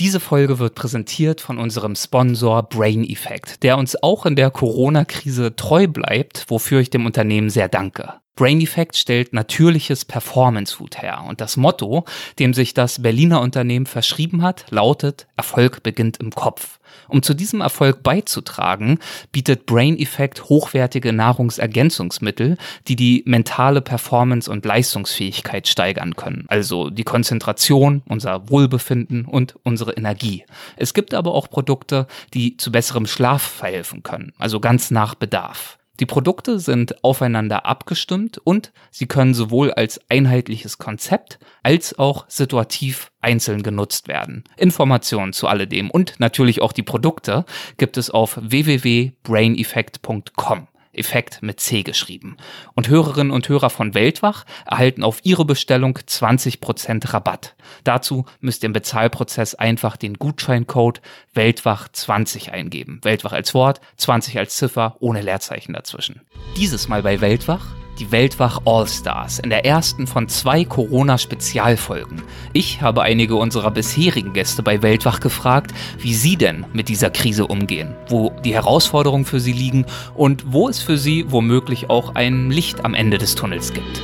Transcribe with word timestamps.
Diese 0.00 0.18
Folge 0.18 0.58
wird 0.58 0.76
präsentiert 0.76 1.42
von 1.42 1.58
unserem 1.58 1.94
Sponsor 1.94 2.62
Brain 2.62 3.04
Effect, 3.04 3.62
der 3.62 3.76
uns 3.76 4.02
auch 4.02 4.24
in 4.24 4.34
der 4.34 4.50
Corona-Krise 4.50 5.56
treu 5.56 5.88
bleibt, 5.88 6.46
wofür 6.48 6.80
ich 6.80 6.88
dem 6.88 7.04
Unternehmen 7.04 7.50
sehr 7.50 7.68
danke. 7.68 8.14
Brain 8.36 8.60
Effect 8.60 8.96
stellt 8.96 9.32
natürliches 9.32 10.04
Performance 10.04 10.74
Food 10.74 11.02
her 11.02 11.24
und 11.28 11.40
das 11.40 11.56
Motto, 11.56 12.04
dem 12.38 12.54
sich 12.54 12.72
das 12.72 13.02
Berliner 13.02 13.40
Unternehmen 13.40 13.86
verschrieben 13.86 14.42
hat, 14.42 14.64
lautet 14.70 15.26
Erfolg 15.36 15.82
beginnt 15.82 16.16
im 16.18 16.30
Kopf. 16.30 16.78
Um 17.08 17.22
zu 17.22 17.34
diesem 17.34 17.60
Erfolg 17.60 18.02
beizutragen, 18.02 18.98
bietet 19.32 19.66
Brain 19.66 19.98
Effect 19.98 20.44
hochwertige 20.48 21.12
Nahrungsergänzungsmittel, 21.12 22.56
die 22.88 22.96
die 22.96 23.22
mentale 23.26 23.80
Performance 23.82 24.50
und 24.50 24.64
Leistungsfähigkeit 24.64 25.68
steigern 25.68 26.16
können, 26.16 26.46
also 26.48 26.90
die 26.90 27.04
Konzentration, 27.04 28.02
unser 28.08 28.48
Wohlbefinden 28.48 29.24
und 29.24 29.56
unsere 29.64 29.92
Energie. 29.92 30.44
Es 30.76 30.94
gibt 30.94 31.14
aber 31.14 31.34
auch 31.34 31.50
Produkte, 31.50 32.06
die 32.32 32.56
zu 32.56 32.72
besserem 32.72 33.06
Schlaf 33.06 33.42
verhelfen 33.42 34.02
können, 34.02 34.32
also 34.38 34.60
ganz 34.60 34.90
nach 34.90 35.14
Bedarf. 35.14 35.79
Die 36.00 36.06
Produkte 36.06 36.58
sind 36.58 37.04
aufeinander 37.04 37.66
abgestimmt 37.66 38.40
und 38.42 38.72
sie 38.90 39.06
können 39.06 39.34
sowohl 39.34 39.70
als 39.70 40.00
einheitliches 40.08 40.78
Konzept 40.78 41.38
als 41.62 41.98
auch 41.98 42.24
situativ 42.26 43.12
einzeln 43.20 43.62
genutzt 43.62 44.08
werden. 44.08 44.44
Informationen 44.56 45.34
zu 45.34 45.46
alledem 45.46 45.90
und 45.90 46.18
natürlich 46.18 46.62
auch 46.62 46.72
die 46.72 46.82
Produkte 46.82 47.44
gibt 47.76 47.98
es 47.98 48.10
auf 48.10 48.38
www.braineffect.com. 48.40 50.68
Effekt 50.92 51.42
mit 51.42 51.60
C 51.60 51.82
geschrieben. 51.82 52.36
Und 52.74 52.88
Hörerinnen 52.88 53.32
und 53.32 53.48
Hörer 53.48 53.70
von 53.70 53.94
Weltwach 53.94 54.44
erhalten 54.66 55.02
auf 55.02 55.20
ihre 55.22 55.44
Bestellung 55.44 55.96
20% 55.98 57.12
Rabatt. 57.12 57.54
Dazu 57.84 58.24
müsst 58.40 58.62
ihr 58.62 58.66
im 58.66 58.72
Bezahlprozess 58.72 59.54
einfach 59.54 59.96
den 59.96 60.14
Gutscheincode 60.14 61.00
Weltwach20 61.34 62.50
eingeben. 62.50 63.00
Weltwach 63.02 63.32
als 63.32 63.54
Wort, 63.54 63.80
20 63.96 64.38
als 64.38 64.56
Ziffer, 64.56 64.96
ohne 65.00 65.22
Leerzeichen 65.22 65.72
dazwischen. 65.72 66.20
Dieses 66.56 66.88
Mal 66.88 67.02
bei 67.02 67.20
Weltwach 67.20 67.66
die 68.00 68.10
Weltwach 68.10 68.62
All-Stars 68.64 69.38
in 69.38 69.50
der 69.50 69.66
ersten 69.66 70.06
von 70.06 70.28
zwei 70.28 70.64
Corona-Spezialfolgen. 70.64 72.22
Ich 72.54 72.80
habe 72.80 73.02
einige 73.02 73.36
unserer 73.36 73.70
bisherigen 73.70 74.32
Gäste 74.32 74.62
bei 74.62 74.82
Weltwach 74.82 75.20
gefragt, 75.20 75.72
wie 75.98 76.14
sie 76.14 76.36
denn 76.36 76.64
mit 76.72 76.88
dieser 76.88 77.10
Krise 77.10 77.46
umgehen, 77.46 77.94
wo 78.08 78.32
die 78.42 78.54
Herausforderungen 78.54 79.26
für 79.26 79.38
sie 79.38 79.52
liegen 79.52 79.84
und 80.14 80.44
wo 80.52 80.68
es 80.68 80.80
für 80.80 80.96
sie 80.96 81.26
womöglich 81.28 81.90
auch 81.90 82.14
ein 82.14 82.50
Licht 82.50 82.84
am 82.84 82.94
Ende 82.94 83.18
des 83.18 83.34
Tunnels 83.34 83.72
gibt. 83.72 84.00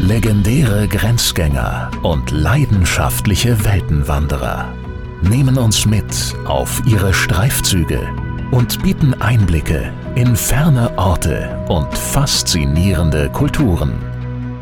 Legendäre 0.00 0.88
Grenzgänger 0.88 1.92
und 2.02 2.32
leidenschaftliche 2.32 3.64
Weltenwanderer 3.64 4.72
nehmen 5.22 5.58
uns 5.58 5.86
mit 5.86 6.34
auf 6.44 6.82
ihre 6.86 7.14
Streifzüge 7.14 8.00
und 8.50 8.82
bieten 8.82 9.14
Einblicke 9.14 9.92
in 10.14 10.36
ferne 10.36 10.92
Orte 10.98 11.64
und 11.68 11.96
faszinierende 11.96 13.30
Kulturen. 13.30 13.94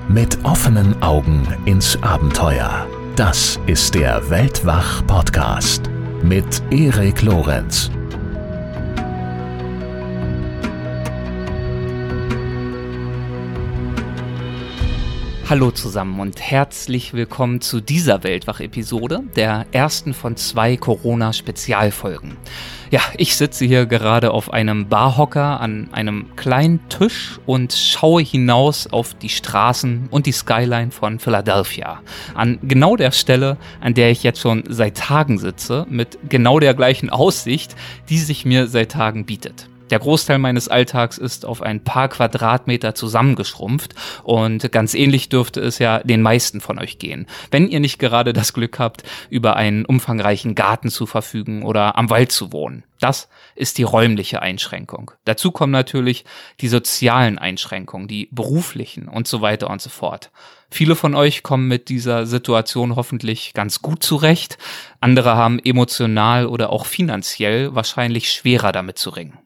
Mit 0.08 0.38
offenen 0.44 1.02
Augen 1.02 1.42
ins 1.64 2.00
Abenteuer. 2.02 2.86
Das 3.16 3.58
ist 3.66 3.96
der 3.96 4.30
Weltwach-Podcast 4.30 5.90
mit 6.22 6.62
Erik 6.70 7.22
Lorenz. 7.22 7.90
Hallo 15.48 15.72
zusammen 15.72 16.20
und 16.20 16.40
herzlich 16.40 17.12
willkommen 17.12 17.60
zu 17.60 17.80
dieser 17.80 18.22
Weltwach-Episode, 18.22 19.24
der 19.34 19.66
ersten 19.72 20.14
von 20.14 20.36
zwei 20.36 20.76
Corona-Spezialfolgen. 20.76 22.36
Ja, 22.90 23.02
ich 23.16 23.36
sitze 23.36 23.64
hier 23.66 23.86
gerade 23.86 24.32
auf 24.32 24.52
einem 24.52 24.88
Barhocker 24.88 25.60
an 25.60 25.90
einem 25.92 26.34
kleinen 26.34 26.80
Tisch 26.88 27.38
und 27.46 27.72
schaue 27.72 28.20
hinaus 28.20 28.88
auf 28.88 29.14
die 29.14 29.28
Straßen 29.28 30.08
und 30.10 30.26
die 30.26 30.32
Skyline 30.32 30.90
von 30.90 31.20
Philadelphia. 31.20 32.00
An 32.34 32.58
genau 32.62 32.96
der 32.96 33.12
Stelle, 33.12 33.58
an 33.80 33.94
der 33.94 34.10
ich 34.10 34.24
jetzt 34.24 34.40
schon 34.40 34.64
seit 34.68 34.96
Tagen 34.96 35.38
sitze, 35.38 35.86
mit 35.88 36.18
genau 36.28 36.58
der 36.58 36.74
gleichen 36.74 37.10
Aussicht, 37.10 37.76
die 38.08 38.18
sich 38.18 38.44
mir 38.44 38.66
seit 38.66 38.90
Tagen 38.90 39.24
bietet. 39.24 39.68
Der 39.90 39.98
Großteil 39.98 40.38
meines 40.38 40.68
Alltags 40.68 41.18
ist 41.18 41.44
auf 41.44 41.62
ein 41.62 41.82
paar 41.82 42.08
Quadratmeter 42.08 42.94
zusammengeschrumpft 42.94 43.94
und 44.22 44.70
ganz 44.70 44.94
ähnlich 44.94 45.28
dürfte 45.28 45.60
es 45.60 45.80
ja 45.80 45.98
den 45.98 46.22
meisten 46.22 46.60
von 46.60 46.78
euch 46.78 46.98
gehen. 46.98 47.26
Wenn 47.50 47.68
ihr 47.68 47.80
nicht 47.80 47.98
gerade 47.98 48.32
das 48.32 48.52
Glück 48.52 48.78
habt, 48.78 49.02
über 49.30 49.56
einen 49.56 49.84
umfangreichen 49.84 50.54
Garten 50.54 50.90
zu 50.90 51.06
verfügen 51.06 51.64
oder 51.64 51.98
am 51.98 52.08
Wald 52.08 52.30
zu 52.30 52.52
wohnen. 52.52 52.84
Das 53.00 53.28
ist 53.56 53.78
die 53.78 53.82
räumliche 53.82 54.42
Einschränkung. 54.42 55.10
Dazu 55.24 55.50
kommen 55.50 55.72
natürlich 55.72 56.24
die 56.60 56.68
sozialen 56.68 57.38
Einschränkungen, 57.38 58.08
die 58.08 58.28
beruflichen 58.30 59.08
und 59.08 59.26
so 59.26 59.40
weiter 59.40 59.70
und 59.70 59.80
so 59.80 59.88
fort. 59.88 60.30
Viele 60.70 60.94
von 60.94 61.14
euch 61.14 61.42
kommen 61.42 61.66
mit 61.66 61.88
dieser 61.88 62.26
Situation 62.26 62.94
hoffentlich 62.94 63.54
ganz 63.54 63.82
gut 63.82 64.04
zurecht. 64.04 64.58
Andere 65.00 65.34
haben 65.34 65.58
emotional 65.58 66.46
oder 66.46 66.70
auch 66.70 66.86
finanziell 66.86 67.74
wahrscheinlich 67.74 68.30
schwerer 68.30 68.70
damit 68.70 68.98
zu 68.98 69.10
ringen. 69.10 69.38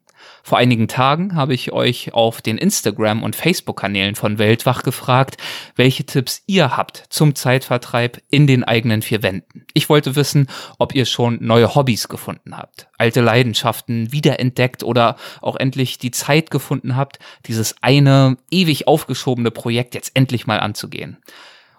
Vor 0.47 0.59
einigen 0.59 0.89
Tagen 0.89 1.37
habe 1.37 1.55
ich 1.55 1.73
euch 1.73 2.13
auf 2.13 2.43
den 2.43 2.59
Instagram- 2.59 3.23
und 3.23 3.35
Facebook-Kanälen 3.35 4.15
von 4.15 4.39
Weltwach 4.39 4.83
gefragt, 4.83 5.39
welche 5.75 6.05
Tipps 6.05 6.43
ihr 6.45 6.77
habt 6.77 7.07
zum 7.09 7.35
Zeitvertreib 7.35 8.21
in 8.29 8.47
den 8.47 8.63
eigenen 8.63 9.01
vier 9.01 9.23
Wänden. 9.23 9.65
Ich 9.73 9.89
wollte 9.89 10.17
wissen, 10.17 10.49
ob 10.79 10.95
ihr 10.95 11.07
schon 11.07 11.39
neue 11.41 11.75
Hobbys 11.75 12.09
gefunden 12.09 12.59
habt, 12.59 12.89
alte 12.99 13.23
Leidenschaften 13.23 14.13
wiederentdeckt 14.13 14.83
oder 14.83 15.17
auch 15.41 15.57
endlich 15.57 15.97
die 15.97 16.11
Zeit 16.11 16.51
gefunden 16.51 16.95
habt, 16.95 17.21
dieses 17.47 17.77
eine 17.81 18.37
ewig 18.51 18.87
aufgeschobene 18.87 19.51
Projekt 19.51 19.95
jetzt 19.95 20.11
endlich 20.15 20.47
mal 20.47 20.61
anzugehen. 20.61 21.17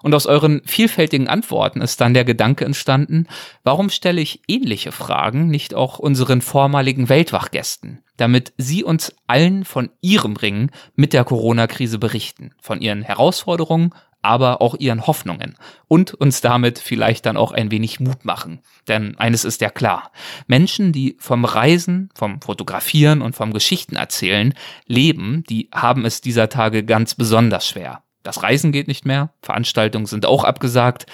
Und 0.05 0.13
aus 0.13 0.27
euren 0.27 0.61
vielfältigen 0.65 1.27
Antworten 1.27 1.81
ist 1.81 1.99
dann 1.99 2.13
der 2.13 2.25
Gedanke 2.25 2.63
entstanden, 2.63 3.25
warum 3.63 3.89
stelle 3.89 4.21
ich 4.21 4.39
ähnliche 4.47 4.91
Fragen 4.91 5.47
nicht 5.47 5.73
auch 5.73 5.97
unseren 5.97 6.41
vormaligen 6.41 7.09
Weltwachgästen, 7.09 8.03
damit 8.15 8.53
sie 8.55 8.83
uns 8.83 9.15
allen 9.25 9.65
von 9.65 9.89
ihrem 10.01 10.35
Ringen 10.35 10.69
mit 10.93 11.11
der 11.11 11.23
Corona-Krise 11.23 11.97
berichten, 11.97 12.51
von 12.61 12.81
ihren 12.81 13.01
Herausforderungen, 13.01 13.95
aber 14.21 14.61
auch 14.61 14.75
ihren 14.77 15.07
Hoffnungen 15.07 15.55
und 15.87 16.13
uns 16.13 16.39
damit 16.39 16.77
vielleicht 16.77 17.25
dann 17.25 17.35
auch 17.35 17.51
ein 17.51 17.71
wenig 17.71 17.99
Mut 17.99 18.25
machen. 18.25 18.59
Denn 18.87 19.17
eines 19.17 19.43
ist 19.43 19.59
ja 19.61 19.71
klar, 19.71 20.11
Menschen, 20.45 20.91
die 20.91 21.17
vom 21.17 21.45
Reisen, 21.45 22.09
vom 22.13 22.41
Fotografieren 22.41 23.23
und 23.23 23.35
vom 23.35 23.53
Geschichten 23.53 23.95
erzählen 23.95 24.53
leben, 24.85 25.43
die 25.49 25.67
haben 25.73 26.05
es 26.05 26.21
dieser 26.21 26.47
Tage 26.47 26.85
ganz 26.85 27.15
besonders 27.15 27.67
schwer. 27.67 28.04
Das 28.25 28.41
Reisen 28.41 28.71
geht 28.71 28.87
nicht 28.87 29.05
mehr, 29.05 29.29
Veranstaltungen 29.43 30.07
sind 30.07 30.25
auch 30.25 30.43
abgesagt 30.43 31.05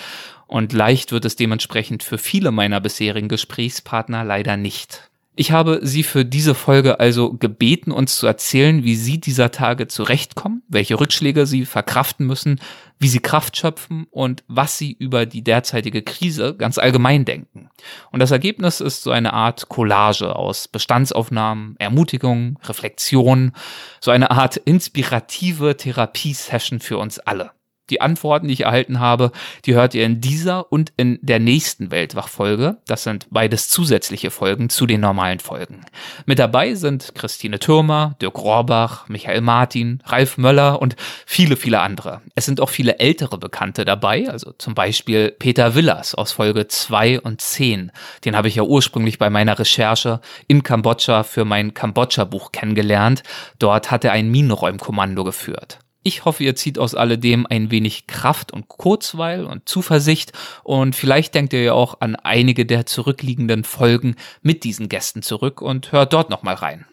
und 0.48 0.72
leicht 0.72 1.12
wird 1.12 1.26
es 1.26 1.36
dementsprechend 1.36 2.04
für 2.04 2.18
viele 2.18 2.52
meiner 2.52 2.80
bisherigen 2.80 3.28
Gesprächspartner 3.28 4.24
leider 4.24 4.56
nicht. 4.56 5.12
Ich 5.36 5.52
habe 5.52 5.82
Sie 5.84 6.04
für 6.04 6.24
diese 6.24 6.56
Folge 6.56 7.02
also 7.02 7.34
gebeten, 7.34 7.92
uns 7.92 8.16
zu 8.16 8.28
erzählen, 8.28 8.86
wie 8.86 8.96
Sie 8.96 9.20
dieser 9.20 9.52
Tage 9.52 9.90
zurechtkommen, 9.90 10.64
welche 10.70 11.00
Rückschläge 11.00 11.46
Sie 11.46 11.66
verkraften 11.66 12.26
müssen, 12.28 12.62
wie 13.02 13.08
Sie 13.08 13.20
Kraft 13.20 13.58
schöpfen 13.58 14.06
und 14.12 14.44
was 14.48 14.78
Sie 14.78 14.94
über 14.94 15.26
die 15.26 15.44
derzeitige 15.44 16.04
Krise 16.04 16.56
ganz 16.56 16.78
allgemein 16.78 17.26
denken. 17.26 17.70
Und 18.12 18.20
das 18.20 18.30
Ergebnis 18.30 18.80
ist 18.80 19.02
so 19.02 19.10
eine 19.10 19.34
Art 19.34 19.70
Collage 19.70 20.36
aus 20.36 20.68
Bestandsaufnahmen, 20.68 21.76
Ermutigungen, 21.80 22.60
Reflexionen, 22.64 23.54
so 24.00 24.12
eine 24.12 24.30
Art 24.30 24.58
inspirative 24.58 25.76
Therapiesession 25.78 26.80
für 26.80 27.00
uns 27.00 27.18
alle. 27.18 27.52
Die 27.92 28.00
Antworten, 28.00 28.48
die 28.48 28.54
ich 28.54 28.62
erhalten 28.62 29.02
habe, 29.02 29.32
die 29.66 29.76
hört 29.76 29.94
ihr 29.94 30.06
in 30.06 30.22
dieser 30.22 30.72
und 30.72 30.94
in 30.96 31.20
der 31.22 31.40
nächsten 31.40 31.92
Weltwachfolge. 31.92 32.78
Das 32.88 33.04
sind 33.04 33.28
beides 33.32 33.68
zusätzliche 33.68 34.32
Folgen 34.32 34.70
zu 34.70 34.86
den 34.86 35.02
normalen 35.02 35.40
Folgen. 35.40 35.82
Mit 36.26 36.40
dabei 36.40 36.74
sind 36.76 37.14
Christine 37.16 37.60
Türmer, 37.60 38.16
Dirk 38.22 38.38
Rohrbach, 38.38 39.10
Michael 39.10 39.42
Martin, 39.42 40.02
Ralf 40.06 40.38
Möller 40.38 40.82
und 40.82 40.96
viele, 41.26 41.58
viele 41.58 41.82
andere. 41.82 42.22
Es 42.34 42.46
sind 42.46 42.62
auch 42.62 42.70
viele 42.70 42.98
ältere 43.00 43.38
Bekannte 43.38 43.84
dabei, 43.84 44.30
also 44.30 44.54
zum 44.58 44.74
Beispiel 44.74 45.36
Peter 45.38 45.76
Willers 45.76 46.16
aus 46.16 46.32
Folge 46.32 46.70
2 46.70 47.20
und 47.20 47.42
10. 47.42 47.92
Den 48.24 48.38
habe 48.38 48.48
ich 48.48 48.56
ja 48.56 48.64
ursprünglich 48.64 49.20
bei 49.20 49.30
meiner 49.30 49.60
Recherche 49.60 50.22
in 50.48 50.64
Kambodscha 50.64 51.24
für 51.24 51.44
mein 51.44 51.74
Kambodscha-Buch 51.74 52.54
kennengelernt. 52.54 53.24
Dort 53.60 53.92
hat 53.92 54.06
er 54.06 54.14
ein 54.14 54.32
Minenräumkommando 54.32 55.26
geführt. 55.26 55.80
Ich 56.04 56.26
hoffe, 56.26 56.44
ihr 56.44 56.56
zieht 56.56 56.80
aus 56.80 56.96
alledem 56.96 57.46
ein 57.48 57.70
wenig 57.70 58.08
Kraft 58.08 58.52
und 58.52 58.68
Kurzweil 58.68 59.46
und 59.46 59.70
Zuversicht 59.70 60.34
und 60.64 60.96
vielleicht 60.96 61.36
denkt 61.36 61.54
ihr 61.54 61.62
ja 61.62 61.74
auch 61.74 62.02
an 62.02 62.16
einige 62.16 62.66
der 62.66 62.88
zurückliegenden 62.88 63.64
Folgen 63.64 64.16
mit 64.42 64.64
diesen 64.64 64.90
Gästen 64.90 65.22
zurück 65.22 65.62
und 65.62 65.92
hört 65.92 66.14
dort 66.14 66.32
nochmal 66.32 66.56
rein. 66.56 66.86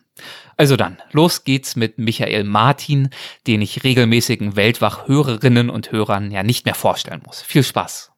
Also 0.58 0.76
dann, 0.76 0.98
los 1.12 1.44
geht's 1.44 1.76
mit 1.76 1.98
Michael 1.98 2.44
Martin, 2.44 3.08
den 3.46 3.62
ich 3.62 3.84
regelmäßigen 3.84 4.56
Weltwach-Hörerinnen 4.56 5.70
und 5.70 5.90
Hörern 5.92 6.30
ja 6.30 6.42
nicht 6.42 6.66
mehr 6.66 6.74
vorstellen 6.74 7.22
muss. 7.24 7.40
Viel 7.40 7.62
Spaß. 7.62 8.10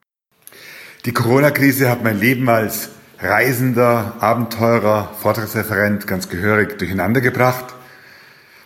Die 1.04 1.12
Corona-Krise 1.12 1.88
hat 1.88 2.02
mein 2.02 2.18
Leben 2.18 2.48
als 2.48 2.90
Reisender, 3.20 4.16
Abenteurer, 4.20 5.12
Vortragsreferent 5.20 6.06
ganz 6.06 6.28
gehörig 6.28 6.78
durcheinander 6.78 7.20
gebracht. 7.20 7.74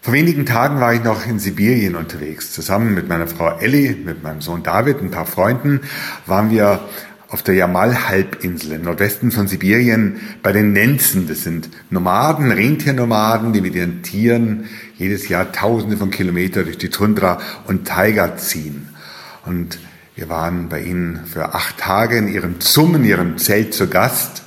Vor 0.04 0.12
wenigen 0.12 0.44
Tagen 0.44 0.80
war 0.80 0.92
ich 0.92 1.02
noch 1.02 1.26
in 1.26 1.38
Sibirien 1.38 1.96
unterwegs. 1.96 2.52
Zusammen 2.52 2.92
mit 2.92 3.08
meiner 3.08 3.26
Frau 3.26 3.56
Elli, 3.56 3.96
mit 4.04 4.22
meinem 4.22 4.42
Sohn 4.42 4.62
David, 4.62 5.00
ein 5.00 5.10
paar 5.10 5.24
Freunden 5.24 5.80
waren 6.26 6.50
wir 6.50 6.80
auf 7.30 7.42
der 7.42 7.54
Jamal-Halbinsel 7.54 8.72
im 8.72 8.82
Nordwesten 8.82 9.30
von 9.30 9.48
Sibirien 9.48 10.20
bei 10.42 10.52
den 10.52 10.74
Nenzen. 10.74 11.26
Das 11.26 11.42
sind 11.42 11.70
Nomaden, 11.88 12.52
Rentiernomaden, 12.52 13.54
die 13.54 13.62
mit 13.62 13.74
ihren 13.74 14.02
Tieren 14.02 14.66
jedes 14.98 15.30
Jahr 15.30 15.52
Tausende 15.52 15.96
von 15.96 16.10
Kilometern 16.10 16.66
durch 16.66 16.76
die 16.76 16.90
Tundra 16.90 17.40
und 17.66 17.88
Taiga 17.88 18.36
ziehen. 18.36 18.90
Und 19.46 19.78
wir 20.16 20.28
waren 20.28 20.68
bei 20.68 20.82
ihnen 20.82 21.24
für 21.24 21.54
acht 21.54 21.78
Tage 21.78 22.18
in 22.18 22.28
ihrem 22.28 22.60
Zum, 22.60 22.94
in 22.94 23.04
ihrem 23.06 23.38
Zelt 23.38 23.72
zu 23.72 23.88
Gast. 23.88 24.42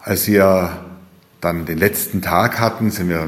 Als 0.00 0.26
wir 0.26 0.84
dann 1.40 1.64
den 1.64 1.78
letzten 1.78 2.20
Tag 2.20 2.60
hatten, 2.60 2.90
sind 2.90 3.08
wir 3.08 3.26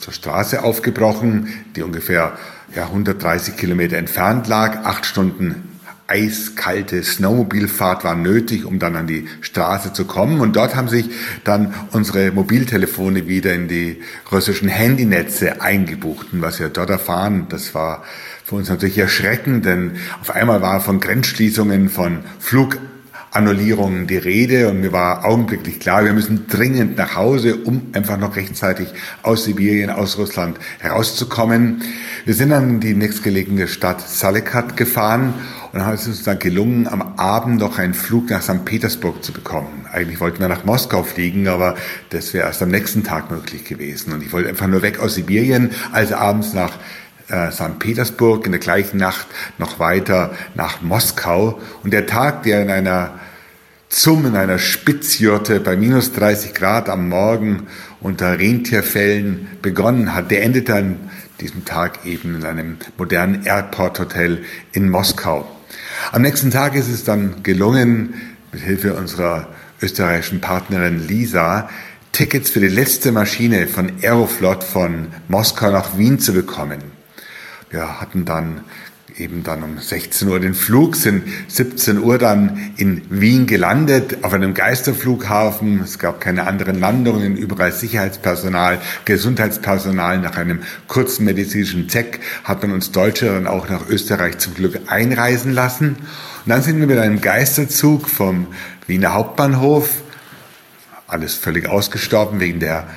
zur 0.00 0.12
Straße 0.12 0.62
aufgebrochen, 0.64 1.48
die 1.76 1.82
ungefähr 1.82 2.32
ja, 2.74 2.86
130 2.86 3.56
Kilometer 3.56 3.96
entfernt 3.96 4.48
lag. 4.48 4.84
Acht 4.84 5.06
Stunden 5.06 5.70
eiskalte 6.10 7.04
Snowmobilfahrt 7.04 8.02
war 8.02 8.16
nötig, 8.16 8.64
um 8.64 8.80
dann 8.80 8.96
an 8.96 9.06
die 9.06 9.28
Straße 9.42 9.92
zu 9.92 10.06
kommen. 10.06 10.40
Und 10.40 10.56
dort 10.56 10.74
haben 10.74 10.88
sich 10.88 11.08
dann 11.44 11.72
unsere 11.92 12.32
Mobiltelefone 12.32 13.28
wieder 13.28 13.54
in 13.54 13.68
die 13.68 14.02
russischen 14.32 14.68
Handynetze 14.68 15.62
eingebucht. 15.62 16.28
Und 16.32 16.42
was 16.42 16.58
wir 16.58 16.68
dort 16.68 16.90
erfahren, 16.90 17.46
das 17.48 17.74
war 17.76 18.02
für 18.44 18.56
uns 18.56 18.68
natürlich 18.68 18.98
erschreckend, 18.98 19.64
denn 19.64 19.92
auf 20.20 20.30
einmal 20.30 20.60
war 20.60 20.80
von 20.80 20.98
Grenzschließungen, 20.98 21.88
von 21.88 22.24
Flug 22.40 22.78
Annullierungen 23.32 24.06
die 24.06 24.16
Rede 24.16 24.68
und 24.68 24.80
mir 24.80 24.92
war 24.92 25.24
augenblicklich 25.24 25.78
klar, 25.78 26.04
wir 26.04 26.12
müssen 26.12 26.46
dringend 26.48 26.96
nach 26.96 27.14
Hause, 27.14 27.56
um 27.56 27.86
einfach 27.92 28.18
noch 28.18 28.36
rechtzeitig 28.36 28.88
aus 29.22 29.44
Sibirien, 29.44 29.90
aus 29.90 30.18
Russland 30.18 30.58
herauszukommen. 30.80 31.82
Wir 32.24 32.34
sind 32.34 32.50
dann 32.50 32.68
in 32.70 32.80
die 32.80 32.94
nächstgelegene 32.94 33.68
Stadt 33.68 34.00
Salekat 34.00 34.76
gefahren 34.76 35.34
und 35.72 35.80
ist 35.80 36.02
es 36.02 36.08
uns 36.08 36.22
dann 36.24 36.40
gelungen, 36.40 36.88
am 36.88 37.00
Abend 37.16 37.60
noch 37.60 37.78
einen 37.78 37.94
Flug 37.94 38.30
nach 38.30 38.42
St. 38.42 38.64
Petersburg 38.64 39.22
zu 39.22 39.32
bekommen. 39.32 39.86
Eigentlich 39.92 40.20
wollten 40.20 40.40
wir 40.40 40.48
nach 40.48 40.64
Moskau 40.64 41.04
fliegen, 41.04 41.46
aber 41.46 41.76
das 42.10 42.34
wäre 42.34 42.46
erst 42.46 42.62
am 42.62 42.70
nächsten 42.70 43.04
Tag 43.04 43.30
möglich 43.30 43.64
gewesen. 43.64 44.12
Und 44.12 44.22
ich 44.22 44.32
wollte 44.32 44.48
einfach 44.48 44.66
nur 44.66 44.82
weg 44.82 44.98
aus 44.98 45.14
Sibirien, 45.14 45.70
also 45.92 46.16
abends 46.16 46.54
nach 46.54 46.72
äh, 47.30 47.50
St. 47.50 47.78
Petersburg, 47.78 48.46
in 48.46 48.52
der 48.52 48.60
gleichen 48.60 48.98
Nacht 48.98 49.26
noch 49.58 49.78
weiter 49.78 50.32
nach 50.54 50.82
Moskau. 50.82 51.60
Und 51.82 51.92
der 51.92 52.06
Tag, 52.06 52.42
der 52.42 52.62
in 52.62 52.70
einer 52.70 53.20
zum 53.90 54.24
in 54.24 54.36
einer 54.36 54.58
Spitzjurte 54.58 55.58
bei 55.58 55.76
minus 55.76 56.12
30 56.12 56.54
Grad 56.54 56.88
am 56.88 57.08
Morgen 57.08 57.66
unter 58.00 58.38
Rentierfällen 58.38 59.48
begonnen 59.62 60.14
hat, 60.14 60.30
der 60.30 60.44
endet 60.44 60.70
an 60.70 60.96
diesem 61.40 61.64
Tag 61.64 62.06
eben 62.06 62.36
in 62.36 62.44
einem 62.44 62.76
modernen 62.96 63.44
Airport-Hotel 63.44 64.44
in 64.72 64.88
Moskau. 64.88 65.50
Am 66.12 66.22
nächsten 66.22 66.52
Tag 66.52 66.76
ist 66.76 66.88
es 66.88 67.02
dann 67.02 67.42
gelungen, 67.42 68.14
mit 68.52 68.62
Hilfe 68.62 68.94
unserer 68.94 69.48
österreichischen 69.82 70.40
Partnerin 70.40 71.06
Lisa, 71.06 71.68
Tickets 72.12 72.50
für 72.50 72.60
die 72.60 72.68
letzte 72.68 73.12
Maschine 73.12 73.66
von 73.66 73.90
Aeroflot 74.02 74.62
von 74.62 75.08
Moskau 75.28 75.70
nach 75.70 75.96
Wien 75.96 76.18
zu 76.18 76.32
bekommen. 76.32 76.99
Wir 77.70 78.00
hatten 78.00 78.24
dann 78.24 78.64
eben 79.16 79.44
dann 79.44 79.62
um 79.62 79.78
16 79.78 80.26
Uhr 80.28 80.40
den 80.40 80.54
Flug, 80.54 80.96
sind 80.96 81.22
17 81.48 81.98
Uhr 81.98 82.18
dann 82.18 82.72
in 82.76 83.02
Wien 83.10 83.46
gelandet, 83.46 84.24
auf 84.24 84.32
einem 84.32 84.54
Geisterflughafen. 84.54 85.80
Es 85.80 86.00
gab 86.00 86.20
keine 86.20 86.48
anderen 86.48 86.80
Landungen, 86.80 87.36
überall 87.36 87.72
Sicherheitspersonal, 87.72 88.80
Gesundheitspersonal. 89.04 90.18
Nach 90.18 90.36
einem 90.36 90.62
kurzen 90.88 91.24
medizinischen 91.24 91.86
Check 91.86 92.20
hat 92.42 92.62
man 92.62 92.72
uns 92.72 92.90
Deutsche 92.90 93.26
dann 93.26 93.46
auch 93.46 93.68
nach 93.68 93.88
Österreich 93.88 94.38
zum 94.38 94.54
Glück 94.54 94.80
einreisen 94.88 95.52
lassen. 95.52 95.90
Und 96.44 96.48
dann 96.48 96.62
sind 96.62 96.80
wir 96.80 96.88
mit 96.88 96.98
einem 96.98 97.20
Geisterzug 97.20 98.08
vom 98.08 98.48
Wiener 98.88 99.14
Hauptbahnhof, 99.14 99.90
alles 101.06 101.34
völlig 101.34 101.68
ausgestorben 101.68 102.40
wegen 102.40 102.58
der 102.58 102.88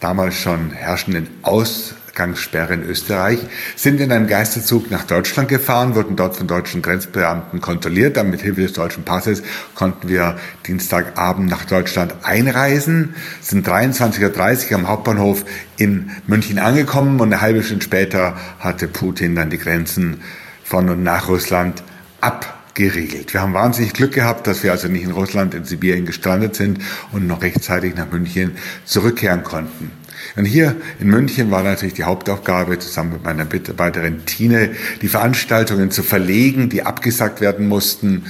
damals 0.00 0.36
schon 0.36 0.70
herrschenden 0.70 1.28
Aus 1.42 1.94
Ausgangssperre 2.12 2.74
in 2.74 2.82
Österreich, 2.82 3.38
sind 3.74 3.98
in 4.00 4.12
einem 4.12 4.26
Geisterzug 4.26 4.90
nach 4.90 5.04
Deutschland 5.04 5.48
gefahren, 5.48 5.94
wurden 5.94 6.14
dort 6.14 6.36
von 6.36 6.46
deutschen 6.46 6.82
Grenzbeamten 6.82 7.62
kontrolliert. 7.62 8.18
Dann 8.18 8.28
mit 8.28 8.42
Hilfe 8.42 8.60
des 8.60 8.74
deutschen 8.74 9.04
Passes 9.04 9.42
konnten 9.74 10.08
wir 10.08 10.36
Dienstagabend 10.66 11.48
nach 11.48 11.64
Deutschland 11.64 12.14
einreisen, 12.22 13.14
sind 13.40 13.66
23.30 13.66 14.70
Uhr 14.70 14.78
am 14.78 14.88
Hauptbahnhof 14.88 15.44
in 15.78 16.10
München 16.26 16.58
angekommen 16.58 17.18
und 17.18 17.32
eine 17.32 17.40
halbe 17.40 17.62
Stunde 17.62 17.84
später 17.84 18.36
hatte 18.58 18.88
Putin 18.88 19.34
dann 19.34 19.48
die 19.48 19.58
Grenzen 19.58 20.20
von 20.64 20.90
und 20.90 21.02
nach 21.02 21.28
Russland 21.28 21.82
abgeriegelt. 22.20 23.32
Wir 23.32 23.40
haben 23.40 23.54
wahnsinnig 23.54 23.94
Glück 23.94 24.12
gehabt, 24.12 24.46
dass 24.46 24.62
wir 24.62 24.70
also 24.70 24.88
nicht 24.88 25.04
in 25.04 25.12
Russland, 25.12 25.54
in 25.54 25.64
Sibirien 25.64 26.04
gestrandet 26.04 26.56
sind 26.56 26.80
und 27.10 27.26
noch 27.26 27.40
rechtzeitig 27.40 27.94
nach 27.94 28.10
München 28.10 28.52
zurückkehren 28.84 29.44
konnten. 29.44 30.01
Und 30.34 30.46
hier 30.46 30.76
in 30.98 31.08
München 31.08 31.50
war 31.50 31.62
natürlich 31.62 31.94
die 31.94 32.04
Hauptaufgabe, 32.04 32.78
zusammen 32.78 33.14
mit 33.14 33.24
meiner 33.24 33.44
Mitarbeiterin 33.44 34.24
Tine, 34.24 34.70
die 35.02 35.08
Veranstaltungen 35.08 35.90
zu 35.90 36.02
verlegen, 36.02 36.70
die 36.70 36.84
abgesagt 36.84 37.40
werden 37.40 37.68
mussten, 37.68 38.24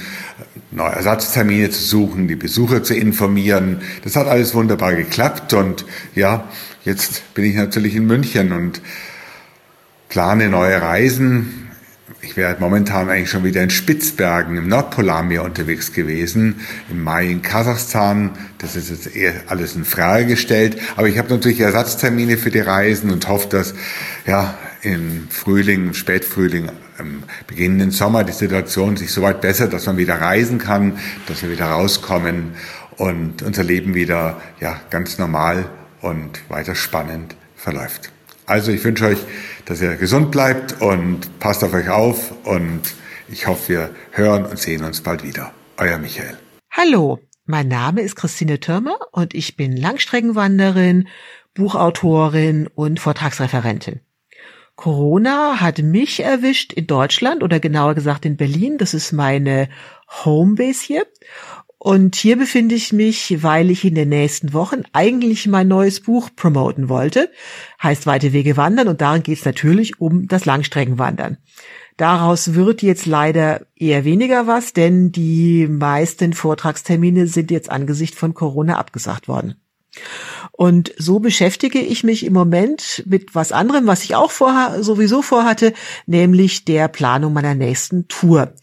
neue 0.71 0.91
Ersatztermine 0.91 1.69
zu 1.69 1.81
suchen, 1.81 2.27
die 2.27 2.35
Besucher 2.35 2.83
zu 2.83 2.93
informieren. 2.93 3.81
Das 4.03 4.15
hat 4.15 4.27
alles 4.27 4.53
wunderbar 4.53 4.95
geklappt 4.95 5.53
und 5.53 5.85
ja, 6.15 6.47
jetzt 6.83 7.33
bin 7.33 7.45
ich 7.45 7.55
natürlich 7.55 7.95
in 7.95 8.05
München 8.05 8.51
und 8.51 8.81
plane 10.09 10.49
neue 10.49 10.81
Reisen, 10.81 11.62
ich 12.23 12.37
wäre 12.37 12.55
momentan 12.57 13.09
eigentlich 13.09 13.29
schon 13.29 13.43
wieder 13.43 13.61
in 13.61 13.69
Spitzbergen 13.69 14.55
im 14.55 14.69
Nordpolarmeer 14.69 15.43
unterwegs 15.43 15.91
gewesen, 15.91 16.61
im 16.89 17.03
Mai 17.03 17.27
in 17.27 17.41
Kasachstan. 17.41 18.31
Das 18.59 18.77
ist 18.77 18.89
jetzt 18.89 19.13
eher 19.13 19.33
alles 19.47 19.75
in 19.75 19.83
Frage 19.83 20.27
gestellt. 20.27 20.77
Aber 20.95 21.09
ich 21.09 21.17
habe 21.17 21.29
natürlich 21.29 21.59
Ersatztermine 21.59 22.37
für 22.37 22.49
die 22.49 22.61
Reisen 22.61 23.11
und 23.11 23.27
hoffe, 23.27 23.49
dass 23.49 23.73
ja 24.25 24.57
im 24.83 25.27
Frühling, 25.29 25.93
Spätfrühling, 25.93 26.71
im 26.97 27.23
beginnenden 27.45 27.91
Sommer 27.91 28.23
die 28.23 28.31
Situation 28.31 28.95
sich 28.95 29.11
so 29.11 29.21
weit 29.21 29.41
bessert, 29.41 29.73
dass 29.73 29.85
man 29.85 29.97
wieder 29.97 30.15
reisen 30.15 30.59
kann, 30.59 30.99
dass 31.27 31.43
wir 31.43 31.51
wieder 31.51 31.65
rauskommen 31.65 32.53
und 32.95 33.41
unser 33.41 33.63
Leben 33.63 33.95
wieder 33.95 34.41
ja 34.61 34.79
ganz 34.89 35.17
normal 35.17 35.65
und 36.01 36.39
weiter 36.49 36.75
spannend 36.75 37.35
verläuft. 37.57 38.13
Also 38.45 38.71
ich 38.71 38.83
wünsche 38.83 39.05
euch, 39.05 39.19
dass 39.65 39.81
ihr 39.81 39.95
gesund 39.95 40.31
bleibt 40.31 40.81
und 40.81 41.39
passt 41.39 41.63
auf 41.63 41.73
euch 41.73 41.89
auf 41.89 42.33
und 42.45 42.81
ich 43.29 43.47
hoffe, 43.47 43.69
wir 43.69 43.89
hören 44.11 44.45
und 44.45 44.59
sehen 44.59 44.83
uns 44.83 45.01
bald 45.01 45.23
wieder. 45.23 45.53
Euer 45.77 45.97
Michael. 45.97 46.37
Hallo, 46.71 47.19
mein 47.45 47.67
Name 47.67 48.01
ist 48.01 48.15
Christine 48.15 48.59
Türmer 48.59 48.97
und 49.11 49.33
ich 49.33 49.55
bin 49.55 49.75
Langstreckenwanderin, 49.75 51.07
Buchautorin 51.53 52.67
und 52.67 52.99
Vortragsreferentin. 52.99 54.01
Corona 54.75 55.59
hat 55.59 55.79
mich 55.79 56.21
erwischt 56.21 56.73
in 56.73 56.87
Deutschland 56.87 57.43
oder 57.43 57.59
genauer 57.59 57.93
gesagt 57.93 58.25
in 58.25 58.37
Berlin. 58.37 58.77
Das 58.77 58.93
ist 58.93 59.11
meine 59.11 59.69
Homebase 60.25 60.83
hier. 60.83 61.05
Und 61.83 62.15
hier 62.15 62.37
befinde 62.37 62.75
ich 62.75 62.93
mich, 62.93 63.43
weil 63.43 63.69
ich 63.69 63.83
in 63.83 63.95
den 63.95 64.07
nächsten 64.07 64.53
Wochen 64.53 64.83
eigentlich 64.93 65.47
mein 65.47 65.67
neues 65.67 65.99
Buch 65.99 66.29
promoten 66.33 66.87
wollte. 66.87 67.29
Heißt 67.83 68.05
Weite 68.05 68.31
Wege 68.31 68.55
wandern 68.55 68.87
und 68.87 69.01
darin 69.01 69.21
geht 69.21 69.39
es 69.39 69.43
natürlich 69.43 69.99
um 69.99 70.29
das 70.29 70.45
Langstreckenwandern. 70.45 71.39
Daraus 71.97 72.53
wird 72.53 72.83
jetzt 72.83 73.05
leider 73.05 73.67
eher 73.75 74.05
weniger 74.05 74.47
was, 74.47 74.71
denn 74.71 75.11
die 75.11 75.67
meisten 75.67 76.31
Vortragstermine 76.31 77.27
sind 77.27 77.51
jetzt 77.51 77.69
angesichts 77.69 78.17
von 78.17 78.33
Corona 78.33 78.77
abgesagt 78.77 79.27
worden. 79.27 79.55
Und 80.53 80.93
so 80.97 81.19
beschäftige 81.19 81.79
ich 81.79 82.05
mich 82.05 82.25
im 82.25 82.31
Moment 82.31 83.03
mit 83.07 83.35
was 83.35 83.51
anderem, 83.51 83.87
was 83.87 84.05
ich 84.05 84.15
auch 84.15 84.31
vorha 84.31 84.81
sowieso 84.81 85.21
vorhatte, 85.21 85.73
nämlich 86.05 86.63
der 86.63 86.87
Planung 86.87 87.33
meiner 87.33 87.55
nächsten 87.55 88.07
Tour. 88.07 88.53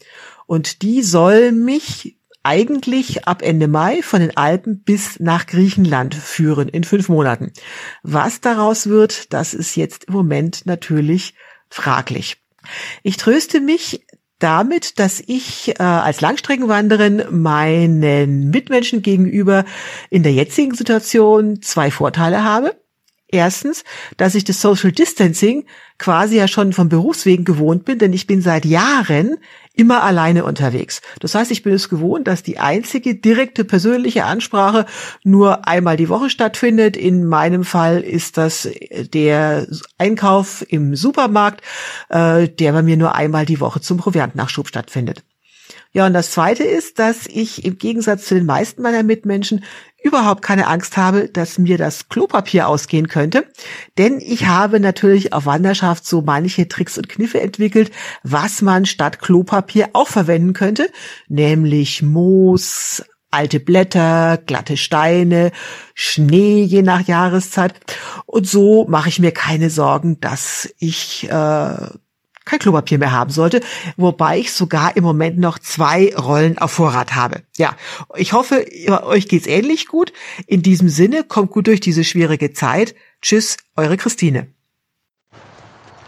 Und 0.47 0.81
die 0.81 1.03
soll 1.03 1.51
mich 1.51 2.17
eigentlich 2.43 3.27
ab 3.27 3.41
Ende 3.41 3.67
Mai 3.67 4.01
von 4.01 4.21
den 4.21 4.35
Alpen 4.35 4.83
bis 4.83 5.19
nach 5.19 5.45
Griechenland 5.45 6.15
führen 6.15 6.69
in 6.69 6.83
fünf 6.83 7.09
Monaten. 7.09 7.51
Was 8.03 8.41
daraus 8.41 8.87
wird, 8.87 9.33
das 9.33 9.53
ist 9.53 9.75
jetzt 9.75 10.05
im 10.05 10.13
Moment 10.13 10.65
natürlich 10.65 11.35
fraglich. 11.69 12.37
Ich 13.03 13.17
tröste 13.17 13.59
mich 13.59 14.05
damit, 14.39 14.99
dass 14.99 15.21
ich 15.25 15.79
äh, 15.79 15.83
als 15.83 16.21
Langstreckenwanderin 16.21 17.23
meinen 17.29 18.49
Mitmenschen 18.49 19.01
gegenüber 19.01 19.65
in 20.09 20.23
der 20.23 20.33
jetzigen 20.33 20.73
Situation 20.73 21.61
zwei 21.61 21.91
Vorteile 21.91 22.43
habe. 22.43 22.75
Erstens, 23.27 23.85
dass 24.17 24.35
ich 24.35 24.43
das 24.43 24.59
Social 24.59 24.91
Distancing 24.91 25.65
quasi 25.97 26.35
ja 26.35 26.49
schon 26.49 26.73
vom 26.73 26.89
Berufswegen 26.89 27.45
gewohnt 27.45 27.85
bin, 27.85 27.97
denn 27.97 28.11
ich 28.11 28.27
bin 28.27 28.41
seit 28.41 28.65
Jahren 28.65 29.37
immer 29.73 30.03
alleine 30.03 30.43
unterwegs. 30.43 31.01
Das 31.19 31.35
heißt, 31.35 31.51
ich 31.51 31.63
bin 31.63 31.73
es 31.73 31.89
gewohnt, 31.89 32.27
dass 32.27 32.43
die 32.43 32.59
einzige 32.59 33.15
direkte 33.15 33.63
persönliche 33.63 34.25
Ansprache 34.25 34.85
nur 35.23 35.67
einmal 35.67 35.97
die 35.97 36.09
Woche 36.09 36.29
stattfindet. 36.29 36.97
In 36.97 37.25
meinem 37.25 37.63
Fall 37.63 38.01
ist 38.01 38.37
das 38.37 38.69
der 39.13 39.67
Einkauf 39.97 40.65
im 40.67 40.95
Supermarkt, 40.95 41.61
äh, 42.09 42.47
der 42.49 42.73
bei 42.73 42.81
mir 42.81 42.97
nur 42.97 43.15
einmal 43.15 43.45
die 43.45 43.59
Woche 43.59 43.81
zum 43.81 43.97
Proviantnachschub 43.97 44.67
stattfindet. 44.67 45.23
Ja, 45.93 46.05
und 46.05 46.13
das 46.13 46.31
Zweite 46.31 46.63
ist, 46.63 46.99
dass 46.99 47.27
ich 47.27 47.65
im 47.65 47.77
Gegensatz 47.77 48.25
zu 48.25 48.35
den 48.35 48.45
meisten 48.45 48.81
meiner 48.81 49.03
Mitmenschen 49.03 49.65
überhaupt 50.01 50.41
keine 50.41 50.67
Angst 50.67 50.95
habe, 50.95 51.27
dass 51.27 51.57
mir 51.57 51.77
das 51.77 52.07
Klopapier 52.07 52.67
ausgehen 52.67 53.07
könnte. 53.07 53.45
Denn 53.97 54.19
ich 54.19 54.45
habe 54.47 54.79
natürlich 54.79 55.33
auf 55.33 55.45
Wanderschaft 55.45 56.05
so 56.05 56.21
manche 56.21 56.67
Tricks 56.67 56.97
und 56.97 57.09
Kniffe 57.09 57.41
entwickelt, 57.41 57.91
was 58.23 58.61
man 58.61 58.85
statt 58.85 59.19
Klopapier 59.19 59.89
auch 59.93 60.07
verwenden 60.07 60.53
könnte, 60.53 60.89
nämlich 61.27 62.01
Moos, 62.01 63.03
alte 63.29 63.59
Blätter, 63.59 64.37
glatte 64.45 64.77
Steine, 64.77 65.51
Schnee 65.93 66.63
je 66.63 66.81
nach 66.83 67.07
Jahreszeit. 67.07 67.73
Und 68.25 68.47
so 68.47 68.85
mache 68.87 69.09
ich 69.09 69.19
mir 69.19 69.31
keine 69.31 69.69
Sorgen, 69.69 70.19
dass 70.19 70.73
ich 70.79 71.29
äh, 71.29 71.87
kein 72.51 72.59
Klopapier 72.59 72.97
mehr 72.97 73.13
haben 73.13 73.31
sollte, 73.31 73.61
wobei 73.95 74.39
ich 74.39 74.51
sogar 74.51 74.97
im 74.97 75.05
Moment 75.05 75.39
noch 75.39 75.57
zwei 75.57 76.13
Rollen 76.15 76.57
auf 76.57 76.71
Vorrat 76.71 77.15
habe. 77.15 77.43
Ja, 77.57 77.77
ich 78.15 78.33
hoffe, 78.33 78.65
euch 79.03 79.29
geht's 79.29 79.47
ähnlich 79.47 79.87
gut. 79.87 80.11
In 80.47 80.61
diesem 80.61 80.89
Sinne, 80.89 81.23
kommt 81.23 81.51
gut 81.51 81.67
durch 81.67 81.79
diese 81.79 82.03
schwierige 82.03 82.51
Zeit. 82.51 82.93
Tschüss, 83.21 83.55
eure 83.77 83.95
Christine. 83.95 84.47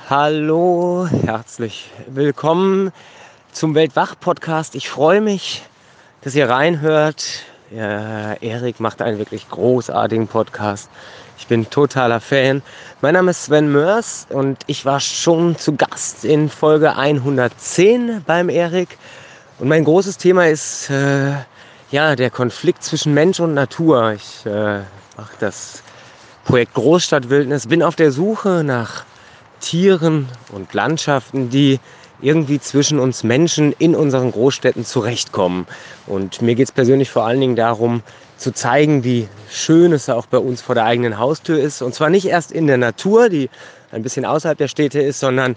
Hallo, 0.09 1.07
herzlich 1.07 1.89
willkommen 2.07 2.91
zum 3.53 3.73
Weltwach-Podcast. 3.73 4.75
Ich 4.75 4.89
freue 4.89 5.21
mich, 5.21 5.63
dass 6.21 6.35
ihr 6.35 6.50
reinhört. 6.50 7.45
Ja, 7.75 8.33
Erik 8.33 8.79
macht 8.79 9.01
einen 9.01 9.17
wirklich 9.17 9.49
großartigen 9.49 10.27
Podcast. 10.27 10.91
Ich 11.39 11.47
bin 11.47 11.67
totaler 11.71 12.19
Fan. 12.19 12.61
Mein 13.01 13.15
Name 13.15 13.31
ist 13.31 13.45
Sven 13.45 13.71
Mörs 13.71 14.27
und 14.29 14.59
ich 14.67 14.85
war 14.85 14.99
schon 14.99 15.57
zu 15.57 15.75
Gast 15.75 16.23
in 16.23 16.49
Folge 16.49 16.95
110 16.95 18.21
beim 18.27 18.49
Erik. 18.49 18.99
Und 19.57 19.69
mein 19.69 19.85
großes 19.85 20.19
Thema 20.19 20.47
ist 20.47 20.91
äh, 20.91 21.31
ja 21.89 22.15
der 22.15 22.29
Konflikt 22.29 22.83
zwischen 22.83 23.15
Mensch 23.15 23.39
und 23.39 23.55
Natur. 23.55 24.11
Ich 24.11 24.45
äh, 24.45 24.81
mache 25.17 25.33
das 25.39 25.81
Projekt 26.45 26.75
Großstadtwildnis, 26.75 27.65
bin 27.65 27.81
auf 27.81 27.95
der 27.95 28.11
Suche 28.11 28.63
nach 28.63 29.03
Tieren 29.61 30.29
und 30.51 30.71
Landschaften, 30.75 31.49
die 31.49 31.79
irgendwie 32.23 32.59
zwischen 32.59 32.99
uns 32.99 33.23
Menschen 33.23 33.73
in 33.77 33.95
unseren 33.95 34.31
Großstädten 34.31 34.85
zurechtkommen. 34.85 35.67
Und 36.07 36.41
mir 36.41 36.55
geht 36.55 36.69
es 36.69 36.71
persönlich 36.71 37.09
vor 37.09 37.25
allen 37.25 37.41
Dingen 37.41 37.55
darum, 37.55 38.01
zu 38.37 38.51
zeigen, 38.51 39.03
wie 39.03 39.27
schön 39.49 39.93
es 39.93 40.09
auch 40.09 40.25
bei 40.25 40.37
uns 40.37 40.61
vor 40.61 40.75
der 40.75 40.85
eigenen 40.85 41.19
Haustür 41.19 41.59
ist. 41.59 41.81
Und 41.81 41.93
zwar 41.93 42.09
nicht 42.09 42.25
erst 42.25 42.51
in 42.51 42.67
der 42.67 42.77
Natur, 42.77 43.29
die 43.29 43.49
ein 43.91 44.03
bisschen 44.03 44.25
außerhalb 44.25 44.57
der 44.57 44.67
Städte 44.67 45.01
ist, 45.01 45.19
sondern 45.19 45.55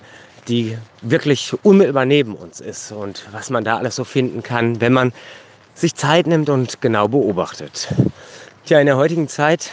die 0.48 0.76
wirklich 1.02 1.52
unmittelbar 1.62 2.04
neben 2.04 2.34
uns 2.34 2.60
ist 2.60 2.92
und 2.92 3.24
was 3.32 3.50
man 3.50 3.64
da 3.64 3.78
alles 3.78 3.96
so 3.96 4.04
finden 4.04 4.42
kann, 4.42 4.80
wenn 4.80 4.92
man 4.92 5.12
sich 5.74 5.94
Zeit 5.94 6.26
nimmt 6.26 6.48
und 6.48 6.80
genau 6.80 7.08
beobachtet. 7.08 7.88
Tja, 8.64 8.80
in 8.80 8.86
der 8.86 8.96
heutigen 8.96 9.28
Zeit, 9.28 9.70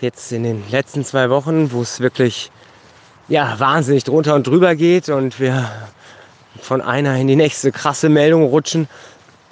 jetzt 0.00 0.32
in 0.32 0.42
den 0.42 0.62
letzten 0.70 1.04
zwei 1.04 1.30
Wochen, 1.30 1.72
wo 1.72 1.82
es 1.82 2.00
wirklich 2.00 2.50
ja, 3.28 3.58
wahnsinnig 3.58 4.04
drunter 4.04 4.34
und 4.34 4.46
drüber 4.46 4.74
geht 4.74 5.08
und 5.08 5.40
wir 5.40 5.70
von 6.60 6.80
einer 6.80 7.16
in 7.16 7.26
die 7.26 7.36
nächste 7.36 7.72
krasse 7.72 8.08
Meldung 8.08 8.44
rutschen, 8.44 8.88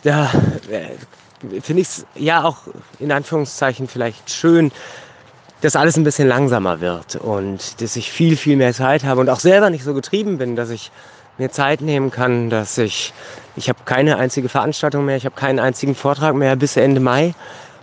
da 0.02 0.30
äh, 0.70 1.60
finde 1.60 1.82
ich 1.82 1.88
es 1.88 2.06
ja 2.14 2.44
auch 2.44 2.58
in 2.98 3.12
Anführungszeichen 3.12 3.88
vielleicht 3.88 4.30
schön, 4.30 4.72
dass 5.60 5.76
alles 5.76 5.96
ein 5.96 6.04
bisschen 6.04 6.28
langsamer 6.28 6.80
wird 6.80 7.16
und 7.16 7.80
dass 7.80 7.96
ich 7.96 8.12
viel, 8.12 8.36
viel 8.36 8.56
mehr 8.56 8.74
Zeit 8.74 9.04
habe 9.04 9.20
und 9.20 9.30
auch 9.30 9.40
selber 9.40 9.70
nicht 9.70 9.84
so 9.84 9.94
getrieben 9.94 10.38
bin, 10.38 10.56
dass 10.56 10.70
ich 10.70 10.90
mir 11.38 11.50
Zeit 11.50 11.80
nehmen 11.80 12.10
kann, 12.10 12.50
dass 12.50 12.78
ich, 12.78 13.12
ich 13.56 13.68
habe 13.68 13.80
keine 13.84 14.18
einzige 14.18 14.48
Veranstaltung 14.48 15.04
mehr, 15.04 15.16
ich 15.16 15.24
habe 15.24 15.34
keinen 15.34 15.58
einzigen 15.58 15.94
Vortrag 15.94 16.34
mehr 16.34 16.54
bis 16.56 16.76
Ende 16.76 17.00
Mai. 17.00 17.34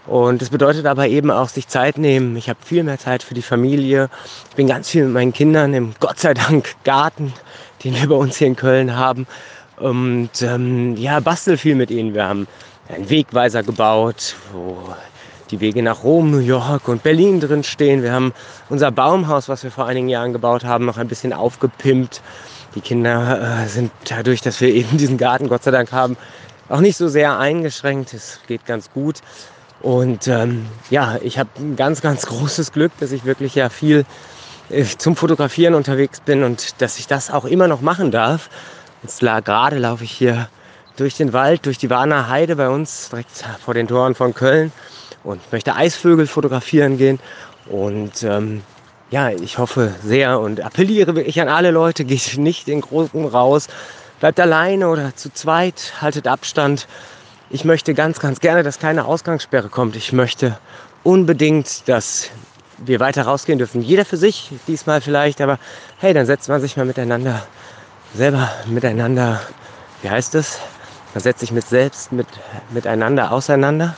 Und 0.07 0.41
das 0.41 0.49
bedeutet 0.49 0.85
aber 0.85 1.07
eben 1.07 1.29
auch 1.29 1.49
sich 1.49 1.67
Zeit 1.67 1.97
nehmen. 1.97 2.35
Ich 2.35 2.49
habe 2.49 2.59
viel 2.63 2.83
mehr 2.83 2.97
Zeit 2.97 3.21
für 3.21 3.33
die 3.33 3.41
Familie. 3.41 4.09
Ich 4.49 4.55
bin 4.55 4.67
ganz 4.67 4.89
viel 4.89 5.05
mit 5.05 5.13
meinen 5.13 5.33
Kindern 5.33 5.73
im 5.73 5.93
Gott 5.99 6.19
sei 6.19 6.33
Dank 6.33 6.75
Garten, 6.83 7.33
den 7.83 7.95
wir 7.95 8.09
bei 8.09 8.15
uns 8.15 8.37
hier 8.37 8.47
in 8.47 8.55
Köln 8.55 8.95
haben. 8.95 9.27
Und 9.77 10.41
ähm, 10.41 10.95
ja, 10.97 11.19
bastel 11.19 11.57
viel 11.57 11.75
mit 11.75 11.91
ihnen. 11.91 12.13
Wir 12.13 12.27
haben 12.27 12.47
einen 12.89 13.09
Wegweiser 13.09 13.63
gebaut, 13.63 14.35
wo 14.53 14.77
die 15.51 15.59
Wege 15.59 15.83
nach 15.83 16.03
Rom, 16.03 16.31
New 16.31 16.39
York 16.39 16.87
und 16.87 17.03
Berlin 17.03 17.39
drin 17.39 17.63
stehen. 17.63 18.03
Wir 18.03 18.13
haben 18.13 18.33
unser 18.69 18.91
Baumhaus, 18.91 19.49
was 19.49 19.63
wir 19.63 19.71
vor 19.71 19.85
einigen 19.85 20.09
Jahren 20.09 20.33
gebaut 20.33 20.63
haben, 20.63 20.85
noch 20.85 20.97
ein 20.97 21.07
bisschen 21.07 21.33
aufgepimpt. 21.33 22.21
Die 22.75 22.81
Kinder 22.81 23.63
äh, 23.63 23.67
sind 23.67 23.91
dadurch, 24.07 24.41
dass 24.41 24.61
wir 24.61 24.69
eben 24.69 24.97
diesen 24.97 25.17
Garten 25.17 25.49
Gott 25.49 25.63
sei 25.63 25.71
Dank 25.71 25.91
haben, 25.91 26.15
auch 26.69 26.79
nicht 26.79 26.95
so 26.95 27.09
sehr 27.09 27.37
eingeschränkt. 27.37 28.13
Es 28.13 28.39
geht 28.47 28.65
ganz 28.65 28.89
gut. 28.91 29.17
Und 29.81 30.27
ähm, 30.27 30.67
ja, 30.89 31.17
ich 31.21 31.39
habe 31.39 31.49
ein 31.57 31.75
ganz, 31.75 32.01
ganz 32.01 32.25
großes 32.27 32.71
Glück, 32.71 32.91
dass 32.99 33.11
ich 33.11 33.25
wirklich 33.25 33.55
ja 33.55 33.69
viel 33.69 34.05
äh, 34.69 34.85
zum 34.85 35.15
Fotografieren 35.15 35.73
unterwegs 35.73 36.19
bin 36.19 36.43
und 36.43 36.81
dass 36.81 36.99
ich 36.99 37.07
das 37.07 37.31
auch 37.31 37.45
immer 37.45 37.67
noch 37.67 37.81
machen 37.81 38.11
darf. 38.11 38.49
Jetzt 39.03 39.21
gerade 39.21 39.79
laufe 39.79 40.03
ich 40.03 40.11
hier 40.11 40.47
durch 40.97 41.15
den 41.15 41.33
Wald, 41.33 41.65
durch 41.65 41.79
die 41.79 41.89
Warner 41.89 42.29
Heide 42.29 42.55
bei 42.55 42.69
uns, 42.69 43.09
direkt 43.09 43.43
vor 43.63 43.73
den 43.73 43.87
Toren 43.87 44.13
von 44.13 44.35
Köln 44.35 44.71
und 45.23 45.41
möchte 45.51 45.75
Eisvögel 45.75 46.27
fotografieren 46.27 46.97
gehen. 46.97 47.19
Und 47.67 48.21
ähm, 48.23 48.61
ja, 49.09 49.29
ich 49.29 49.57
hoffe 49.57 49.95
sehr 50.03 50.39
und 50.39 50.61
appelliere 50.61 51.15
wirklich 51.15 51.41
an 51.41 51.49
alle 51.49 51.71
Leute, 51.71 52.05
geht 52.05 52.37
nicht 52.37 52.67
in 52.67 52.81
Gruppen 52.81 53.25
raus, 53.25 53.67
bleibt 54.19 54.39
alleine 54.39 54.89
oder 54.89 55.15
zu 55.15 55.31
zweit, 55.33 55.93
haltet 55.99 56.27
Abstand. 56.27 56.87
Ich 57.53 57.65
möchte 57.65 57.93
ganz, 57.93 58.19
ganz 58.19 58.39
gerne, 58.39 58.63
dass 58.63 58.79
keine 58.79 59.03
Ausgangssperre 59.03 59.67
kommt. 59.67 59.97
Ich 59.97 60.13
möchte 60.13 60.57
unbedingt, 61.03 61.85
dass 61.89 62.29
wir 62.77 63.01
weiter 63.01 63.23
rausgehen 63.23 63.59
dürfen. 63.59 63.81
Jeder 63.81 64.05
für 64.05 64.15
sich, 64.15 64.51
diesmal 64.69 65.01
vielleicht, 65.01 65.41
aber 65.41 65.59
hey, 65.99 66.13
dann 66.13 66.25
setzt 66.25 66.47
man 66.47 66.61
sich 66.61 66.77
mal 66.77 66.85
miteinander, 66.85 67.45
selber 68.15 68.49
miteinander, 68.67 69.41
wie 70.01 70.09
heißt 70.09 70.33
es? 70.35 70.59
Man 71.13 71.21
setzt 71.21 71.41
sich 71.41 71.51
mit 71.51 71.67
selbst, 71.67 72.13
mit, 72.13 72.27
miteinander 72.69 73.33
auseinander. 73.33 73.95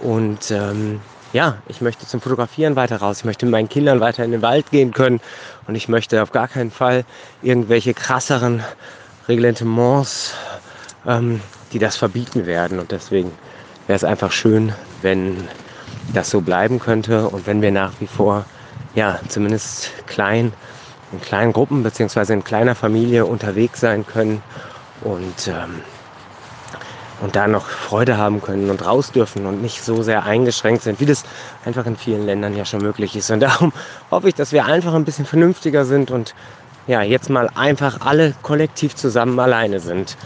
Und 0.00 0.50
ähm, 0.50 1.00
ja, 1.32 1.56
ich 1.68 1.80
möchte 1.80 2.06
zum 2.06 2.20
Fotografieren 2.20 2.76
weiter 2.76 2.98
raus. 2.98 3.20
Ich 3.20 3.24
möchte 3.24 3.46
mit 3.46 3.52
meinen 3.52 3.70
Kindern 3.70 4.00
weiter 4.00 4.22
in 4.22 4.32
den 4.32 4.42
Wald 4.42 4.70
gehen 4.70 4.92
können. 4.92 5.22
Und 5.66 5.76
ich 5.76 5.88
möchte 5.88 6.22
auf 6.22 6.30
gar 6.30 6.46
keinen 6.46 6.70
Fall 6.70 7.06
irgendwelche 7.40 7.94
krasseren 7.94 8.62
Reglementements, 9.28 10.34
ähm, 11.06 11.40
die 11.72 11.78
das 11.78 11.96
verbieten 11.96 12.46
werden. 12.46 12.78
Und 12.78 12.92
deswegen 12.92 13.32
wäre 13.86 13.96
es 13.96 14.04
einfach 14.04 14.32
schön, 14.32 14.72
wenn 15.00 15.48
das 16.12 16.30
so 16.30 16.40
bleiben 16.40 16.78
könnte 16.78 17.28
und 17.28 17.46
wenn 17.46 17.62
wir 17.62 17.70
nach 17.70 17.92
wie 18.00 18.06
vor, 18.06 18.44
ja, 18.94 19.18
zumindest 19.28 19.90
klein, 20.06 20.52
in 21.12 21.20
kleinen 21.20 21.52
Gruppen 21.52 21.82
beziehungsweise 21.82 22.32
in 22.32 22.44
kleiner 22.44 22.74
Familie 22.74 23.26
unterwegs 23.26 23.80
sein 23.80 24.06
können 24.06 24.42
und 25.02 25.48
ähm, 25.48 25.80
und 27.22 27.36
da 27.36 27.46
noch 27.46 27.66
Freude 27.66 28.16
haben 28.16 28.42
können 28.42 28.68
und 28.68 28.84
raus 28.84 29.12
dürfen 29.12 29.46
und 29.46 29.62
nicht 29.62 29.82
so 29.82 30.02
sehr 30.02 30.24
eingeschränkt 30.24 30.82
sind, 30.82 30.98
wie 31.00 31.06
das 31.06 31.22
einfach 31.64 31.86
in 31.86 31.96
vielen 31.96 32.26
Ländern 32.26 32.56
ja 32.56 32.64
schon 32.64 32.82
möglich 32.82 33.14
ist. 33.14 33.30
Und 33.30 33.40
darum 33.40 33.72
hoffe 34.10 34.28
ich, 34.28 34.34
dass 34.34 34.50
wir 34.50 34.66
einfach 34.66 34.92
ein 34.92 35.04
bisschen 35.04 35.24
vernünftiger 35.24 35.84
sind 35.84 36.10
und 36.10 36.34
ja, 36.88 37.02
jetzt 37.02 37.30
mal 37.30 37.48
einfach 37.54 38.00
alle 38.00 38.34
kollektiv 38.42 38.96
zusammen 38.96 39.38
alleine 39.38 39.78
sind. 39.78 40.16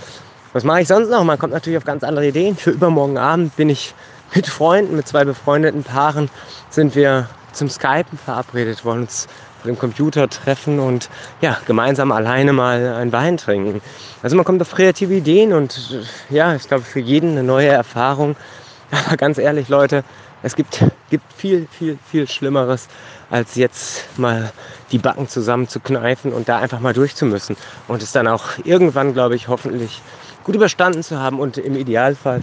Was 0.57 0.65
mache 0.65 0.81
ich 0.81 0.89
sonst 0.89 1.11
noch? 1.11 1.23
Man 1.23 1.39
kommt 1.39 1.53
natürlich 1.53 1.77
auf 1.77 1.85
ganz 1.85 2.03
andere 2.03 2.29
Ideen. 2.29 2.57
Für 2.57 2.71
übermorgen 2.71 3.19
Abend 3.19 3.55
bin 3.57 3.69
ich 3.69 3.95
mit 4.35 4.47
Freunden, 4.47 4.97
mit 4.97 5.07
zwei 5.07 5.23
befreundeten 5.23 5.85
Paaren, 5.85 6.31
sind 6.71 6.95
wir 6.95 7.29
zum 7.53 7.69
Skypen 7.69 8.17
verabredet, 8.17 8.83
wollen 8.83 9.03
uns 9.03 9.29
vor 9.61 9.71
dem 9.71 9.79
Computer 9.79 10.31
treffen 10.31 10.81
und 10.81 11.11
ja, 11.43 11.59
gemeinsam 11.67 12.11
alleine 12.11 12.55
mal 12.55 12.95
ein 12.95 13.13
Wein 13.13 13.37
trinken. 13.37 13.83
Also 14.23 14.35
man 14.35 14.47
kommt 14.47 14.63
auf 14.63 14.71
kreative 14.71 15.13
Ideen 15.13 15.53
und 15.53 16.03
ja, 16.31 16.55
ich 16.55 16.67
glaube 16.67 16.85
für 16.85 17.01
jeden 17.01 17.33
eine 17.33 17.43
neue 17.43 17.69
Erfahrung. 17.69 18.35
Aber 19.09 19.19
ganz 19.19 19.37
ehrlich, 19.37 19.69
Leute, 19.69 20.05
es 20.43 20.57
gibt, 20.57 20.83
gibt 21.11 21.31
viel, 21.35 21.69
viel, 21.71 21.99
viel 22.11 22.27
Schlimmeres, 22.27 22.89
als 23.29 23.57
jetzt 23.57 24.07
mal 24.17 24.53
die 24.91 24.99
Backen 24.99 25.29
zusammenzukneifen 25.29 26.33
und 26.33 26.49
da 26.49 26.61
einfach 26.61 26.81
mal 26.81 26.95
durchzumüssen. 26.95 27.59
Und 27.89 28.03
es 28.03 28.13
dann 28.13 28.27
auch 28.27 28.45
irgendwann, 28.65 29.13
glaube 29.13 29.37
ich, 29.37 29.49
hoffentlich 29.49 30.01
gut 30.47 30.55
überstanden 30.55 31.03
zu 31.03 31.19
haben 31.19 31.41
und 31.41 31.59
im 31.59 31.75
Idealfall 31.75 32.41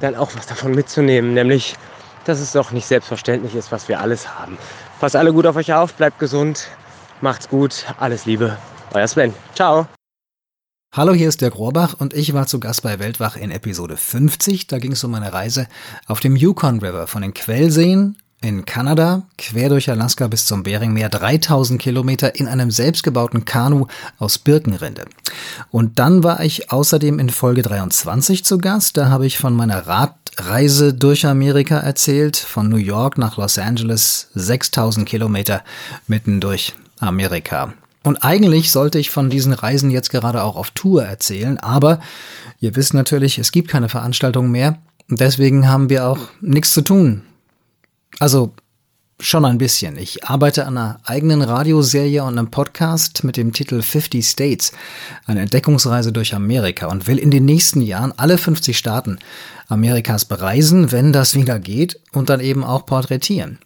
dann 0.00 0.16
auch 0.16 0.34
was 0.34 0.46
davon 0.46 0.72
mitzunehmen, 0.72 1.34
nämlich 1.34 1.76
dass 2.24 2.40
es 2.40 2.52
doch 2.52 2.72
nicht 2.72 2.86
selbstverständlich 2.86 3.54
ist, 3.54 3.70
was 3.70 3.88
wir 3.88 4.00
alles 4.00 4.28
haben. 4.28 4.58
Passt 4.98 5.14
alle 5.14 5.32
gut 5.32 5.46
auf 5.46 5.54
euch 5.54 5.72
auf, 5.72 5.94
bleibt 5.94 6.18
gesund, 6.18 6.66
macht's 7.20 7.48
gut, 7.48 7.86
alles 8.00 8.26
Liebe. 8.26 8.56
Euer 8.92 9.06
Sven. 9.06 9.32
Ciao. 9.54 9.86
Hallo, 10.92 11.12
hier 11.12 11.28
ist 11.28 11.42
Dirk 11.42 11.56
Rohrbach 11.56 11.94
und 11.98 12.12
ich 12.12 12.34
war 12.34 12.48
zu 12.48 12.58
Gast 12.58 12.82
bei 12.82 12.98
Weltwach 12.98 13.36
in 13.36 13.52
Episode 13.52 13.96
50. 13.96 14.66
Da 14.66 14.78
ging 14.78 14.92
es 14.92 15.04
um 15.04 15.12
meine 15.12 15.32
Reise 15.32 15.68
auf 16.06 16.18
dem 16.18 16.34
Yukon 16.34 16.80
River 16.80 17.06
von 17.06 17.22
den 17.22 17.34
Quellseen 17.34 18.16
in 18.44 18.66
Kanada, 18.66 19.22
quer 19.38 19.70
durch 19.70 19.88
Alaska 19.88 20.28
bis 20.28 20.44
zum 20.44 20.64
Beringmeer, 20.64 21.08
3000 21.08 21.80
Kilometer 21.80 22.34
in 22.34 22.46
einem 22.46 22.70
selbstgebauten 22.70 23.46
Kanu 23.46 23.86
aus 24.18 24.38
Birkenrinde. 24.38 25.06
Und 25.70 25.98
dann 25.98 26.22
war 26.22 26.44
ich 26.44 26.70
außerdem 26.70 27.18
in 27.18 27.30
Folge 27.30 27.62
23 27.62 28.44
zu 28.44 28.58
Gast. 28.58 28.98
Da 28.98 29.08
habe 29.08 29.24
ich 29.24 29.38
von 29.38 29.54
meiner 29.54 29.86
Radreise 29.86 30.92
durch 30.92 31.24
Amerika 31.24 31.78
erzählt, 31.78 32.36
von 32.36 32.68
New 32.68 32.76
York 32.76 33.16
nach 33.16 33.38
Los 33.38 33.58
Angeles, 33.58 34.28
6000 34.34 35.08
Kilometer 35.08 35.64
mitten 36.06 36.40
durch 36.42 36.74
Amerika. 37.00 37.72
Und 38.02 38.18
eigentlich 38.18 38.70
sollte 38.70 38.98
ich 38.98 39.08
von 39.08 39.30
diesen 39.30 39.54
Reisen 39.54 39.90
jetzt 39.90 40.10
gerade 40.10 40.42
auch 40.42 40.56
auf 40.56 40.70
Tour 40.72 41.02
erzählen, 41.02 41.58
aber 41.58 41.98
ihr 42.60 42.76
wisst 42.76 42.92
natürlich, 42.92 43.38
es 43.38 43.52
gibt 43.52 43.68
keine 43.68 43.88
Veranstaltungen 43.88 44.50
mehr. 44.50 44.76
Deswegen 45.08 45.66
haben 45.66 45.88
wir 45.88 46.06
auch 46.06 46.18
nichts 46.42 46.74
zu 46.74 46.82
tun 46.82 47.22
also 48.18 48.54
schon 49.20 49.44
ein 49.44 49.58
bisschen. 49.58 49.96
Ich 49.96 50.24
arbeite 50.24 50.66
an 50.66 50.76
einer 50.76 51.00
eigenen 51.04 51.42
Radioserie 51.42 52.24
und 52.24 52.38
einem 52.38 52.50
Podcast 52.50 53.24
mit 53.24 53.36
dem 53.36 53.52
Titel 53.52 53.80
50 53.80 54.26
States, 54.26 54.72
eine 55.26 55.40
Entdeckungsreise 55.40 56.12
durch 56.12 56.34
Amerika 56.34 56.88
und 56.88 57.06
will 57.06 57.18
in 57.18 57.30
den 57.30 57.44
nächsten 57.44 57.80
Jahren 57.80 58.12
alle 58.16 58.38
50 58.38 58.76
Staaten 58.76 59.18
Amerikas 59.68 60.24
bereisen, 60.24 60.92
wenn 60.92 61.12
das 61.12 61.34
wieder 61.34 61.58
geht 61.58 62.00
und 62.12 62.28
dann 62.28 62.40
eben 62.40 62.64
auch 62.64 62.86
porträtieren. 62.86 63.58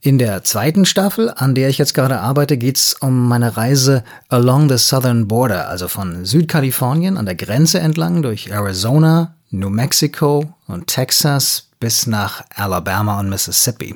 In 0.00 0.18
der 0.18 0.44
zweiten 0.44 0.84
Staffel, 0.84 1.32
an 1.34 1.54
der 1.54 1.68
ich 1.68 1.78
jetzt 1.78 1.94
gerade 1.94 2.20
arbeite, 2.20 2.56
geht's 2.56 2.94
um 2.94 3.28
meine 3.28 3.56
Reise 3.56 4.02
along 4.28 4.68
the 4.68 4.78
southern 4.78 5.28
border, 5.28 5.68
also 5.68 5.88
von 5.88 6.24
Südkalifornien 6.24 7.16
an 7.16 7.26
der 7.26 7.34
Grenze 7.34 7.80
entlang 7.80 8.22
durch 8.22 8.48
Arizona, 8.48 9.34
New 9.50 9.70
Mexico 9.70 10.52
und 10.66 10.86
Texas 10.88 11.65
bis 11.80 12.06
nach 12.06 12.44
Alabama 12.54 13.20
und 13.20 13.28
Mississippi. 13.28 13.94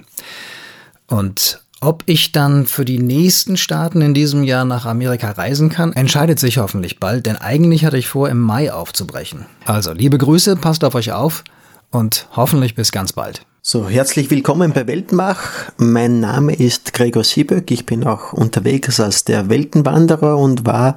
Und 1.06 1.62
ob 1.80 2.02
ich 2.06 2.32
dann 2.32 2.66
für 2.66 2.84
die 2.84 2.98
nächsten 2.98 3.56
Staaten 3.56 4.02
in 4.02 4.12
diesem 4.12 4.44
Jahr 4.44 4.66
nach 4.66 4.84
Amerika 4.84 5.30
reisen 5.30 5.70
kann, 5.70 5.94
entscheidet 5.94 6.38
sich 6.38 6.58
hoffentlich 6.58 7.00
bald, 7.00 7.24
denn 7.24 7.36
eigentlich 7.36 7.86
hatte 7.86 7.96
ich 7.96 8.06
vor, 8.06 8.28
im 8.28 8.38
Mai 8.38 8.72
aufzubrechen. 8.72 9.46
Also, 9.64 9.92
liebe 9.92 10.18
Grüße, 10.18 10.56
passt 10.56 10.84
auf 10.84 10.94
euch 10.94 11.12
auf 11.12 11.42
und 11.90 12.28
hoffentlich 12.36 12.74
bis 12.74 12.92
ganz 12.92 13.14
bald. 13.14 13.46
So, 13.62 13.88
herzlich 13.88 14.30
willkommen 14.30 14.72
bei 14.72 14.86
Weltmach. 14.86 15.70
Mein 15.76 16.20
Name 16.20 16.54
ist 16.54 16.92
Gregor 16.92 17.24
Sieböck. 17.24 17.70
Ich 17.70 17.86
bin 17.86 18.06
auch 18.06 18.32
unterwegs 18.32 19.00
als 19.00 19.24
der 19.24 19.48
Weltenwanderer 19.48 20.36
und 20.36 20.66
war 20.66 20.96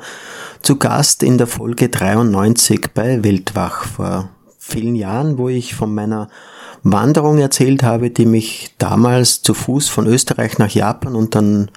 zu 0.62 0.78
Gast 0.78 1.24
in 1.24 1.38
der 1.38 1.48
Folge 1.48 1.90
93 1.90 2.94
bei 2.94 3.24
Weltwach 3.24 3.86
vor 3.86 4.30
vielen 4.58 4.96
Jahren, 4.96 5.38
wo 5.38 5.50
ich 5.50 5.76
von 5.76 5.94
meiner 5.94 6.30
Wanderung 6.84 7.38
erzählt 7.38 7.82
habe, 7.82 8.10
die 8.10 8.26
mich 8.26 8.76
damals 8.78 9.42
zu 9.42 9.54
Fuß 9.54 9.88
von 9.88 10.06
Österreich 10.06 10.58
nach 10.58 10.70
Japan 10.70 11.16
und 11.16 11.34
dann 11.34 11.70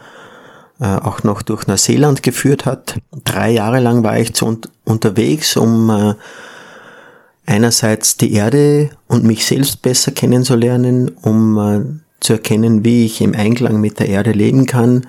äh, 0.80 0.84
auch 0.84 1.22
noch 1.22 1.40
durch 1.40 1.66
Neuseeland 1.66 2.22
geführt 2.22 2.66
hat. 2.66 2.98
Drei 3.24 3.50
Jahre 3.50 3.80
lang 3.80 4.02
war 4.02 4.18
ich 4.18 4.32
unterwegs, 4.84 5.56
um 5.56 5.88
äh, 5.88 6.14
einerseits 7.46 8.18
die 8.18 8.34
Erde 8.34 8.90
und 9.06 9.24
mich 9.24 9.46
selbst 9.46 9.80
besser 9.80 10.10
kennenzulernen, 10.10 11.12
um 11.22 11.58
äh, 11.58 11.80
zu 12.20 12.34
erkennen, 12.34 12.84
wie 12.84 13.06
ich 13.06 13.22
im 13.22 13.34
Einklang 13.34 13.80
mit 13.80 14.00
der 14.00 14.08
Erde 14.08 14.32
leben 14.32 14.66
kann 14.66 15.06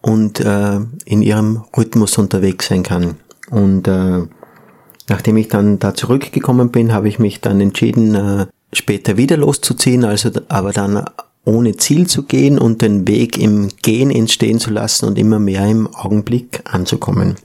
und 0.00 0.38
in 0.40 1.22
ihrem 1.22 1.64
Rhythmus 1.76 2.16
unterwegs 2.16 2.68
sein 2.68 2.84
kann. 2.84 3.16
Und 3.50 3.88
nachdem 5.08 5.36
ich 5.36 5.48
dann 5.48 5.80
da 5.80 5.94
zurückgekommen 5.94 6.70
bin, 6.70 6.92
habe 6.92 7.08
ich 7.08 7.18
mich 7.18 7.40
dann 7.40 7.60
entschieden, 7.60 8.46
später 8.72 9.16
wieder 9.16 9.36
loszuziehen, 9.36 10.04
also 10.04 10.30
aber 10.48 10.72
dann 10.72 11.04
ohne 11.44 11.76
Ziel 11.76 12.06
zu 12.06 12.24
gehen 12.24 12.58
und 12.58 12.82
den 12.82 13.06
Weg 13.06 13.38
im 13.38 13.68
Gehen 13.82 14.10
entstehen 14.10 14.58
zu 14.58 14.70
lassen 14.70 15.06
und 15.06 15.18
immer 15.18 15.38
mehr 15.38 15.66
im 15.66 15.86
Augenblick 15.94 16.60
anzukommen. 16.64 17.36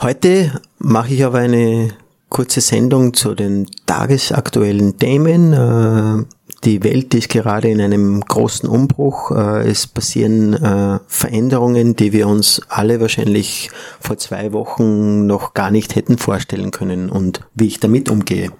Heute 0.00 0.60
mache 0.78 1.14
ich 1.14 1.24
aber 1.24 1.38
eine 1.38 1.90
kurze 2.30 2.60
Sendung 2.60 3.12
zu 3.12 3.34
den 3.34 3.66
tagesaktuellen 3.86 4.96
Themen. 4.98 5.52
Äh, 5.52 6.24
die 6.64 6.82
Welt 6.84 7.12
ist 7.14 7.28
gerade 7.28 7.68
in 7.68 7.80
einem 7.80 8.20
großen 8.20 8.68
Umbruch. 8.68 9.32
Äh, 9.32 9.68
es 9.68 9.86
passieren 9.86 10.54
äh, 10.54 11.00
Veränderungen, 11.06 11.96
die 11.96 12.12
wir 12.12 12.28
uns 12.28 12.62
alle 12.68 13.00
wahrscheinlich 13.00 13.70
vor 14.00 14.16
zwei 14.16 14.52
Wochen 14.52 15.26
noch 15.26 15.54
gar 15.54 15.70
nicht 15.70 15.96
hätten 15.96 16.18
vorstellen 16.18 16.70
können 16.70 17.10
und 17.10 17.40
wie 17.54 17.66
ich 17.66 17.80
damit 17.80 18.08
umgehe. 18.08 18.50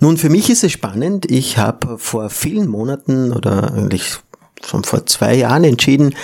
Nun, 0.00 0.16
für 0.16 0.28
mich 0.28 0.48
ist 0.48 0.64
es 0.64 0.72
spannend. 0.72 1.30
Ich 1.30 1.58
habe 1.58 1.98
vor 1.98 2.30
vielen 2.30 2.68
Monaten 2.68 3.32
oder 3.32 3.72
eigentlich 3.72 4.18
schon 4.64 4.84
vor 4.84 5.06
zwei 5.06 5.34
Jahren 5.34 5.64
entschieden, 5.64 6.14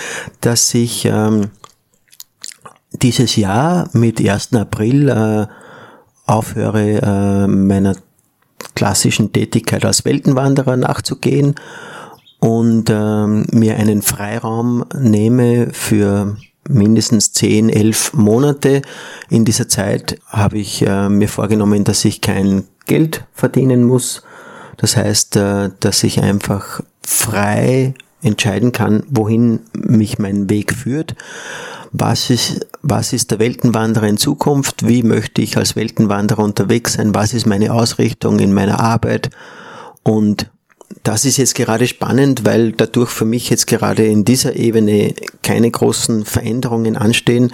dass 0.40 0.72
ich 0.74 1.04
ähm, 1.06 1.50
dieses 2.92 3.36
Jahr 3.36 3.88
mit 3.92 4.20
1. 4.20 4.54
April 4.54 5.08
äh, 5.08 5.46
aufhöre, 6.26 7.00
äh, 7.02 7.46
meiner 7.46 7.96
klassischen 8.74 9.32
Tätigkeit 9.32 9.84
als 9.84 10.04
Weltenwanderer 10.04 10.76
nachzugehen 10.76 11.54
und 12.40 12.90
ähm, 12.90 13.46
mir 13.50 13.76
einen 13.76 14.02
Freiraum 14.02 14.84
nehme 14.94 15.70
für 15.72 16.36
mindestens 16.68 17.32
10, 17.32 17.68
11 17.68 18.14
Monate. 18.14 18.82
In 19.28 19.44
dieser 19.44 19.68
Zeit 19.68 20.18
habe 20.28 20.58
ich 20.58 20.82
äh, 20.82 21.08
mir 21.08 21.28
vorgenommen, 21.28 21.84
dass 21.84 22.04
ich 22.04 22.20
kein 22.20 22.64
Geld 22.86 23.24
verdienen 23.32 23.84
muss. 23.84 24.22
Das 24.76 24.96
heißt, 24.96 25.36
äh, 25.36 25.70
dass 25.80 26.02
ich 26.04 26.22
einfach 26.22 26.80
frei 27.02 27.94
entscheiden 28.22 28.72
kann, 28.72 29.04
wohin 29.08 29.60
mich 29.74 30.18
mein 30.18 30.48
Weg 30.48 30.72
führt. 30.72 31.14
Was 31.92 32.30
ist, 32.30 32.66
was 32.82 33.12
ist 33.12 33.30
der 33.30 33.38
Weltenwanderer 33.38 34.08
in 34.08 34.16
Zukunft? 34.16 34.86
Wie 34.88 35.02
möchte 35.02 35.42
ich 35.42 35.56
als 35.56 35.76
Weltenwanderer 35.76 36.42
unterwegs 36.42 36.94
sein? 36.94 37.14
Was 37.14 37.34
ist 37.34 37.46
meine 37.46 37.72
Ausrichtung 37.72 38.40
in 38.40 38.52
meiner 38.52 38.80
Arbeit? 38.80 39.30
Und 40.02 40.50
das 41.02 41.24
ist 41.24 41.36
jetzt 41.36 41.54
gerade 41.54 41.86
spannend, 41.86 42.44
weil 42.44 42.72
dadurch 42.72 43.10
für 43.10 43.24
mich 43.24 43.50
jetzt 43.50 43.66
gerade 43.66 44.04
in 44.04 44.24
dieser 44.24 44.56
Ebene 44.56 45.14
keine 45.42 45.70
großen 45.70 46.24
Veränderungen 46.24 46.96
anstehen. 46.96 47.52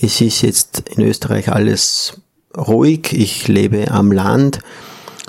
Es 0.00 0.20
ist 0.20 0.42
jetzt 0.42 0.84
in 0.96 1.04
Österreich 1.04 1.50
alles 1.50 2.20
ruhig, 2.56 3.12
ich 3.12 3.48
lebe 3.48 3.90
am 3.90 4.10
Land 4.12 4.60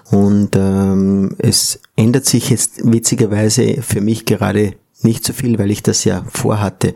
und 0.10 0.56
ähm, 0.56 1.36
es 1.38 1.80
ändert 1.95 2.25
sich 2.25 2.49
jetzt 2.49 2.82
witzigerweise 2.84 3.82
für 3.82 4.01
mich 4.01 4.25
gerade 4.25 4.73
nicht 5.01 5.25
so 5.25 5.34
viel, 5.34 5.58
weil 5.60 5.71
ich 5.71 5.84
das 5.84 6.04
ja 6.04 6.25
vorhatte. 6.30 6.93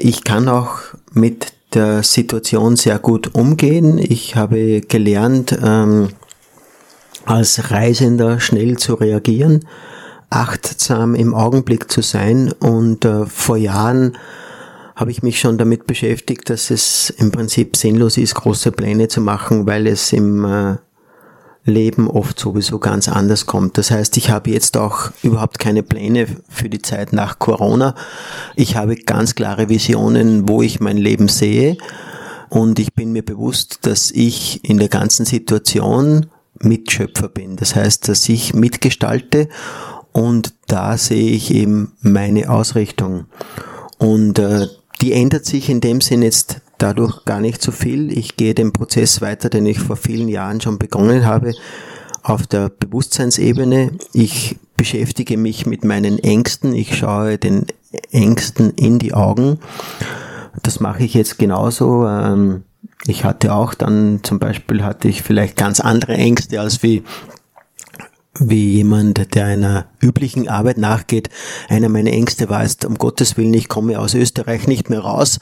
Ich 0.00 0.24
kann 0.24 0.48
auch 0.48 0.78
mit 1.12 1.52
der 1.74 2.02
Situation 2.02 2.76
sehr 2.76 2.98
gut 2.98 3.34
umgehen. 3.34 3.98
Ich 3.98 4.36
habe 4.36 4.80
gelernt, 4.80 5.56
ähm, 5.62 6.10
als 7.26 7.70
Reisender 7.70 8.40
schnell 8.40 8.78
zu 8.78 8.94
reagieren, 8.94 9.66
achtsam 10.30 11.14
im 11.14 11.34
Augenblick 11.34 11.90
zu 11.90 12.00
sein 12.00 12.52
und 12.52 13.04
äh, 13.04 13.26
vor 13.26 13.56
Jahren 13.56 14.16
habe 14.94 15.10
ich 15.10 15.22
mich 15.22 15.40
schon 15.40 15.58
damit 15.58 15.86
beschäftigt, 15.86 16.50
dass 16.50 16.70
es 16.70 17.10
im 17.10 17.32
Prinzip 17.32 17.76
sinnlos 17.76 18.16
ist, 18.18 18.34
große 18.34 18.72
Pläne 18.72 19.08
zu 19.08 19.20
machen, 19.20 19.66
weil 19.66 19.86
es 19.86 20.12
im 20.12 20.44
äh, 20.44 20.76
Leben 21.64 22.08
oft 22.08 22.38
sowieso 22.38 22.78
ganz 22.78 23.08
anders 23.08 23.46
kommt. 23.46 23.78
Das 23.78 23.90
heißt, 23.90 24.16
ich 24.16 24.30
habe 24.30 24.50
jetzt 24.50 24.76
auch 24.76 25.10
überhaupt 25.22 25.58
keine 25.58 25.82
Pläne 25.82 26.26
für 26.48 26.68
die 26.68 26.82
Zeit 26.82 27.12
nach 27.12 27.38
Corona. 27.38 27.94
Ich 28.56 28.76
habe 28.76 28.96
ganz 28.96 29.34
klare 29.34 29.68
Visionen, 29.68 30.48
wo 30.48 30.62
ich 30.62 30.80
mein 30.80 30.96
Leben 30.96 31.28
sehe. 31.28 31.76
Und 32.48 32.78
ich 32.78 32.92
bin 32.94 33.12
mir 33.12 33.24
bewusst, 33.24 33.80
dass 33.82 34.10
ich 34.10 34.68
in 34.68 34.78
der 34.78 34.88
ganzen 34.88 35.24
Situation 35.24 36.26
Mitschöpfer 36.62 37.28
bin. 37.28 37.56
Das 37.56 37.74
heißt, 37.76 38.08
dass 38.08 38.28
ich 38.28 38.54
mitgestalte 38.54 39.48
und 40.12 40.54
da 40.66 40.96
sehe 40.96 41.30
ich 41.30 41.52
eben 41.52 41.92
meine 42.00 42.50
Ausrichtung. 42.50 43.26
Und 43.98 44.38
äh, 44.38 44.66
die 45.00 45.12
ändert 45.12 45.46
sich 45.46 45.68
in 45.68 45.80
dem 45.80 46.00
Sinn 46.00 46.22
jetzt 46.22 46.60
dadurch 46.78 47.24
gar 47.24 47.40
nicht 47.40 47.62
so 47.62 47.72
viel. 47.72 48.16
Ich 48.16 48.36
gehe 48.36 48.54
den 48.54 48.72
Prozess 48.72 49.20
weiter, 49.20 49.48
den 49.48 49.66
ich 49.66 49.78
vor 49.78 49.96
vielen 49.96 50.28
Jahren 50.28 50.60
schon 50.60 50.78
begonnen 50.78 51.24
habe, 51.24 51.54
auf 52.22 52.46
der 52.46 52.68
Bewusstseinsebene. 52.68 53.92
Ich 54.12 54.56
beschäftige 54.76 55.36
mich 55.36 55.66
mit 55.66 55.84
meinen 55.84 56.18
Ängsten. 56.18 56.74
Ich 56.74 56.96
schaue 56.96 57.38
den 57.38 57.66
Ängsten 58.10 58.70
in 58.74 58.98
die 58.98 59.14
Augen. 59.14 59.58
Das 60.62 60.80
mache 60.80 61.04
ich 61.04 61.14
jetzt 61.14 61.38
genauso. 61.38 62.06
Ähm, 62.06 62.64
ich 63.06 63.24
hatte 63.24 63.54
auch 63.54 63.74
dann 63.74 64.20
zum 64.22 64.38
Beispiel 64.38 64.84
hatte 64.84 65.08
ich 65.08 65.22
vielleicht 65.22 65.56
ganz 65.56 65.80
andere 65.80 66.14
Ängste 66.14 66.60
als 66.60 66.82
wie 66.82 67.02
wie 68.38 68.72
jemand, 68.72 69.34
der 69.34 69.44
einer 69.44 69.86
üblichen 70.00 70.48
Arbeit 70.48 70.78
nachgeht. 70.78 71.28
Einer 71.68 71.90
meiner 71.90 72.12
Ängste 72.12 72.48
war 72.48 72.62
es, 72.62 72.78
um 72.86 72.94
Gottes 72.96 73.36
Willen, 73.36 73.52
ich 73.52 73.68
komme 73.68 73.98
aus 73.98 74.14
Österreich 74.14 74.66
nicht 74.66 74.88
mehr 74.88 75.00
raus. 75.00 75.38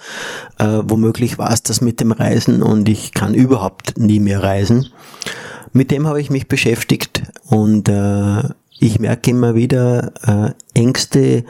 Äh, 0.59 0.81
womöglich 0.85 1.39
war 1.39 1.53
es 1.53 1.63
das 1.63 1.81
mit 1.81 2.01
dem 2.01 2.11
Reisen 2.11 2.63
und 2.63 2.89
ich 2.89 3.13
kann 3.13 3.35
überhaupt 3.35 3.97
nie 3.97 4.19
mehr 4.19 4.43
reisen. 4.43 4.89
Mit 5.73 5.93
dem 5.93 6.09
habe 6.09 6.21
ich 6.21 6.31
mich 6.31 6.49
beschäftigt 6.49 7.23
und 7.47 7.89
äh, 7.89 8.43
ich 8.81 8.99
merke 8.99 9.31
immer 9.31 9.55
wieder, 9.55 10.13
äh, 10.27 10.79
Ängste 10.79 11.45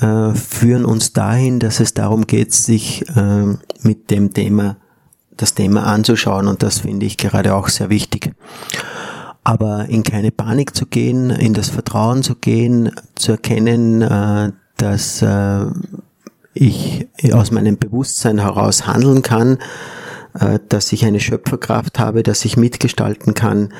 äh, 0.00 0.34
führen 0.34 0.84
uns 0.84 1.12
dahin, 1.12 1.60
dass 1.60 1.78
es 1.78 1.94
darum 1.94 2.26
geht, 2.26 2.52
sich 2.52 3.04
äh, 3.14 3.44
mit 3.82 4.10
dem 4.10 4.34
Thema, 4.34 4.76
das 5.36 5.54
Thema 5.54 5.84
anzuschauen 5.84 6.48
und 6.48 6.62
das 6.62 6.80
finde 6.80 7.06
ich 7.06 7.16
gerade 7.16 7.54
auch 7.54 7.68
sehr 7.68 7.90
wichtig. 7.90 8.32
Aber 9.44 9.86
in 9.88 10.02
keine 10.02 10.32
Panik 10.32 10.74
zu 10.74 10.86
gehen, 10.86 11.30
in 11.30 11.54
das 11.54 11.68
Vertrauen 11.68 12.22
zu 12.22 12.34
gehen, 12.34 12.90
zu 13.14 13.32
erkennen, 13.32 14.02
äh, 14.02 14.52
dass 14.76 15.22
äh, 15.22 15.66
ich 16.52 17.06
aus 17.32 17.50
meinem 17.50 17.78
Bewusstsein 17.78 18.40
heraus 18.40 18.86
handeln 18.86 19.22
kann, 19.22 19.58
äh, 20.38 20.58
dass 20.68 20.92
ich 20.92 21.04
eine 21.04 21.20
Schöpferkraft 21.20 21.98
habe, 21.98 22.22
dass 22.22 22.44
ich 22.44 22.56
mitgestalten 22.56 23.34
kann. 23.34 23.72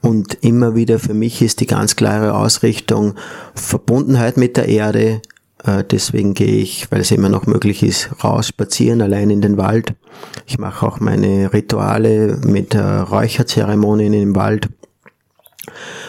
Und 0.00 0.34
immer 0.42 0.74
wieder 0.74 0.98
für 0.98 1.14
mich 1.14 1.40
ist 1.40 1.60
die 1.60 1.66
ganz 1.66 1.96
klare 1.96 2.34
Ausrichtung 2.34 3.14
Verbundenheit 3.54 4.36
mit 4.36 4.56
der 4.56 4.68
Erde. 4.68 5.22
Äh, 5.64 5.84
deswegen 5.84 6.34
gehe 6.34 6.56
ich, 6.56 6.90
weil 6.90 7.00
es 7.00 7.10
immer 7.10 7.28
noch 7.28 7.46
möglich 7.46 7.82
ist, 7.82 8.10
raus 8.22 8.48
spazieren, 8.48 9.02
allein 9.02 9.30
in 9.30 9.40
den 9.40 9.56
Wald. 9.56 9.94
Ich 10.46 10.58
mache 10.58 10.86
auch 10.86 11.00
meine 11.00 11.52
Rituale 11.52 12.38
mit 12.44 12.74
Räucherzeremonien 12.76 14.12
im 14.12 14.36
Wald. 14.36 14.68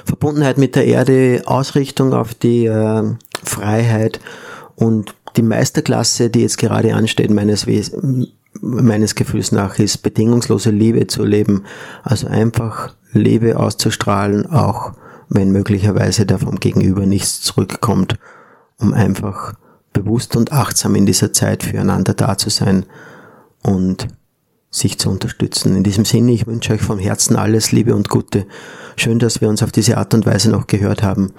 Verbundenheit 0.06 0.58
mit 0.58 0.76
der 0.76 0.86
Erde, 0.86 1.44
Ausrichtung 1.46 2.14
auf 2.14 2.34
die 2.34 2.66
äh, 2.66 3.04
Freiheit 3.44 4.20
und 4.76 5.16
die 5.38 5.42
Meisterklasse, 5.42 6.30
die 6.30 6.42
jetzt 6.42 6.58
gerade 6.58 6.94
ansteht, 6.94 7.30
meines, 7.30 7.66
meines 8.62 9.16
Gefühls 9.16 9.52
nach, 9.52 9.80
ist 9.80 9.98
bedingungslose 9.98 10.72
Liebe 10.72 11.08
zu 11.08 11.24
leben. 11.26 11.64
Also 12.04 12.28
einfach 12.28 12.94
Liebe 13.12 13.58
auszustrahlen, 13.58 14.46
auch 14.46 14.94
wenn 15.30 15.52
möglicherweise 15.52 16.26
da 16.26 16.38
vom 16.38 16.60
Gegenüber 16.60 17.06
nichts 17.06 17.42
zurückkommt, 17.42 18.18
um 18.80 18.94
einfach 18.94 19.54
bewusst 19.94 20.36
und 20.36 20.52
achtsam 20.52 20.96
in 20.96 21.06
dieser 21.06 21.34
Zeit 21.34 21.64
füreinander 21.64 22.14
da 22.14 22.38
zu 22.38 22.50
sein 22.50 22.86
und 23.64 24.08
sich 24.70 25.00
zu 25.00 25.10
unterstützen. 25.10 25.76
In 25.76 25.84
diesem 25.84 26.06
Sinne, 26.06 26.34
ich 26.34 26.48
wünsche 26.48 26.74
euch 26.74 26.82
vom 26.82 27.00
Herzen 27.00 27.38
alles 27.38 27.72
Liebe 27.72 27.96
und 27.96 28.10
Gute. 28.10 28.46
Schön, 28.98 29.20
dass 29.20 29.40
wir 29.40 29.48
uns 29.48 29.64
auf 29.64 29.72
diese 29.72 29.98
Art 29.98 30.14
und 30.14 30.26
Weise 30.26 30.52
noch 30.52 30.68
gehört 30.68 31.02
haben. 31.02 31.32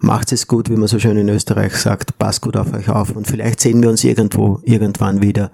Macht 0.00 0.32
es 0.32 0.46
gut, 0.46 0.68
wie 0.70 0.76
man 0.76 0.88
so 0.88 0.98
schön 0.98 1.16
in 1.16 1.28
Österreich 1.28 1.74
sagt. 1.76 2.18
Passt 2.18 2.40
gut 2.40 2.56
auf 2.56 2.72
euch 2.72 2.88
auf 2.88 3.16
und 3.16 3.26
vielleicht 3.26 3.60
sehen 3.60 3.82
wir 3.82 3.90
uns 3.90 4.04
irgendwo, 4.04 4.60
irgendwann 4.62 5.22
wieder 5.22 5.50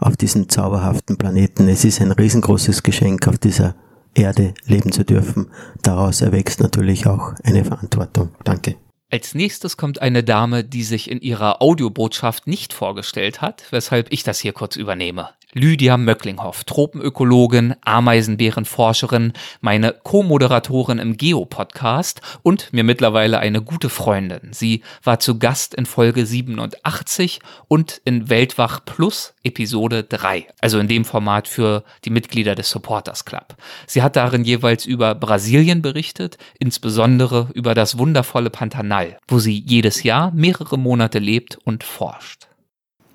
auf 0.00 0.16
diesem 0.16 0.48
zauberhaften 0.48 1.16
Planeten. 1.16 1.68
Es 1.68 1.84
ist 1.84 2.00
ein 2.00 2.12
riesengroßes 2.12 2.82
Geschenk, 2.82 3.26
auf 3.26 3.38
dieser 3.38 3.74
Erde 4.14 4.54
leben 4.66 4.92
zu 4.92 5.04
dürfen. 5.04 5.48
Daraus 5.82 6.20
erwächst 6.20 6.60
natürlich 6.60 7.06
auch 7.06 7.34
eine 7.42 7.64
Verantwortung. 7.64 8.30
Danke. 8.44 8.76
Als 9.10 9.34
nächstes 9.34 9.78
kommt 9.78 10.02
eine 10.02 10.22
Dame, 10.22 10.64
die 10.64 10.82
sich 10.82 11.10
in 11.10 11.22
ihrer 11.22 11.62
Audiobotschaft 11.62 12.46
nicht 12.46 12.74
vorgestellt 12.74 13.40
hat, 13.40 13.64
weshalb 13.70 14.12
ich 14.12 14.22
das 14.22 14.38
hier 14.38 14.52
kurz 14.52 14.76
übernehme. 14.76 15.30
Lydia 15.54 15.96
Möcklinghoff, 15.96 16.64
Tropenökologin, 16.64 17.74
Ameisenbärenforscherin, 17.80 19.32
meine 19.62 19.94
Co-Moderatorin 19.94 20.98
im 20.98 21.16
Geo-Podcast 21.16 22.20
und 22.42 22.70
mir 22.74 22.84
mittlerweile 22.84 23.38
eine 23.38 23.62
gute 23.62 23.88
Freundin. 23.88 24.52
Sie 24.52 24.82
war 25.02 25.20
zu 25.20 25.38
Gast 25.38 25.74
in 25.74 25.86
Folge 25.86 26.26
87 26.26 27.40
und 27.66 28.02
in 28.04 28.28
Weltwach 28.28 28.84
Plus 28.84 29.32
Episode 29.42 30.04
3, 30.04 30.48
also 30.60 30.78
in 30.78 30.86
dem 30.86 31.06
Format 31.06 31.48
für 31.48 31.82
die 32.04 32.10
Mitglieder 32.10 32.54
des 32.54 32.68
Supporters 32.68 33.24
Club. 33.24 33.56
Sie 33.86 34.02
hat 34.02 34.16
darin 34.16 34.44
jeweils 34.44 34.84
über 34.84 35.14
Brasilien 35.14 35.80
berichtet, 35.80 36.36
insbesondere 36.58 37.48
über 37.54 37.74
das 37.74 37.96
wundervolle 37.96 38.50
Pantanal, 38.50 39.16
wo 39.26 39.38
sie 39.38 39.58
jedes 39.66 40.02
Jahr 40.02 40.30
mehrere 40.32 40.78
Monate 40.78 41.18
lebt 41.18 41.56
und 41.64 41.84
forscht. 41.84 42.48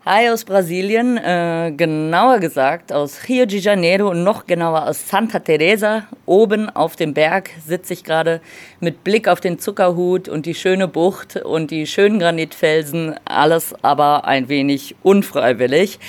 Hi 0.05 0.29
aus 0.29 0.43
Brasilien, 0.43 1.15
äh, 1.15 1.71
genauer 1.77 2.39
gesagt 2.39 2.91
aus 2.91 3.29
Rio 3.29 3.45
de 3.45 3.57
Janeiro 3.57 4.09
und 4.09 4.25
noch 4.25 4.45
genauer 4.47 4.85
aus 4.89 5.07
Santa 5.07 5.39
Teresa. 5.39 6.03
Oben 6.25 6.69
auf 6.69 6.97
dem 6.97 7.13
Berg 7.13 7.51
sitze 7.65 7.93
ich 7.93 8.03
gerade 8.03 8.41
mit 8.81 9.05
Blick 9.05 9.29
auf 9.29 9.39
den 9.39 9.59
Zuckerhut 9.59 10.27
und 10.27 10.45
die 10.45 10.55
schöne 10.55 10.89
Bucht 10.89 11.37
und 11.37 11.71
die 11.71 11.87
schönen 11.87 12.19
Granitfelsen, 12.19 13.15
alles 13.23 13.73
aber 13.81 14.25
ein 14.25 14.49
wenig 14.49 14.93
unfreiwillig. 15.03 15.99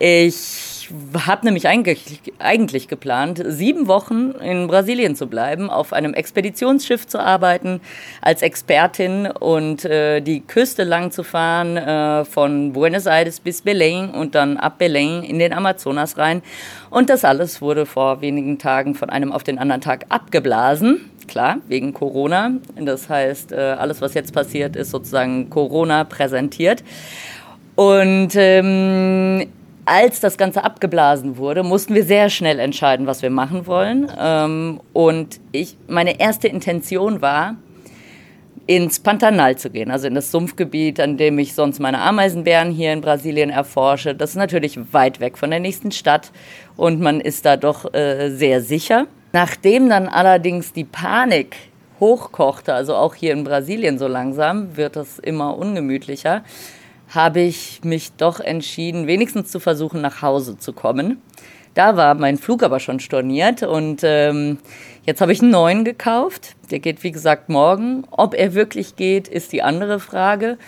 Ich 0.00 0.77
habe 1.26 1.44
nämlich 1.44 1.68
eigentlich, 1.68 2.20
eigentlich 2.38 2.88
geplant, 2.88 3.42
sieben 3.46 3.86
Wochen 3.86 4.30
in 4.42 4.66
Brasilien 4.68 5.16
zu 5.16 5.26
bleiben, 5.26 5.70
auf 5.70 5.92
einem 5.92 6.14
Expeditionsschiff 6.14 7.06
zu 7.06 7.18
arbeiten, 7.18 7.80
als 8.22 8.42
Expertin 8.42 9.26
und 9.26 9.84
äh, 9.84 10.20
die 10.20 10.40
Küste 10.40 10.84
lang 10.84 11.10
zu 11.10 11.22
fahren, 11.22 11.76
äh, 11.76 12.24
von 12.24 12.72
Buenos 12.72 13.06
Aires 13.06 13.40
bis 13.40 13.62
Belém 13.62 14.12
und 14.12 14.34
dann 14.34 14.56
ab 14.56 14.80
Belém 14.80 15.22
in 15.22 15.38
den 15.38 15.52
Amazonas 15.52 16.16
rein. 16.16 16.42
Und 16.90 17.10
das 17.10 17.24
alles 17.24 17.60
wurde 17.60 17.86
vor 17.86 18.20
wenigen 18.20 18.58
Tagen 18.58 18.94
von 18.94 19.10
einem 19.10 19.32
auf 19.32 19.42
den 19.42 19.58
anderen 19.58 19.80
Tag 19.80 20.06
abgeblasen. 20.08 21.10
Klar, 21.26 21.58
wegen 21.68 21.92
Corona. 21.92 22.52
Das 22.76 23.08
heißt, 23.10 23.52
äh, 23.52 23.56
alles, 23.56 24.00
was 24.00 24.14
jetzt 24.14 24.32
passiert, 24.32 24.76
ist 24.76 24.90
sozusagen 24.90 25.50
Corona 25.50 26.04
präsentiert. 26.04 26.82
Und 27.74 28.30
ähm, 28.34 29.46
als 29.88 30.20
das 30.20 30.36
Ganze 30.36 30.64
abgeblasen 30.64 31.38
wurde, 31.38 31.62
mussten 31.62 31.94
wir 31.94 32.04
sehr 32.04 32.28
schnell 32.30 32.58
entscheiden, 32.58 33.06
was 33.06 33.22
wir 33.22 33.30
machen 33.30 33.66
wollen. 33.66 34.10
Ähm, 34.18 34.80
und 34.92 35.40
ich, 35.52 35.76
meine 35.88 36.20
erste 36.20 36.48
Intention 36.48 37.22
war, 37.22 37.56
ins 38.66 39.00
Pantanal 39.00 39.56
zu 39.56 39.70
gehen, 39.70 39.90
also 39.90 40.06
in 40.06 40.14
das 40.14 40.30
Sumpfgebiet, 40.30 41.00
an 41.00 41.16
dem 41.16 41.38
ich 41.38 41.54
sonst 41.54 41.80
meine 41.80 42.00
Ameisenbären 42.00 42.70
hier 42.70 42.92
in 42.92 43.00
Brasilien 43.00 43.48
erforsche. 43.48 44.14
Das 44.14 44.30
ist 44.30 44.36
natürlich 44.36 44.78
weit 44.92 45.20
weg 45.20 45.38
von 45.38 45.50
der 45.50 45.58
nächsten 45.58 45.90
Stadt 45.90 46.30
und 46.76 47.00
man 47.00 47.22
ist 47.22 47.46
da 47.46 47.56
doch 47.56 47.92
äh, 47.94 48.28
sehr 48.28 48.60
sicher. 48.60 49.06
Nachdem 49.32 49.88
dann 49.88 50.06
allerdings 50.06 50.74
die 50.74 50.84
Panik 50.84 51.56
hochkochte, 51.98 52.74
also 52.74 52.94
auch 52.94 53.14
hier 53.14 53.32
in 53.32 53.42
Brasilien 53.42 53.98
so 53.98 54.06
langsam, 54.06 54.76
wird 54.76 54.96
das 54.96 55.18
immer 55.18 55.56
ungemütlicher, 55.56 56.42
habe 57.08 57.40
ich 57.40 57.80
mich 57.84 58.12
doch 58.12 58.40
entschieden, 58.40 59.06
wenigstens 59.06 59.50
zu 59.50 59.60
versuchen, 59.60 60.00
nach 60.00 60.22
Hause 60.22 60.58
zu 60.58 60.72
kommen. 60.72 61.22
Da 61.74 61.96
war 61.96 62.14
mein 62.14 62.38
Flug 62.38 62.62
aber 62.62 62.80
schon 62.80 62.98
storniert 62.98 63.62
und 63.62 64.00
ähm, 64.02 64.58
jetzt 65.04 65.20
habe 65.20 65.32
ich 65.32 65.40
einen 65.40 65.52
neuen 65.52 65.84
gekauft. 65.84 66.56
Der 66.70 66.80
geht, 66.80 67.04
wie 67.04 67.12
gesagt, 67.12 67.48
morgen. 67.48 68.04
Ob 68.10 68.34
er 68.34 68.54
wirklich 68.54 68.96
geht, 68.96 69.28
ist 69.28 69.52
die 69.52 69.62
andere 69.62 70.00
Frage, 70.00 70.58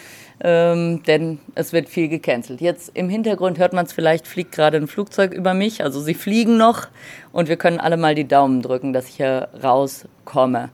ähm, 0.42 1.02
denn 1.02 1.40
es 1.54 1.72
wird 1.72 1.88
viel 1.88 2.08
gecancelt. 2.08 2.60
Jetzt 2.60 2.92
im 2.94 3.08
Hintergrund 3.08 3.58
hört 3.58 3.72
man 3.72 3.86
es 3.86 3.92
vielleicht, 3.92 4.28
fliegt 4.28 4.52
gerade 4.52 4.76
ein 4.76 4.86
Flugzeug 4.86 5.32
über 5.32 5.52
mich. 5.52 5.82
Also 5.82 6.00
sie 6.00 6.14
fliegen 6.14 6.56
noch 6.56 6.86
und 7.32 7.48
wir 7.48 7.56
können 7.56 7.80
alle 7.80 7.96
mal 7.96 8.14
die 8.14 8.28
Daumen 8.28 8.62
drücken, 8.62 8.92
dass 8.92 9.08
ich 9.08 9.16
hier 9.16 9.48
rauskomme. 9.62 10.70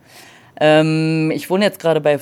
Ähm, 0.59 1.31
ich 1.31 1.49
wohne 1.49 1.65
jetzt 1.65 1.79
gerade 1.79 1.99
bei 1.99 2.19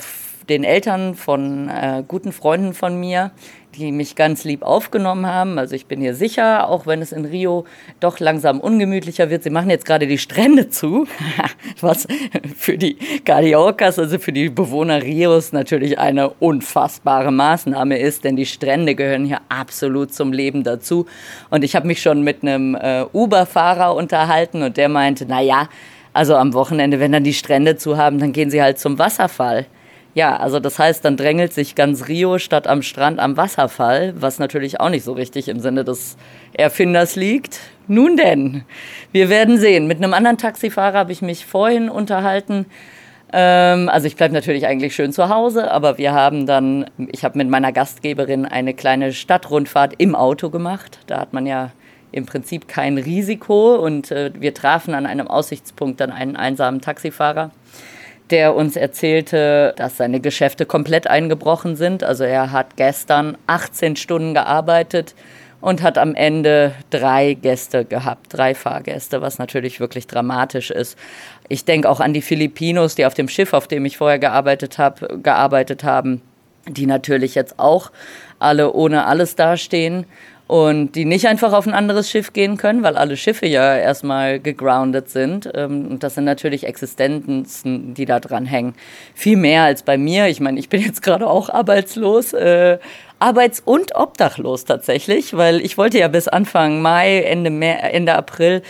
den 0.48 0.64
Eltern 0.64 1.14
von 1.14 1.68
äh, 1.68 2.04
guten 2.06 2.32
Freunden 2.32 2.72
von 2.72 2.98
mir, 2.98 3.32
die 3.76 3.92
mich 3.92 4.14
ganz 4.16 4.44
lieb 4.44 4.62
aufgenommen 4.62 5.26
haben. 5.26 5.58
Also 5.58 5.74
ich 5.74 5.86
bin 5.86 6.00
hier 6.00 6.14
sicher, 6.14 6.68
auch 6.68 6.86
wenn 6.86 7.02
es 7.02 7.12
in 7.12 7.24
Rio 7.24 7.66
doch 8.00 8.20
langsam 8.20 8.60
ungemütlicher 8.60 9.28
wird. 9.28 9.42
Sie 9.42 9.50
machen 9.50 9.70
jetzt 9.70 9.84
gerade 9.84 10.06
die 10.06 10.18
Strände 10.18 10.70
zu, 10.70 11.06
was 11.80 12.06
für 12.56 12.78
die 12.78 12.96
Cariocas, 13.24 13.98
also 13.98 14.18
für 14.18 14.32
die 14.32 14.48
Bewohner 14.48 15.02
Rios 15.02 15.52
natürlich 15.52 15.98
eine 15.98 16.30
unfassbare 16.30 17.32
Maßnahme 17.32 17.98
ist, 17.98 18.24
denn 18.24 18.36
die 18.36 18.46
Strände 18.46 18.94
gehören 18.94 19.24
hier 19.24 19.40
absolut 19.48 20.14
zum 20.14 20.32
Leben 20.32 20.62
dazu. 20.62 21.06
Und 21.50 21.64
ich 21.64 21.76
habe 21.76 21.86
mich 21.86 22.00
schon 22.00 22.22
mit 22.22 22.42
einem 22.42 22.74
äh, 22.74 23.04
Uber-Fahrer 23.12 23.94
unterhalten 23.94 24.62
und 24.62 24.76
der 24.76 24.88
meinte, 24.88 25.26
na 25.28 25.40
ja, 25.40 25.68
also 26.12 26.34
am 26.36 26.54
Wochenende, 26.54 26.98
wenn 26.98 27.12
dann 27.12 27.24
die 27.24 27.34
Strände 27.34 27.76
zu 27.76 27.98
haben, 27.98 28.18
dann 28.18 28.32
gehen 28.32 28.50
sie 28.50 28.62
halt 28.62 28.78
zum 28.78 28.98
Wasserfall. 28.98 29.66
Ja, 30.16 30.38
also 30.38 30.60
das 30.60 30.78
heißt, 30.78 31.04
dann 31.04 31.18
drängelt 31.18 31.52
sich 31.52 31.74
ganz 31.74 32.08
Rio 32.08 32.38
statt 32.38 32.66
am 32.66 32.80
Strand 32.80 33.20
am 33.20 33.36
Wasserfall, 33.36 34.14
was 34.16 34.38
natürlich 34.38 34.80
auch 34.80 34.88
nicht 34.88 35.04
so 35.04 35.12
richtig 35.12 35.46
im 35.46 35.60
Sinne 35.60 35.84
des 35.84 36.16
Erfinders 36.54 37.16
liegt. 37.16 37.60
Nun 37.86 38.16
denn, 38.16 38.64
wir 39.12 39.28
werden 39.28 39.58
sehen. 39.58 39.86
Mit 39.86 39.98
einem 39.98 40.14
anderen 40.14 40.38
Taxifahrer 40.38 40.96
habe 40.96 41.12
ich 41.12 41.20
mich 41.20 41.44
vorhin 41.44 41.90
unterhalten. 41.90 42.64
Ähm, 43.30 43.90
also 43.90 44.06
ich 44.06 44.16
bleibe 44.16 44.32
natürlich 44.32 44.66
eigentlich 44.66 44.94
schön 44.94 45.12
zu 45.12 45.28
Hause, 45.28 45.70
aber 45.70 45.98
wir 45.98 46.14
haben 46.14 46.46
dann, 46.46 46.86
ich 47.12 47.22
habe 47.22 47.36
mit 47.36 47.50
meiner 47.50 47.72
Gastgeberin 47.72 48.46
eine 48.46 48.72
kleine 48.72 49.12
Stadtrundfahrt 49.12 49.96
im 49.98 50.14
Auto 50.14 50.48
gemacht. 50.48 50.98
Da 51.08 51.20
hat 51.20 51.34
man 51.34 51.44
ja 51.44 51.72
im 52.10 52.24
Prinzip 52.24 52.68
kein 52.68 52.96
Risiko 52.96 53.74
und 53.74 54.10
äh, 54.12 54.30
wir 54.38 54.54
trafen 54.54 54.94
an 54.94 55.04
einem 55.04 55.28
Aussichtspunkt 55.28 56.00
dann 56.00 56.10
einen 56.10 56.36
einsamen 56.36 56.80
Taxifahrer 56.80 57.50
der 58.30 58.54
uns 58.54 58.76
erzählte, 58.76 59.74
dass 59.76 59.96
seine 59.96 60.20
Geschäfte 60.20 60.66
komplett 60.66 61.06
eingebrochen 61.06 61.76
sind. 61.76 62.02
Also 62.02 62.24
er 62.24 62.52
hat 62.52 62.76
gestern 62.76 63.38
18 63.46 63.96
Stunden 63.96 64.34
gearbeitet 64.34 65.14
und 65.60 65.82
hat 65.82 65.98
am 65.98 66.14
Ende 66.14 66.72
drei 66.90 67.34
Gäste 67.34 67.84
gehabt, 67.84 68.26
drei 68.30 68.54
Fahrgäste, 68.54 69.22
was 69.22 69.38
natürlich 69.38 69.80
wirklich 69.80 70.06
dramatisch 70.06 70.70
ist. 70.70 70.98
Ich 71.48 71.64
denke 71.64 71.88
auch 71.88 72.00
an 72.00 72.12
die 72.12 72.22
Filipinos, 72.22 72.94
die 72.94 73.06
auf 73.06 73.14
dem 73.14 73.28
Schiff, 73.28 73.52
auf 73.52 73.68
dem 73.68 73.84
ich 73.84 73.96
vorher 73.96 74.18
gearbeitet 74.18 74.78
habe, 74.78 75.20
gearbeitet 75.22 75.84
haben, 75.84 76.20
die 76.68 76.86
natürlich 76.86 77.34
jetzt 77.34 77.58
auch 77.58 77.90
alle 78.38 78.72
ohne 78.72 79.06
alles 79.06 79.36
dastehen 79.36 80.04
und 80.46 80.92
die 80.92 81.04
nicht 81.04 81.26
einfach 81.26 81.52
auf 81.52 81.66
ein 81.66 81.74
anderes 81.74 82.08
Schiff 82.08 82.32
gehen 82.32 82.56
können, 82.56 82.82
weil 82.82 82.96
alle 82.96 83.16
Schiffe 83.16 83.46
ja 83.46 83.76
erstmal 83.76 84.38
gegroundet 84.38 85.08
sind. 85.08 85.50
Ähm, 85.54 85.88
und 85.88 86.02
das 86.02 86.14
sind 86.14 86.24
natürlich 86.24 86.64
Existenzen, 86.66 87.94
die 87.94 88.04
da 88.04 88.20
dran 88.20 88.46
hängen. 88.46 88.74
Viel 89.14 89.36
mehr 89.36 89.64
als 89.64 89.82
bei 89.82 89.98
mir. 89.98 90.28
Ich 90.28 90.40
meine, 90.40 90.60
ich 90.60 90.68
bin 90.68 90.80
jetzt 90.80 91.02
gerade 91.02 91.26
auch 91.26 91.48
arbeitslos. 91.48 92.32
Äh, 92.32 92.78
arbeits- 93.18 93.62
und 93.64 93.96
obdachlos 93.96 94.66
tatsächlich, 94.66 95.34
weil 95.36 95.60
ich 95.60 95.78
wollte 95.78 95.98
ja 95.98 96.08
bis 96.08 96.28
Anfang 96.28 96.82
Mai, 96.82 97.20
Ende, 97.22 97.50
Mai, 97.50 97.70
Ende 97.70 98.14
April 98.14 98.62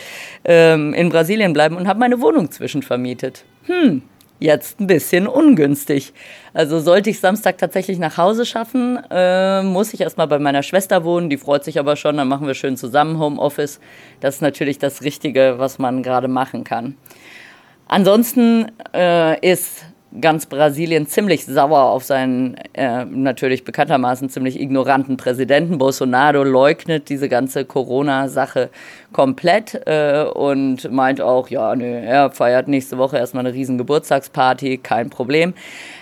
ähm, 0.45 0.93
in 0.93 1.09
Brasilien 1.09 1.53
bleiben 1.53 1.75
und 1.75 1.87
habe 1.87 1.99
meine 1.99 2.21
Wohnung 2.21 2.49
zwischenvermietet. 2.49 3.43
Hm, 3.65 4.03
jetzt 4.39 4.79
ein 4.79 4.87
bisschen 4.87 5.27
ungünstig. 5.27 6.13
Also 6.53 6.79
sollte 6.79 7.09
ich 7.09 7.19
Samstag 7.19 7.57
tatsächlich 7.57 7.99
nach 7.99 8.17
Hause 8.17 8.45
schaffen, 8.45 8.99
äh, 9.09 9.63
muss 9.63 9.93
ich 9.93 10.01
erstmal 10.01 10.27
bei 10.27 10.39
meiner 10.39 10.63
Schwester 10.63 11.03
wohnen. 11.03 11.29
Die 11.29 11.37
freut 11.37 11.63
sich 11.63 11.79
aber 11.79 11.95
schon, 11.95 12.17
dann 12.17 12.27
machen 12.27 12.47
wir 12.47 12.53
schön 12.53 12.77
zusammen 12.77 13.19
Homeoffice. 13.19 13.79
Das 14.19 14.35
ist 14.35 14.41
natürlich 14.41 14.79
das 14.79 15.01
Richtige, 15.03 15.55
was 15.57 15.79
man 15.79 16.03
gerade 16.03 16.27
machen 16.27 16.63
kann. 16.63 16.95
Ansonsten 17.87 18.71
äh, 18.93 19.39
ist 19.49 19.85
ganz 20.21 20.45
Brasilien 20.45 21.07
ziemlich 21.07 21.45
sauer 21.45 21.83
auf 21.91 22.03
seinen 22.03 22.55
äh, 22.73 23.05
natürlich 23.05 23.63
bekanntermaßen 23.63 24.29
ziemlich 24.29 24.59
ignoranten 24.59 25.17
Präsidenten. 25.17 25.77
Bolsonaro 25.77 26.43
leugnet 26.43 27.09
diese 27.09 27.29
ganze 27.29 27.65
Corona-Sache 27.65 28.69
komplett 29.13 29.81
äh, 29.85 30.23
und 30.23 30.91
meint 30.91 31.21
auch, 31.21 31.49
ja, 31.49 31.75
nö, 31.75 31.85
er 31.85 32.31
feiert 32.31 32.67
nächste 32.67 32.97
Woche 32.97 33.17
erstmal 33.17 33.45
eine 33.45 33.53
riesen 33.53 33.77
Geburtstagsparty, 33.77 34.77
kein 34.77 35.09
Problem. 35.09 35.53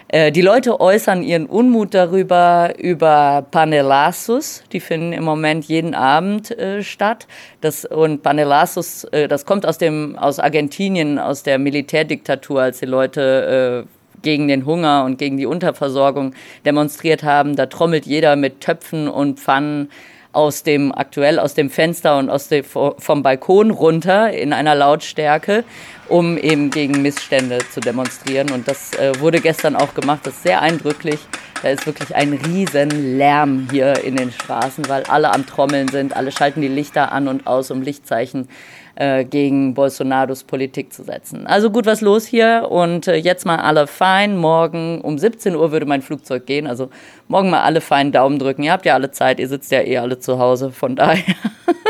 Äh, 0.07 0.31
die 0.31 0.41
Leute 0.41 0.79
äußern 0.79 1.23
ihren 1.23 1.45
Unmut 1.45 1.93
darüber, 1.93 2.73
über 2.77 3.45
Panelasus. 3.49 4.63
Die 4.71 4.79
finden 4.79 5.13
im 5.13 5.23
Moment 5.23 5.65
jeden 5.65 5.95
Abend 5.95 6.51
äh, 6.51 6.83
statt. 6.83 7.27
Das, 7.61 7.85
und 7.85 8.21
Panelasus, 8.21 9.05
äh, 9.05 9.27
das 9.27 9.45
kommt 9.45 9.65
aus, 9.65 9.77
dem, 9.77 10.15
aus 10.17 10.39
Argentinien, 10.39 11.17
aus 11.17 11.43
der 11.43 11.57
Militärdiktatur, 11.57 12.61
als 12.61 12.79
die 12.79 12.85
Leute 12.85 13.87
gegen 14.21 14.47
den 14.47 14.65
Hunger 14.65 15.03
und 15.05 15.17
gegen 15.17 15.37
die 15.37 15.45
Unterversorgung 15.45 16.33
demonstriert 16.65 17.23
haben. 17.23 17.55
Da 17.55 17.65
trommelt 17.67 18.05
jeder 18.05 18.35
mit 18.35 18.61
Töpfen 18.61 19.07
und 19.07 19.39
Pfannen 19.39 19.89
aus 20.35 20.63
dem 20.63 20.91
aktuell 20.93 21.39
aus 21.39 21.53
dem 21.53 21.69
Fenster 21.69 22.17
und 22.17 22.29
aus 22.29 22.49
dem, 22.49 22.65
vom 22.65 23.23
Balkon 23.23 23.71
runter 23.71 24.31
in 24.31 24.51
einer 24.51 24.75
Lautstärke, 24.75 25.63
um 26.09 26.37
eben 26.37 26.71
gegen 26.71 27.01
Missstände 27.01 27.59
zu 27.71 27.79
demonstrieren. 27.79 28.51
Und 28.51 28.67
das 28.67 28.93
äh, 28.95 29.13
wurde 29.19 29.39
gestern 29.39 29.77
auch 29.77 29.93
gemacht. 29.93 30.21
Das 30.25 30.33
ist 30.33 30.43
sehr 30.43 30.61
eindrücklich. 30.61 31.19
Da 31.63 31.69
ist 31.69 31.85
wirklich 31.85 32.13
ein 32.13 32.33
riesen 32.33 33.17
Lärm 33.17 33.69
hier 33.71 34.03
in 34.03 34.17
den 34.17 34.31
Straßen, 34.31 34.87
weil 34.89 35.03
alle 35.03 35.33
am 35.33 35.45
Trommeln 35.45 35.87
sind. 35.87 36.15
Alle 36.15 36.31
schalten 36.31 36.61
die 36.61 36.67
Lichter 36.67 37.13
an 37.13 37.29
und 37.29 37.47
aus, 37.47 37.71
um 37.71 37.81
Lichtzeichen 37.81 38.49
äh, 38.95 39.25
gegen 39.25 39.73
Bolsonaros 39.73 40.43
Politik 40.43 40.93
zu 40.93 41.03
setzen. 41.03 41.47
Also 41.47 41.69
gut, 41.69 41.85
was 41.85 42.01
los 42.01 42.25
hier 42.25 42.67
und 42.69 43.07
äh, 43.07 43.15
jetzt 43.15 43.45
mal 43.45 43.57
alle 43.57 43.87
fein. 43.87 44.37
Morgen 44.37 45.01
um 45.01 45.17
17 45.17 45.55
Uhr 45.55 45.71
würde 45.71 45.85
mein 45.85 46.01
Flugzeug 46.01 46.45
gehen. 46.45 46.67
Also 46.67 46.89
morgen 47.27 47.49
mal 47.49 47.61
alle 47.61 47.81
fein 47.81 48.11
Daumen 48.11 48.39
drücken. 48.39 48.63
Ihr 48.63 48.71
habt 48.71 48.85
ja 48.85 48.93
alle 48.93 49.11
Zeit, 49.11 49.39
ihr 49.39 49.47
sitzt 49.47 49.71
ja 49.71 49.81
eh 49.81 49.97
alle 49.97 50.19
zu 50.19 50.39
Hause. 50.39 50.71
Von 50.71 50.95
daher, 50.95 51.35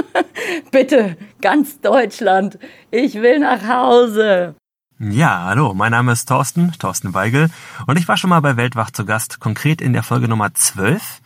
bitte, 0.72 1.18
ganz 1.42 1.80
Deutschland, 1.80 2.58
ich 2.92 3.16
will 3.16 3.40
nach 3.40 3.68
Hause. 3.68 4.56
Ja, 4.98 5.44
hallo, 5.50 5.74
mein 5.74 5.92
Name 5.92 6.14
ist 6.14 6.26
Thorsten, 6.28 6.72
Thorsten 6.80 7.14
Weigel 7.14 7.50
und 7.86 8.00
ich 8.00 8.08
war 8.08 8.16
schon 8.16 8.30
mal 8.30 8.40
bei 8.40 8.56
Weltwach 8.56 8.92
zu 8.92 9.04
Gast, 9.04 9.42
konkret 9.42 9.82
in 9.82 9.92
der 9.92 10.04
Folge 10.04 10.30
Nummer 10.30 10.54
12. 10.54 11.20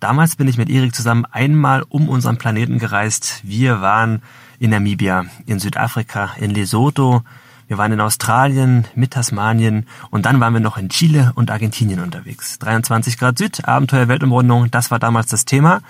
Damals 0.00 0.36
bin 0.36 0.48
ich 0.48 0.56
mit 0.56 0.70
Erik 0.70 0.94
zusammen 0.94 1.26
einmal 1.30 1.84
um 1.90 2.08
unseren 2.08 2.38
Planeten 2.38 2.78
gereist. 2.78 3.40
Wir 3.44 3.82
waren 3.82 4.22
in 4.62 4.70
Namibia, 4.70 5.24
in 5.44 5.58
Südafrika, 5.58 6.34
in 6.38 6.52
Lesotho, 6.52 7.22
wir 7.66 7.78
waren 7.78 7.90
in 7.90 8.00
Australien, 8.00 8.84
mit 8.94 9.10
Tasmanien 9.10 9.88
und 10.10 10.24
dann 10.24 10.38
waren 10.38 10.52
wir 10.52 10.60
noch 10.60 10.78
in 10.78 10.88
Chile 10.88 11.32
und 11.34 11.50
Argentinien 11.50 11.98
unterwegs. 11.98 12.60
23 12.60 13.18
Grad 13.18 13.38
Süd, 13.38 13.66
Abenteuer 13.66 14.06
Weltumrundung, 14.06 14.70
das 14.70 14.92
war 14.92 15.00
damals 15.00 15.26
das 15.26 15.46
Thema. 15.46 15.80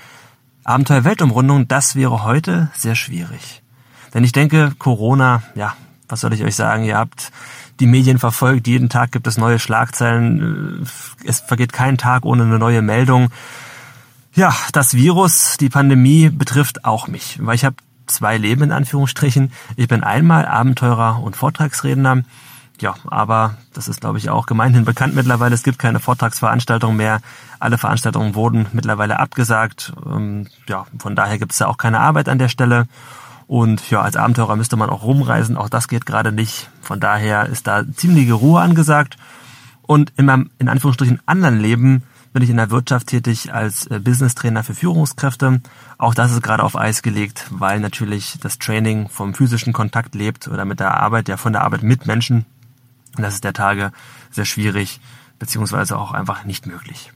Abenteuer 0.64 1.04
Weltumrundung, 1.04 1.68
das 1.68 1.96
wäre 1.96 2.24
heute 2.24 2.70
sehr 2.74 2.94
schwierig. 2.94 3.62
Denn 4.14 4.24
ich 4.24 4.32
denke, 4.32 4.72
Corona, 4.78 5.42
ja, 5.54 5.76
was 6.08 6.22
soll 6.22 6.32
ich 6.32 6.42
euch 6.42 6.56
sagen, 6.56 6.84
ihr 6.84 6.96
habt 6.96 7.30
die 7.78 7.86
Medien 7.86 8.18
verfolgt, 8.18 8.66
jeden 8.68 8.88
Tag 8.88 9.12
gibt 9.12 9.26
es 9.26 9.36
neue 9.36 9.58
Schlagzeilen, 9.58 10.88
es 11.26 11.40
vergeht 11.40 11.74
kein 11.74 11.98
Tag 11.98 12.24
ohne 12.24 12.44
eine 12.44 12.58
neue 12.58 12.80
Meldung. 12.80 13.28
Ja, 14.32 14.56
das 14.72 14.94
Virus, 14.94 15.58
die 15.60 15.68
Pandemie 15.68 16.30
betrifft 16.30 16.86
auch 16.86 17.06
mich, 17.06 17.38
weil 17.42 17.54
ich 17.54 17.66
habe 17.66 17.76
zwei 18.06 18.38
Leben 18.38 18.62
in 18.62 18.72
Anführungsstrichen. 18.72 19.52
Ich 19.76 19.88
bin 19.88 20.04
einmal 20.04 20.46
Abenteurer 20.46 21.22
und 21.22 21.36
Vortragsredner. 21.36 22.22
Ja, 22.80 22.94
aber 23.06 23.56
das 23.74 23.86
ist, 23.86 24.00
glaube 24.00 24.18
ich, 24.18 24.28
auch 24.28 24.46
gemeinhin 24.46 24.84
bekannt 24.84 25.14
mittlerweile. 25.14 25.54
Es 25.54 25.62
gibt 25.62 25.78
keine 25.78 26.00
Vortragsveranstaltungen 26.00 26.96
mehr. 26.96 27.20
Alle 27.60 27.78
Veranstaltungen 27.78 28.34
wurden 28.34 28.66
mittlerweile 28.72 29.20
abgesagt. 29.20 29.92
Ähm, 30.04 30.48
ja, 30.66 30.86
von 30.98 31.14
daher 31.14 31.38
gibt 31.38 31.52
es 31.52 31.60
ja 31.60 31.68
auch 31.68 31.76
keine 31.76 32.00
Arbeit 32.00 32.28
an 32.28 32.38
der 32.38 32.48
Stelle. 32.48 32.86
Und 33.46 33.88
ja, 33.90 34.00
als 34.00 34.16
Abenteurer 34.16 34.56
müsste 34.56 34.76
man 34.76 34.90
auch 34.90 35.02
rumreisen. 35.02 35.56
Auch 35.56 35.68
das 35.68 35.86
geht 35.86 36.06
gerade 36.06 36.32
nicht. 36.32 36.70
Von 36.80 36.98
daher 36.98 37.46
ist 37.46 37.66
da 37.66 37.84
ziemliche 37.94 38.32
Ruhe 38.32 38.60
angesagt. 38.60 39.16
Und 39.82 40.12
in 40.16 40.24
meinem, 40.24 40.50
in 40.58 40.68
Anführungsstrichen, 40.68 41.20
anderen 41.26 41.60
Leben 41.60 42.02
bin 42.32 42.42
ich 42.42 42.50
in 42.50 42.56
der 42.56 42.70
Wirtschaft 42.70 43.08
tätig 43.08 43.52
als 43.52 43.86
äh, 43.86 44.00
Business 44.00 44.34
Trainer 44.34 44.64
für 44.64 44.74
Führungskräfte. 44.74 45.60
Auch 45.98 46.14
das 46.14 46.32
ist 46.32 46.42
gerade 46.42 46.62
auf 46.62 46.76
Eis 46.76 47.02
gelegt, 47.02 47.46
weil 47.50 47.80
natürlich 47.80 48.38
das 48.40 48.58
Training 48.58 49.08
vom 49.08 49.34
physischen 49.34 49.72
Kontakt 49.72 50.14
lebt 50.14 50.48
oder 50.48 50.64
mit 50.64 50.80
der 50.80 51.00
Arbeit, 51.00 51.28
ja 51.28 51.36
von 51.36 51.52
der 51.52 51.62
Arbeit 51.62 51.82
mit 51.82 52.06
Menschen. 52.06 52.46
Und 53.16 53.22
das 53.22 53.34
ist 53.34 53.44
der 53.44 53.52
Tage 53.52 53.92
sehr 54.30 54.46
schwierig, 54.46 55.00
beziehungsweise 55.38 55.98
auch 55.98 56.12
einfach 56.12 56.44
nicht 56.44 56.66
möglich. 56.66 57.12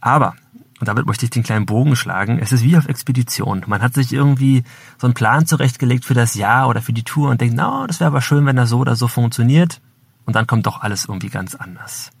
Aber, 0.00 0.34
und 0.80 0.88
damit 0.88 1.04
möchte 1.04 1.26
ich 1.26 1.30
den 1.30 1.42
kleinen 1.42 1.66
Bogen 1.66 1.94
schlagen, 1.94 2.38
es 2.38 2.52
ist 2.52 2.64
wie 2.64 2.78
auf 2.78 2.88
Expedition. 2.88 3.64
Man 3.66 3.82
hat 3.82 3.92
sich 3.92 4.12
irgendwie 4.14 4.64
so 4.96 5.06
einen 5.06 5.14
Plan 5.14 5.46
zurechtgelegt 5.46 6.06
für 6.06 6.14
das 6.14 6.34
Jahr 6.34 6.68
oder 6.68 6.80
für 6.80 6.94
die 6.94 7.02
Tour 7.02 7.28
und 7.28 7.42
denkt, 7.42 7.54
na, 7.54 7.80
no, 7.80 7.86
das 7.86 8.00
wäre 8.00 8.08
aber 8.08 8.22
schön, 8.22 8.46
wenn 8.46 8.56
das 8.56 8.70
so 8.70 8.78
oder 8.78 8.96
so 8.96 9.08
funktioniert. 9.08 9.82
Und 10.24 10.36
dann 10.36 10.46
kommt 10.46 10.66
doch 10.66 10.80
alles 10.80 11.04
irgendwie 11.04 11.28
ganz 11.28 11.54
anders. 11.54 12.12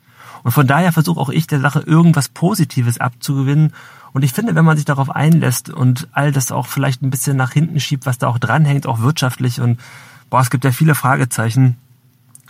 Und 0.42 0.52
von 0.52 0.66
daher 0.66 0.92
versuche 0.92 1.20
auch 1.20 1.28
ich 1.28 1.46
der 1.46 1.60
Sache 1.60 1.80
irgendwas 1.80 2.28
Positives 2.28 2.98
abzugewinnen. 2.98 3.72
Und 4.12 4.22
ich 4.22 4.32
finde, 4.32 4.54
wenn 4.54 4.64
man 4.64 4.76
sich 4.76 4.86
darauf 4.86 5.10
einlässt 5.10 5.70
und 5.70 6.08
all 6.12 6.32
das 6.32 6.52
auch 6.52 6.66
vielleicht 6.66 7.02
ein 7.02 7.10
bisschen 7.10 7.36
nach 7.36 7.52
hinten 7.52 7.80
schiebt, 7.80 8.06
was 8.06 8.18
da 8.18 8.28
auch 8.28 8.38
dranhängt, 8.38 8.86
auch 8.86 9.00
wirtschaftlich 9.00 9.60
und 9.60 9.78
boah, 10.30 10.40
es 10.40 10.50
gibt 10.50 10.64
ja 10.64 10.72
viele 10.72 10.94
Fragezeichen, 10.94 11.76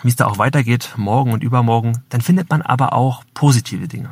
wie 0.03 0.09
es 0.09 0.16
da 0.16 0.26
auch 0.26 0.38
weitergeht, 0.38 0.94
morgen 0.96 1.33
und 1.33 1.42
übermorgen, 1.42 2.03
dann 2.09 2.20
findet 2.20 2.48
man 2.48 2.62
aber 2.62 2.94
auch 2.94 3.24
positive 3.35 3.88
Dinge. 3.88 4.11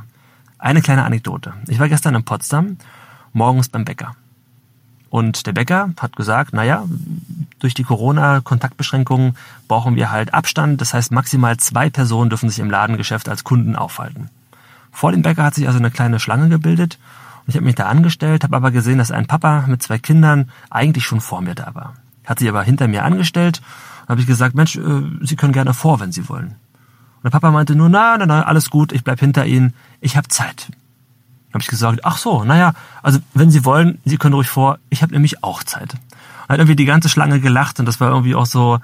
Eine 0.59 0.83
kleine 0.83 1.05
Anekdote. 1.05 1.55
Ich 1.69 1.79
war 1.79 1.89
gestern 1.89 2.15
in 2.15 2.25
Potsdam, 2.25 2.77
morgens 3.33 3.69
beim 3.69 3.85
Bäcker. 3.85 4.15
Und 5.11 5.47
der 5.47 5.53
Bäcker 5.53 5.91
hat 5.99 6.17
gesagt, 6.17 6.53
naja, 6.53 6.85
durch 7.59 7.75
die 7.75 7.85
Corona-Kontaktbeschränkungen 7.85 9.37
brauchen 9.67 9.97
wir 9.97 10.11
halt 10.11 10.35
Abstand. 10.35 10.81
Das 10.81 10.95
heißt, 10.95 11.13
maximal 11.13 11.57
zwei 11.57 11.91
Personen 11.91 12.31
dürfen 12.31 12.51
sich 12.51 12.59
im 12.59 12.71
Ladengeschäft 12.71 13.29
als 13.29 13.45
Kunden 13.45 13.75
aufhalten. 13.75 14.29
Vor 14.93 15.13
dem 15.13 15.23
Bäcker 15.23 15.45
hat 15.45 15.55
sich 15.55 15.67
also 15.67 15.79
eine 15.79 15.91
kleine 15.91 16.21
Schlange 16.21 16.49
gebildet. 16.49 16.99
Und 17.41 17.51
ich 17.51 17.57
habe 17.57 17.65
mich 17.65 17.75
da 17.75 17.87
angestellt, 17.87 18.45
habe 18.45 18.57
aber 18.57 18.71
gesehen, 18.71 18.99
dass 18.99 19.11
ein 19.11 19.27
Papa 19.27 19.65
mit 19.67 19.83
zwei 19.83 19.99
Kindern 19.99 20.51
eigentlich 20.71 21.05
schon 21.05 21.21
vor 21.21 21.41
mir 21.41 21.55
da 21.55 21.75
war. 21.75 21.95
Hat 22.27 22.39
sich 22.39 22.49
aber 22.49 22.63
hinter 22.63 22.89
mir 22.89 23.05
angestellt. 23.05 23.63
Und 24.03 24.11
habe 24.11 24.21
ich 24.21 24.27
gesagt, 24.27 24.55
Mensch, 24.55 24.77
äh, 24.77 25.03
Sie 25.23 25.37
können 25.37 25.53
gerne 25.53 25.73
vor, 25.73 26.01
wenn 26.01 26.13
Sie 26.13 26.29
wollen. 26.29 26.57
Und 27.17 27.25
der 27.25 27.31
Papa 27.31 27.51
meinte 27.51 27.75
nur, 27.75 27.89
na, 27.89 28.17
na, 28.19 28.27
na, 28.27 28.43
alles 28.43 28.71
gut, 28.71 28.93
ich 28.93 29.05
bleib 29.05 29.21
hinter 29.21 29.47
Ihnen, 29.47 29.75
ich 30.01 30.17
habe 30.17 30.29
Zeit 30.29 30.69
habe 31.53 31.63
ich 31.63 31.69
gesagt, 31.69 32.05
ach 32.05 32.19
so, 32.19 32.45
naja, 32.45 32.75
also 33.03 33.19
wenn 33.35 33.51
Sie 33.51 33.65
wollen, 33.65 33.99
Sie 34.05 34.19
können 34.19 34.35
ruhig 34.35 34.49
vor, 34.49 34.79
ich 34.91 35.03
habe 35.03 35.13
nämlich 35.13 35.43
auch 35.43 35.63
Zeit. 35.63 35.95
Und 35.95 36.51
hat 36.51 36.59
irgendwie 36.59 36.77
die 36.77 36.85
ganze 36.85 37.09
Schlange 37.09 37.41
gelacht 37.41 37.81
und 37.81 37.87
das 37.87 38.01
war 38.01 38.11
irgendwie 38.11 38.35
auch 38.35 38.47
so 38.47 38.79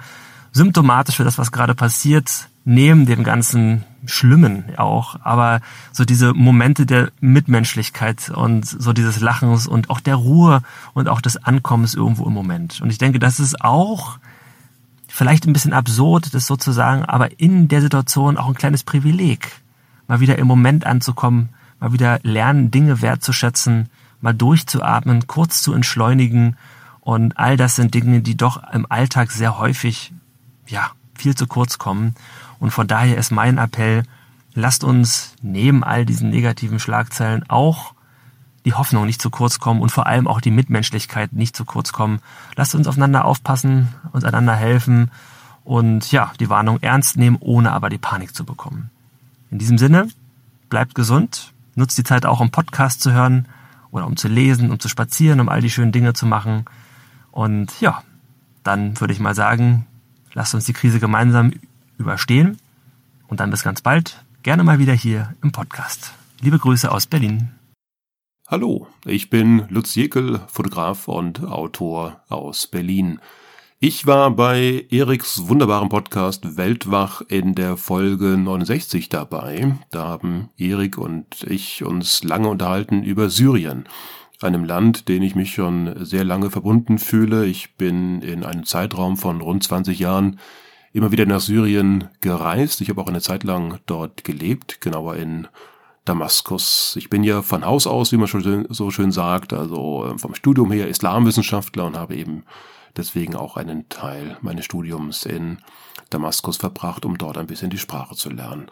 symptomatisch 0.53 1.17
für 1.17 1.25
das, 1.25 1.39
was 1.39 1.53
gerade 1.53 1.75
passiert, 1.75 2.49
neben 2.65 3.07
dem 3.07 3.25
ganzen 3.25 3.85
Schlimmen 4.07 4.65
auch, 4.77 5.17
aber 5.23 5.61
so 5.93 6.05
diese 6.05 6.33
Momente 6.33 6.87
der 6.87 7.11
Mitmenschlichkeit 7.21 8.31
und 8.31 8.67
so 8.67 8.93
dieses 8.93 9.21
Lachens 9.21 9.67
und 9.67 9.91
auch 9.91 10.01
der 10.01 10.17
Ruhe 10.17 10.63
und 10.95 11.09
auch 11.09 11.21
des 11.21 11.43
Ankommens 11.43 11.95
irgendwo 11.95 12.27
im 12.27 12.33
Moment. 12.33 12.81
Und 12.81 12.91
ich 12.91 12.99
denke, 12.99 13.19
das 13.19 13.41
ist 13.41 13.61
auch 13.63 14.19
vielleicht 15.09 15.47
ein 15.47 15.53
bisschen 15.53 15.73
absurd, 15.73 16.35
das 16.35 16.47
sozusagen, 16.47 17.05
aber 17.05 17.39
in 17.39 17.69
der 17.69 17.81
Situation 17.81 18.37
auch 18.37 18.49
ein 18.49 18.55
kleines 18.55 18.83
Privileg, 18.83 19.53
mal 20.07 20.21
wieder 20.21 20.39
im 20.39 20.47
Moment 20.47 20.87
anzukommen, 20.87 21.51
mal 21.85 21.93
wieder 21.93 22.19
lernen, 22.23 22.71
Dinge 22.71 23.03
wertzuschätzen, 23.03 23.91
mal 24.23 24.33
durchzuatmen, 24.33 25.27
kurz 25.27 25.63
zu 25.63 25.75
entschleunigen. 25.75 26.57
Und 27.03 27.39
all 27.39 27.59
das 27.59 27.77
sind 27.77 27.93
Dinge, 27.93 28.23
die 28.23 28.39
doch 28.39 28.63
im 28.73 28.87
Alltag 28.89 29.31
sehr 29.31 29.59
häufig, 29.59 30.15
ja, 30.67 30.93
viel 31.15 31.35
zu 31.35 31.47
kurz 31.47 31.77
kommen. 31.77 32.15
Und 32.59 32.71
von 32.71 32.87
daher 32.87 33.19
ist 33.19 33.31
mein 33.31 33.59
Appell, 33.59 34.05
lasst 34.55 34.83
uns 34.83 35.35
neben 35.43 35.85
all 35.85 36.07
diesen 36.07 36.31
negativen 36.31 36.81
Schlagzeilen 36.81 37.45
auch 37.49 37.93
die 38.65 38.73
Hoffnung 38.73 39.05
nicht 39.05 39.21
zu 39.21 39.29
kurz 39.29 39.59
kommen 39.59 39.83
und 39.83 39.93
vor 39.93 40.07
allem 40.07 40.27
auch 40.27 40.41
die 40.41 40.51
Mitmenschlichkeit 40.51 41.35
nicht 41.35 41.55
zu 41.55 41.67
kurz 41.67 41.93
kommen. 41.93 42.21
Lasst 42.57 42.75
uns 42.75 42.87
aufeinander 42.87 43.27
aufpassen, 43.27 43.89
uns 44.13 44.25
einander 44.25 44.57
helfen 44.57 45.11
und 45.65 46.11
ja, 46.13 46.33
die 46.41 46.49
Warnung 46.49 46.79
ernst 46.81 47.19
nehmen, 47.19 47.37
ohne 47.41 47.73
aber 47.73 47.91
die 47.91 47.99
Panik 47.99 48.35
zu 48.35 48.47
bekommen. 48.47 48.89
In 49.51 49.59
diesem 49.59 49.77
Sinne, 49.77 50.09
bleibt 50.71 50.95
gesund, 50.95 51.54
nutzt 51.75 51.99
die 51.99 52.05
Zeit 52.05 52.27
auch, 52.27 52.41
um 52.41 52.51
Podcast 52.51 53.01
zu 53.01 53.13
hören 53.13 53.49
oder 53.91 54.07
um 54.07 54.17
zu 54.17 54.29
lesen, 54.29 54.71
um 54.71 54.81
zu 54.81 54.89
spazieren, 54.89 55.41
um 55.41 55.49
all 55.49 55.61
die 55.61 55.71
schönen 55.71 55.93
Dinge 55.93 56.13
zu 56.13 56.27
machen. 56.27 56.65
Und 57.31 57.81
ja, 57.81 58.03
dann 58.63 59.01
würde 59.01 59.13
ich 59.13 59.21
mal 59.21 59.35
sagen, 59.35 59.87
lasst 60.33 60.55
uns 60.55 60.65
die 60.65 60.73
Krise 60.73 61.01
gemeinsam 61.01 61.53
überstehen 61.99 62.59
und 63.29 63.41
dann 63.41 63.51
bis 63.51 63.63
ganz 63.63 63.83
bald, 63.83 64.25
gerne 64.43 64.65
mal 64.65 64.79
wieder 64.79 64.93
hier 64.93 65.35
im 65.43 65.53
Podcast. 65.53 66.15
Liebe 66.41 66.59
Grüße 66.59 66.91
aus 66.91 67.07
Berlin. 67.07 67.51
Hallo, 68.47 68.89
ich 69.07 69.31
bin 69.31 69.65
Lutz 69.71 69.95
Jekel, 69.95 70.41
Fotograf 70.49 71.09
und 71.09 71.43
Autor 71.45 72.21
aus 72.29 72.67
Berlin. 72.67 73.21
Ich 73.87 74.07
war 74.07 74.31
bei 74.31 74.87
Eriks 74.89 75.47
wunderbarem 75.47 75.91
Podcast 75.91 76.57
Weltwach 76.57 77.21
in 77.29 77.55
der 77.55 77.77
Folge 77.77 78.39
69 78.39 79.11
dabei. 79.11 79.77
Da 79.91 80.05
haben 80.05 80.49
Erik 80.57 80.97
und 80.97 81.43
ich 81.43 81.85
uns 81.85 82.25
lange 82.25 82.49
unterhalten 82.49 83.03
über 83.03 83.29
Syrien, 83.29 83.85
einem 84.41 84.65
Land, 84.65 85.11
den 85.11 85.23
ich 85.23 85.35
mich 85.35 85.53
schon 85.53 86.03
sehr 86.03 86.25
lange 86.25 86.49
verbunden 86.49 86.97
fühle. 86.97 87.45
Ich 87.45 87.77
bin 87.77 88.23
in 88.23 88.43
einem 88.43 88.65
Zeitraum 88.65 89.19
von 89.19 89.43
rund 89.43 89.65
20 89.65 89.99
Jahren 89.99 90.41
immer 90.95 91.13
wieder 91.13 91.27
nach 91.27 91.41
Syrien 91.41 92.09
gereist. 92.23 92.81
Ich 92.81 92.89
habe 92.89 93.03
auch 93.03 93.09
eine 93.09 93.21
Zeit 93.21 93.45
lang 93.45 93.81
dort 93.85 94.25
gelebt, 94.25 94.81
genauer 94.81 95.17
in 95.17 95.47
Damaskus. 96.07 96.97
Ich 96.97 97.11
bin 97.11 97.23
ja 97.23 97.43
von 97.43 97.67
Haus 97.67 97.87
aus, 97.87 98.13
wie 98.13 98.17
man 98.17 98.67
so 98.71 98.91
schön 98.91 99.13
sagt, 99.13 99.53
also 99.53 100.07
ähm, 100.09 100.19
vom 100.19 100.35
Studium 100.35 100.73
her 100.73 100.89
Islamwissenschaftler 100.89 101.85
und 101.85 101.99
habe 101.99 102.17
eben 102.17 102.45
deswegen 102.97 103.37
auch 103.37 103.57
einen 103.57 103.89
Teil 103.89 104.37
meines 104.41 104.65
Studiums 104.65 105.27
in 105.27 105.59
Damaskus 106.11 106.57
verbracht, 106.57 107.05
um 107.05 107.19
dort 107.19 107.39
ein 107.39 107.47
bisschen 107.47 107.71
die 107.71 107.79
Sprache 107.79 108.15
zu 108.15 108.31
lernen. 108.31 108.71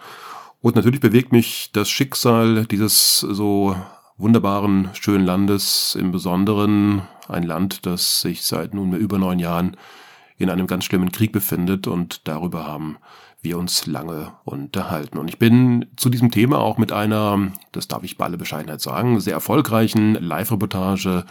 Und 0.60 0.76
natürlich 0.76 1.00
bewegt 1.00 1.32
mich 1.32 1.70
das 1.72 1.90
Schicksal 1.90 2.66
dieses 2.66 3.18
so 3.20 3.76
wunderbaren, 4.16 4.90
schönen 4.94 5.26
Landes 5.26 5.96
im 5.98 6.12
Besonderen. 6.12 7.02
Ein 7.28 7.42
Land, 7.42 7.86
das 7.86 8.20
sich 8.20 8.44
seit 8.44 8.74
nunmehr 8.74 9.00
über 9.00 9.18
neun 9.18 9.38
Jahren 9.38 9.76
in 10.36 10.50
einem 10.50 10.66
ganz 10.66 10.84
schlimmen 10.84 11.12
Krieg 11.12 11.32
befindet 11.32 11.86
und 11.86 12.28
darüber 12.28 12.66
haben 12.66 12.98
wir 13.42 13.58
uns 13.58 13.86
lange 13.86 14.32
unterhalten. 14.44 15.18
Und 15.18 15.28
ich 15.28 15.38
bin 15.38 15.86
zu 15.96 16.08
diesem 16.08 16.30
Thema 16.30 16.58
auch 16.58 16.78
mit 16.78 16.92
einer, 16.92 17.52
das 17.72 17.88
darf 17.88 18.04
ich 18.04 18.16
bei 18.16 18.26
aller 18.26 18.36
Bescheidenheit 18.36 18.80
sagen, 18.80 19.18
sehr 19.20 19.34
erfolgreichen 19.34 20.14
Live-Reportage 20.14 21.24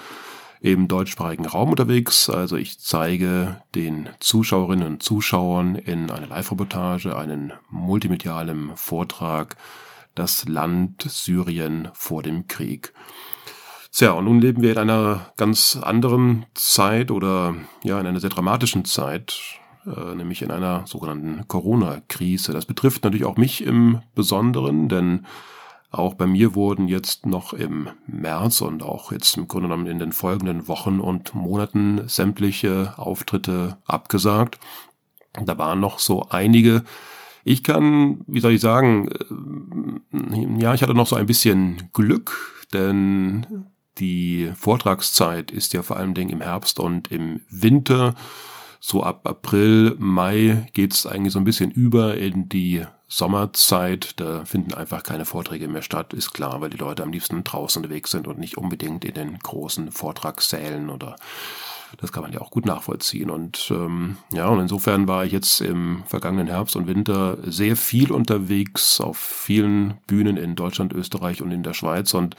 im 0.61 0.87
deutschsprachigen 0.87 1.47
Raum 1.47 1.71
unterwegs. 1.71 2.29
Also 2.29 2.55
ich 2.55 2.79
zeige 2.79 3.61
den 3.73 4.09
Zuschauerinnen 4.19 4.85
und 4.85 5.03
Zuschauern 5.03 5.75
in 5.75 6.11
einer 6.11 6.27
Live-Reportage 6.27 7.17
einen 7.17 7.53
multimedialen 7.69 8.71
Vortrag 8.75 9.57
Das 10.13 10.47
Land 10.47 11.03
Syrien 11.09 11.89
vor 11.93 12.21
dem 12.21 12.47
Krieg. 12.47 12.93
Tja, 13.91 14.11
und 14.11 14.25
nun 14.25 14.39
leben 14.39 14.61
wir 14.61 14.71
in 14.71 14.77
einer 14.77 15.31
ganz 15.35 15.77
anderen 15.81 16.45
Zeit 16.53 17.11
oder 17.11 17.55
ja, 17.83 17.99
in 17.99 18.07
einer 18.07 18.19
sehr 18.19 18.29
dramatischen 18.29 18.85
Zeit 18.85 19.59
äh, 19.85 20.15
nämlich 20.15 20.43
in 20.43 20.51
einer 20.51 20.85
sogenannten 20.85 21.47
Corona-Krise. 21.47 22.53
Das 22.53 22.65
betrifft 22.67 23.03
natürlich 23.03 23.25
auch 23.25 23.37
mich 23.37 23.63
im 23.63 24.01
Besonderen, 24.13 24.89
denn 24.89 25.25
auch 25.91 26.13
bei 26.13 26.25
mir 26.25 26.55
wurden 26.55 26.87
jetzt 26.87 27.25
noch 27.25 27.51
im 27.51 27.89
März 28.07 28.61
und 28.61 28.81
auch 28.81 29.11
jetzt 29.11 29.35
im 29.35 29.49
Grunde 29.49 29.67
genommen 29.67 29.87
in 29.87 29.99
den 29.99 30.13
folgenden 30.13 30.69
Wochen 30.69 31.01
und 31.01 31.35
Monaten 31.35 32.07
sämtliche 32.07 32.93
Auftritte 32.97 33.77
abgesagt. 33.85 34.57
Da 35.33 35.57
waren 35.57 35.81
noch 35.81 35.99
so 35.99 36.27
einige. 36.29 36.83
Ich 37.43 37.63
kann, 37.63 38.21
wie 38.25 38.39
soll 38.39 38.53
ich 38.53 38.61
sagen, 38.61 39.09
äh, 40.13 40.61
ja, 40.61 40.73
ich 40.73 40.81
hatte 40.81 40.93
noch 40.93 41.07
so 41.07 41.17
ein 41.17 41.25
bisschen 41.25 41.89
Glück, 41.91 42.65
denn 42.73 43.65
die 43.97 44.51
Vortragszeit 44.55 45.51
ist 45.51 45.73
ja 45.73 45.83
vor 45.83 45.97
allen 45.97 46.13
Dingen 46.13 46.29
im 46.29 46.41
Herbst 46.41 46.79
und 46.79 47.11
im 47.11 47.41
Winter 47.49 48.15
so 48.79 49.03
ab 49.03 49.27
April, 49.27 49.95
Mai 49.99 50.67
geht's 50.73 51.05
eigentlich 51.05 51.33
so 51.33 51.39
ein 51.39 51.45
bisschen 51.45 51.69
über 51.69 52.17
in 52.17 52.47
die 52.49 52.83
Sommerzeit. 53.11 54.13
Da 54.21 54.45
finden 54.45 54.73
einfach 54.73 55.03
keine 55.03 55.25
Vorträge 55.25 55.67
mehr 55.67 55.81
statt, 55.81 56.13
ist 56.13 56.31
klar, 56.31 56.61
weil 56.61 56.69
die 56.69 56.77
Leute 56.77 57.03
am 57.03 57.11
liebsten 57.11 57.43
draußen 57.43 57.83
unterwegs 57.83 58.11
sind 58.11 58.25
und 58.25 58.39
nicht 58.39 58.57
unbedingt 58.57 59.03
in 59.03 59.13
den 59.13 59.37
großen 59.37 59.91
Vortragssälen 59.91 60.89
oder 60.89 61.17
das 61.97 62.13
kann 62.13 62.23
man 62.23 62.31
ja 62.31 62.39
auch 62.39 62.51
gut 62.51 62.65
nachvollziehen. 62.65 63.29
Und 63.29 63.69
ähm, 63.69 64.15
ja, 64.31 64.47
und 64.47 64.61
insofern 64.61 65.09
war 65.09 65.25
ich 65.25 65.33
jetzt 65.33 65.59
im 65.59 66.03
vergangenen 66.07 66.47
Herbst 66.47 66.77
und 66.77 66.87
Winter 66.87 67.37
sehr 67.43 67.75
viel 67.75 68.13
unterwegs 68.13 69.01
auf 69.01 69.17
vielen 69.17 69.97
Bühnen 70.07 70.37
in 70.37 70.55
Deutschland, 70.55 70.93
Österreich 70.93 71.41
und 71.41 71.51
in 71.51 71.63
der 71.63 71.73
Schweiz 71.73 72.13
und 72.13 72.37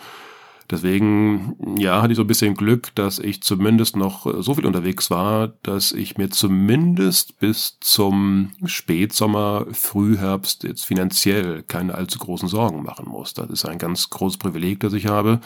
Deswegen, 0.72 1.54
ja, 1.78 2.00
hatte 2.00 2.12
ich 2.12 2.16
so 2.16 2.22
ein 2.22 2.26
bisschen 2.26 2.54
Glück, 2.54 2.94
dass 2.94 3.18
ich 3.18 3.42
zumindest 3.42 3.94
noch 3.94 4.26
so 4.42 4.54
viel 4.54 4.64
unterwegs 4.64 5.10
war, 5.10 5.48
dass 5.62 5.92
ich 5.92 6.16
mir 6.16 6.30
zumindest 6.30 7.38
bis 7.38 7.76
zum 7.80 8.52
Spätsommer, 8.64 9.66
Frühherbst 9.70 10.64
jetzt 10.64 10.86
finanziell 10.86 11.62
keine 11.62 11.94
allzu 11.94 12.18
großen 12.18 12.48
Sorgen 12.48 12.82
machen 12.84 13.06
muss. 13.06 13.34
Das 13.34 13.50
ist 13.50 13.66
ein 13.66 13.76
ganz 13.76 14.08
großes 14.08 14.38
Privileg, 14.38 14.80
das 14.80 14.94
ich 14.94 15.08
habe. 15.08 15.40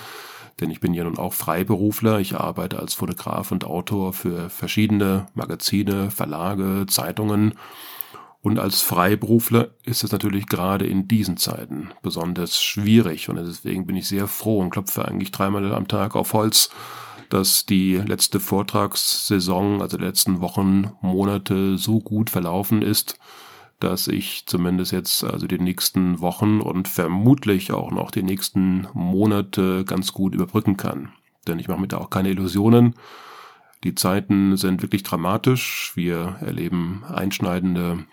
Denn 0.61 0.71
ich 0.71 0.79
bin 0.79 0.95
ja 0.95 1.03
nun 1.03 1.19
auch 1.19 1.33
Freiberufler. 1.33 2.21
Ich 2.21 2.37
arbeite 2.37 2.79
als 2.79 2.95
Fotograf 2.95 3.51
und 3.51 3.65
Autor 3.65 4.13
für 4.13 4.49
verschiedene 4.49 5.27
Magazine, 5.35 6.13
Verlage, 6.13 6.87
Zeitungen 6.87 7.55
und 8.47 8.61
als 8.61 8.81
Freiberufler 8.81 9.71
ist 9.83 10.05
es 10.05 10.13
natürlich 10.13 10.47
gerade 10.47 10.87
in 10.87 11.09
diesen 11.09 11.37
Zeiten 11.37 11.91
besonders 12.03 12.63
schwierig. 12.63 13.29
Und 13.29 13.35
deswegen 13.35 13.87
bin 13.87 13.97
ich 13.97 14.07
sehr 14.07 14.29
froh 14.29 14.61
und 14.61 14.71
klopfe 14.71 15.05
eigentlich 15.05 15.33
dreimal 15.33 15.75
am 15.75 15.89
Tag 15.89 16.15
auf 16.15 16.33
Holz, 16.33 16.71
dass 17.29 17.67
die 17.67 17.97
letzte 17.97 18.39
Vortragssaison, 18.39 19.83
also 19.83 19.97
die 19.97 20.05
letzten 20.05 20.43
Wochen, 20.43 20.93
Monate 21.01 21.77
so 21.77 21.99
gut 21.99 22.31
verlaufen 22.31 22.83
ist, 22.83 23.19
dass 23.81 24.07
ich 24.07 24.47
zumindest 24.47 24.93
jetzt 24.93 25.25
also 25.25 25.49
die 25.49 25.59
nächsten 25.59 26.21
Wochen 26.21 26.61
und 26.61 26.87
vermutlich 26.87 27.73
auch 27.73 27.91
noch 27.91 28.13
die 28.13 28.23
nächsten 28.23 28.87
Monate 28.95 29.85
ganz 29.85 30.13
gut 30.13 30.37
überbrücken 30.37 30.77
kann. 30.77 31.09
Denn 31.49 31.59
ich 31.59 31.67
mache 31.67 31.81
mir 31.81 31.89
da 31.89 31.99
auch 31.99 32.11
keine 32.11 32.31
Illusionen. 32.31 32.95
Die 33.83 33.97
Zeiten 33.97 34.57
sind 34.57 34.83
wirklich 34.83 35.03
dramatisch. 35.03 35.91
Wir 35.97 36.37
erleben 36.41 37.03
einschneidende 37.13 38.07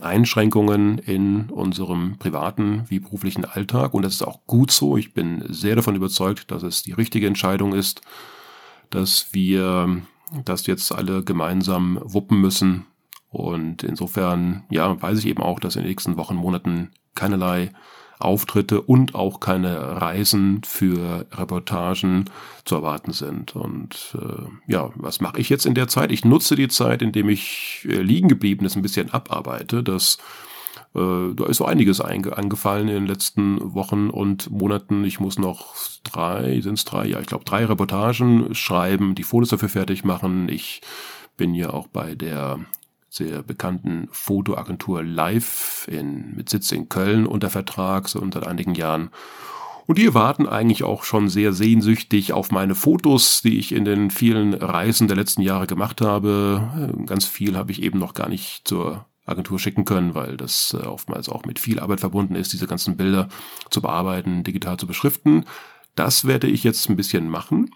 Einschränkungen 0.00 0.98
in 0.98 1.50
unserem 1.50 2.18
privaten 2.18 2.84
wie 2.88 3.00
beruflichen 3.00 3.44
Alltag. 3.44 3.94
Und 3.94 4.02
das 4.02 4.14
ist 4.14 4.22
auch 4.22 4.46
gut 4.46 4.70
so. 4.70 4.96
Ich 4.96 5.14
bin 5.14 5.44
sehr 5.48 5.76
davon 5.76 5.94
überzeugt, 5.94 6.50
dass 6.50 6.62
es 6.62 6.82
die 6.82 6.92
richtige 6.92 7.26
Entscheidung 7.26 7.74
ist, 7.74 8.00
dass 8.90 9.28
wir 9.32 10.02
das 10.44 10.66
jetzt 10.66 10.92
alle 10.92 11.22
gemeinsam 11.22 12.00
wuppen 12.02 12.40
müssen. 12.40 12.86
Und 13.28 13.82
insofern, 13.82 14.64
ja, 14.70 15.00
weiß 15.00 15.18
ich 15.18 15.26
eben 15.26 15.42
auch, 15.42 15.60
dass 15.60 15.76
in 15.76 15.82
den 15.82 15.88
nächsten 15.88 16.16
Wochen, 16.16 16.36
Monaten 16.36 16.90
keinerlei 17.14 17.72
Auftritte 18.24 18.80
und 18.80 19.14
auch 19.14 19.40
keine 19.40 20.00
Reisen 20.00 20.62
für 20.64 21.26
Reportagen 21.32 22.24
zu 22.64 22.76
erwarten 22.76 23.12
sind. 23.12 23.54
Und 23.54 24.16
äh, 24.20 24.72
ja, 24.72 24.90
was 24.94 25.20
mache 25.20 25.40
ich 25.40 25.48
jetzt 25.48 25.66
in 25.66 25.74
der 25.74 25.88
Zeit? 25.88 26.10
Ich 26.12 26.24
nutze 26.24 26.56
die 26.56 26.68
Zeit, 26.68 27.02
indem 27.02 27.28
ich 27.28 27.86
äh, 27.88 28.00
liegen 28.00 28.28
geblieben 28.28 28.64
ist, 28.64 28.76
ein 28.76 28.82
bisschen 28.82 29.10
abarbeite. 29.12 29.82
Das 29.82 30.18
äh, 30.94 31.34
da 31.34 31.46
ist 31.46 31.58
so 31.58 31.64
einiges 31.64 32.00
angefallen 32.00 32.88
in 32.88 32.94
den 32.94 33.06
letzten 33.06 33.74
Wochen 33.74 34.10
und 34.10 34.50
Monaten. 34.50 35.04
Ich 35.04 35.20
muss 35.20 35.38
noch 35.38 35.74
drei, 36.04 36.60
sind 36.60 36.74
es 36.74 36.84
drei, 36.84 37.06
ja, 37.06 37.20
ich 37.20 37.26
glaube 37.26 37.44
drei 37.44 37.64
Reportagen 37.64 38.54
schreiben, 38.54 39.14
die 39.14 39.24
Fotos 39.24 39.50
dafür 39.50 39.68
fertig 39.68 40.04
machen. 40.04 40.48
Ich 40.48 40.82
bin 41.36 41.54
ja 41.54 41.70
auch 41.70 41.88
bei 41.88 42.14
der 42.14 42.60
sehr 43.14 43.44
bekannten 43.44 44.08
Fotoagentur 44.10 45.04
Live 45.04 45.86
in, 45.88 46.34
mit 46.34 46.48
Sitz 46.48 46.72
in 46.72 46.88
Köln 46.88 47.26
unter 47.26 47.48
Vertrag, 47.48 48.08
so 48.08 48.18
unter 48.18 48.48
einigen 48.48 48.74
Jahren. 48.74 49.10
Und 49.86 49.98
die 49.98 50.14
warten 50.14 50.48
eigentlich 50.48 50.82
auch 50.82 51.04
schon 51.04 51.28
sehr 51.28 51.52
sehnsüchtig 51.52 52.32
auf 52.32 52.50
meine 52.50 52.74
Fotos, 52.74 53.40
die 53.42 53.58
ich 53.58 53.70
in 53.72 53.84
den 53.84 54.10
vielen 54.10 54.54
Reisen 54.54 55.06
der 55.06 55.16
letzten 55.16 55.42
Jahre 55.42 55.66
gemacht 55.68 56.00
habe. 56.00 56.92
Ganz 57.06 57.26
viel 57.26 57.56
habe 57.56 57.70
ich 57.70 57.82
eben 57.82 58.00
noch 58.00 58.14
gar 58.14 58.28
nicht 58.28 58.66
zur 58.66 59.04
Agentur 59.26 59.60
schicken 59.60 59.84
können, 59.84 60.14
weil 60.14 60.36
das 60.36 60.76
äh, 60.78 60.84
oftmals 60.84 61.28
auch 61.28 61.44
mit 61.44 61.58
viel 61.58 61.80
Arbeit 61.80 62.00
verbunden 62.00 62.34
ist, 62.34 62.52
diese 62.52 62.66
ganzen 62.66 62.96
Bilder 62.96 63.28
zu 63.70 63.80
bearbeiten, 63.80 64.42
digital 64.42 64.76
zu 64.76 64.86
beschriften. 64.86 65.44
Das 65.94 66.26
werde 66.26 66.48
ich 66.48 66.64
jetzt 66.64 66.90
ein 66.90 66.96
bisschen 66.96 67.28
machen. 67.28 67.70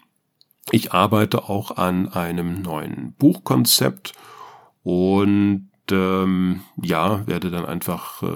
Ich 0.71 0.91
arbeite 0.91 1.49
auch 1.49 1.77
an 1.77 2.09
einem 2.09 2.61
neuen 2.61 3.13
Buchkonzept 3.13 4.13
und 4.89 5.69
ähm, 5.91 6.61
ja, 6.81 7.25
werde 7.27 7.51
dann 7.51 7.65
einfach 7.65 8.23
äh, 8.23 8.27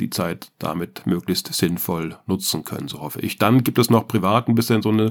die 0.00 0.10
Zeit 0.10 0.50
damit 0.58 1.06
möglichst 1.06 1.52
sinnvoll 1.52 2.16
nutzen 2.26 2.64
können, 2.64 2.88
so 2.88 3.00
hoffe 3.00 3.20
ich. 3.20 3.38
Dann 3.38 3.64
gibt 3.64 3.78
es 3.78 3.90
noch 3.90 4.08
privat 4.08 4.48
ein 4.48 4.54
bisschen 4.54 4.82
so 4.82 4.90
eine 4.90 5.10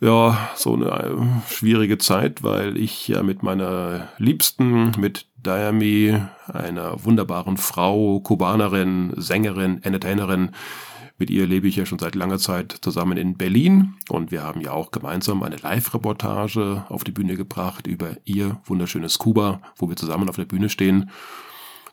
ja, 0.00 0.50
so 0.54 0.74
eine 0.74 0.86
äh, 0.90 1.16
schwierige 1.52 1.98
Zeit, 1.98 2.44
weil 2.44 2.76
ich 2.76 3.08
ja 3.08 3.24
mit 3.24 3.42
meiner 3.42 4.08
Liebsten, 4.18 4.92
mit 4.96 5.26
Diami, 5.44 6.20
einer 6.46 7.04
wunderbaren 7.04 7.56
Frau, 7.56 8.20
Kubanerin, 8.20 9.12
Sängerin, 9.16 9.82
Entertainerin, 9.82 10.50
mit 11.18 11.30
ihr 11.30 11.46
lebe 11.46 11.66
ich 11.66 11.76
ja 11.76 11.84
schon 11.84 11.98
seit 11.98 12.14
langer 12.14 12.38
Zeit 12.38 12.78
zusammen 12.80 13.18
in 13.18 13.36
Berlin 13.36 13.94
und 14.08 14.30
wir 14.30 14.44
haben 14.44 14.60
ja 14.60 14.70
auch 14.70 14.92
gemeinsam 14.92 15.42
eine 15.42 15.56
Live-Reportage 15.56 16.84
auf 16.88 17.02
die 17.02 17.10
Bühne 17.10 17.36
gebracht 17.36 17.86
über 17.86 18.12
ihr 18.24 18.60
wunderschönes 18.64 19.18
Kuba, 19.18 19.60
wo 19.76 19.88
wir 19.88 19.96
zusammen 19.96 20.28
auf 20.28 20.36
der 20.36 20.44
Bühne 20.44 20.68
stehen. 20.68 21.10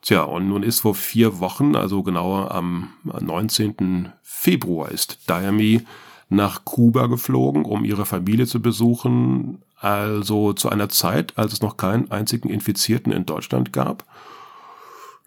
Tja, 0.01 0.21
und 0.21 0.47
nun 0.47 0.61
ist 0.61 0.81
vor 0.81 0.93
vier 0.93 1.39
Wochen, 1.39 1.75
also 1.75 2.03
genauer 2.03 2.51
am 2.51 2.89
19. 3.03 4.09
Februar, 4.21 4.91
ist 4.91 5.27
Diami 5.27 5.81
nach 6.29 6.63
Kuba 6.63 7.07
geflogen, 7.07 7.65
um 7.65 7.83
ihre 7.83 8.05
Familie 8.05 8.45
zu 8.45 8.61
besuchen, 8.61 9.63
also 9.79 10.53
zu 10.53 10.69
einer 10.69 10.89
Zeit, 10.89 11.37
als 11.37 11.53
es 11.53 11.61
noch 11.61 11.77
keinen 11.77 12.11
einzigen 12.11 12.49
Infizierten 12.49 13.11
in 13.11 13.25
Deutschland 13.25 13.73
gab. 13.73 14.05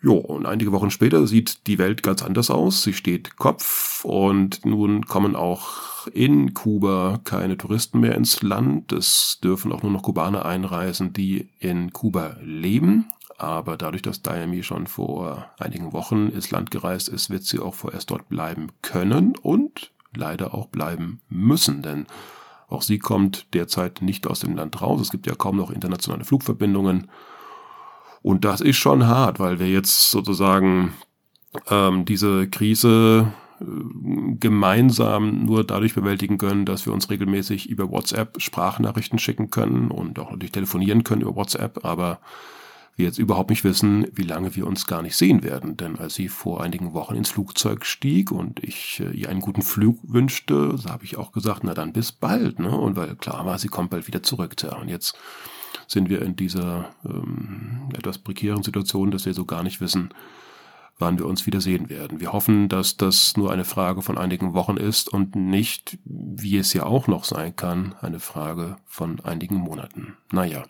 Jo, 0.00 0.14
und 0.14 0.46
einige 0.46 0.70
Wochen 0.70 0.90
später 0.90 1.26
sieht 1.26 1.66
die 1.66 1.78
Welt 1.78 2.04
ganz 2.04 2.22
anders 2.22 2.50
aus. 2.50 2.82
Sie 2.84 2.92
steht 2.92 3.36
Kopf 3.36 4.04
und 4.04 4.64
nun 4.64 5.06
kommen 5.06 5.34
auch 5.34 6.06
in 6.08 6.54
Kuba 6.54 7.20
keine 7.24 7.56
Touristen 7.56 7.98
mehr 7.98 8.14
ins 8.14 8.42
Land. 8.42 8.92
Es 8.92 9.38
dürfen 9.42 9.72
auch 9.72 9.82
nur 9.82 9.90
noch 9.90 10.02
Kubaner 10.02 10.46
einreisen, 10.46 11.12
die 11.12 11.48
in 11.58 11.92
Kuba 11.92 12.36
leben. 12.42 13.06
Aber 13.38 13.76
dadurch, 13.76 14.02
dass 14.02 14.22
Diami 14.22 14.62
schon 14.62 14.86
vor 14.86 15.46
einigen 15.58 15.92
Wochen 15.92 16.28
ins 16.28 16.50
Land 16.50 16.70
gereist 16.70 17.08
ist, 17.08 17.30
wird 17.30 17.44
sie 17.44 17.58
auch 17.58 17.74
vorerst 17.74 18.10
dort 18.10 18.28
bleiben 18.28 18.68
können 18.82 19.34
und 19.36 19.90
leider 20.14 20.54
auch 20.54 20.66
bleiben 20.66 21.20
müssen, 21.28 21.82
denn 21.82 22.06
auch 22.68 22.82
sie 22.82 22.98
kommt 22.98 23.54
derzeit 23.54 24.02
nicht 24.02 24.26
aus 24.26 24.40
dem 24.40 24.54
Land 24.54 24.80
raus. 24.82 25.00
Es 25.00 25.10
gibt 25.10 25.26
ja 25.26 25.34
kaum 25.34 25.56
noch 25.56 25.70
internationale 25.70 26.24
Flugverbindungen. 26.24 27.08
Und 28.28 28.44
das 28.44 28.60
ist 28.60 28.76
schon 28.76 29.06
hart, 29.06 29.40
weil 29.40 29.58
wir 29.58 29.68
jetzt 29.68 30.10
sozusagen 30.10 30.92
ähm, 31.70 32.04
diese 32.04 32.46
Krise 32.46 33.32
äh, 33.58 33.64
gemeinsam 34.38 35.46
nur 35.46 35.64
dadurch 35.64 35.94
bewältigen 35.94 36.36
können, 36.36 36.66
dass 36.66 36.84
wir 36.84 36.92
uns 36.92 37.08
regelmäßig 37.08 37.70
über 37.70 37.90
WhatsApp 37.90 38.38
Sprachnachrichten 38.38 39.18
schicken 39.18 39.48
können 39.48 39.90
und 39.90 40.18
auch 40.18 40.30
natürlich 40.30 40.52
telefonieren 40.52 41.04
können 41.04 41.22
über 41.22 41.36
WhatsApp, 41.36 41.86
aber 41.86 42.20
wir 42.96 43.06
jetzt 43.06 43.18
überhaupt 43.18 43.48
nicht 43.48 43.64
wissen, 43.64 44.06
wie 44.12 44.24
lange 44.24 44.54
wir 44.54 44.66
uns 44.66 44.86
gar 44.86 45.00
nicht 45.00 45.16
sehen 45.16 45.42
werden. 45.42 45.78
Denn 45.78 45.98
als 45.98 46.14
sie 46.14 46.28
vor 46.28 46.62
einigen 46.62 46.92
Wochen 46.92 47.14
ins 47.14 47.30
Flugzeug 47.30 47.86
stieg 47.86 48.30
und 48.30 48.62
ich 48.62 49.00
äh, 49.00 49.10
ihr 49.10 49.30
einen 49.30 49.40
guten 49.40 49.62
Flug 49.62 50.00
wünschte, 50.02 50.76
so 50.76 50.90
habe 50.90 51.06
ich 51.06 51.16
auch 51.16 51.32
gesagt, 51.32 51.64
na 51.64 51.72
dann 51.72 51.94
bis 51.94 52.12
bald. 52.12 52.58
Ne? 52.58 52.76
Und 52.76 52.94
weil 52.94 53.16
klar 53.16 53.46
war, 53.46 53.58
sie 53.58 53.68
kommt 53.68 53.88
bald 53.88 54.06
wieder 54.06 54.22
zurück. 54.22 54.54
Tja, 54.54 54.76
und 54.76 54.88
jetzt 54.88 55.16
sind 55.88 56.08
wir 56.08 56.22
in 56.22 56.36
dieser 56.36 56.90
ähm, 57.04 57.88
etwas 57.96 58.18
prekären 58.18 58.62
Situation, 58.62 59.10
dass 59.10 59.26
wir 59.26 59.34
so 59.34 59.46
gar 59.46 59.62
nicht 59.64 59.80
wissen, 59.80 60.10
wann 60.98 61.18
wir 61.18 61.26
uns 61.26 61.46
wieder 61.46 61.60
sehen 61.60 61.88
werden. 61.88 62.20
Wir 62.20 62.32
hoffen, 62.32 62.68
dass 62.68 62.96
das 62.96 63.36
nur 63.36 63.50
eine 63.50 63.64
Frage 63.64 64.02
von 64.02 64.18
einigen 64.18 64.52
Wochen 64.52 64.76
ist 64.76 65.08
und 65.08 65.34
nicht, 65.34 65.98
wie 66.04 66.58
es 66.58 66.72
ja 66.74 66.84
auch 66.84 67.06
noch 67.06 67.24
sein 67.24 67.56
kann, 67.56 67.94
eine 68.00 68.20
Frage 68.20 68.76
von 68.84 69.20
einigen 69.20 69.56
Monaten. 69.56 70.16
Naja. 70.30 70.64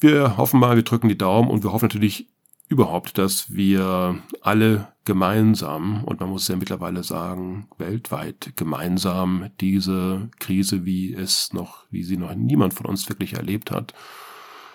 Wir 0.00 0.36
hoffen 0.36 0.60
mal, 0.60 0.76
wir 0.76 0.82
drücken 0.82 1.08
die 1.08 1.18
Daumen 1.18 1.50
und 1.50 1.62
wir 1.62 1.72
hoffen 1.72 1.86
natürlich 1.86 2.28
überhaupt, 2.68 3.18
dass 3.18 3.52
wir 3.52 4.18
alle 4.40 4.93
gemeinsam, 5.04 6.04
und 6.04 6.20
man 6.20 6.30
muss 6.30 6.48
ja 6.48 6.56
mittlerweile 6.56 7.02
sagen, 7.02 7.68
weltweit 7.78 8.52
gemeinsam 8.56 9.50
diese 9.60 10.30
Krise, 10.38 10.84
wie 10.84 11.12
es 11.14 11.52
noch, 11.52 11.84
wie 11.90 12.02
sie 12.02 12.16
noch 12.16 12.34
niemand 12.34 12.74
von 12.74 12.86
uns 12.86 13.08
wirklich 13.08 13.34
erlebt 13.34 13.70
hat, 13.70 13.92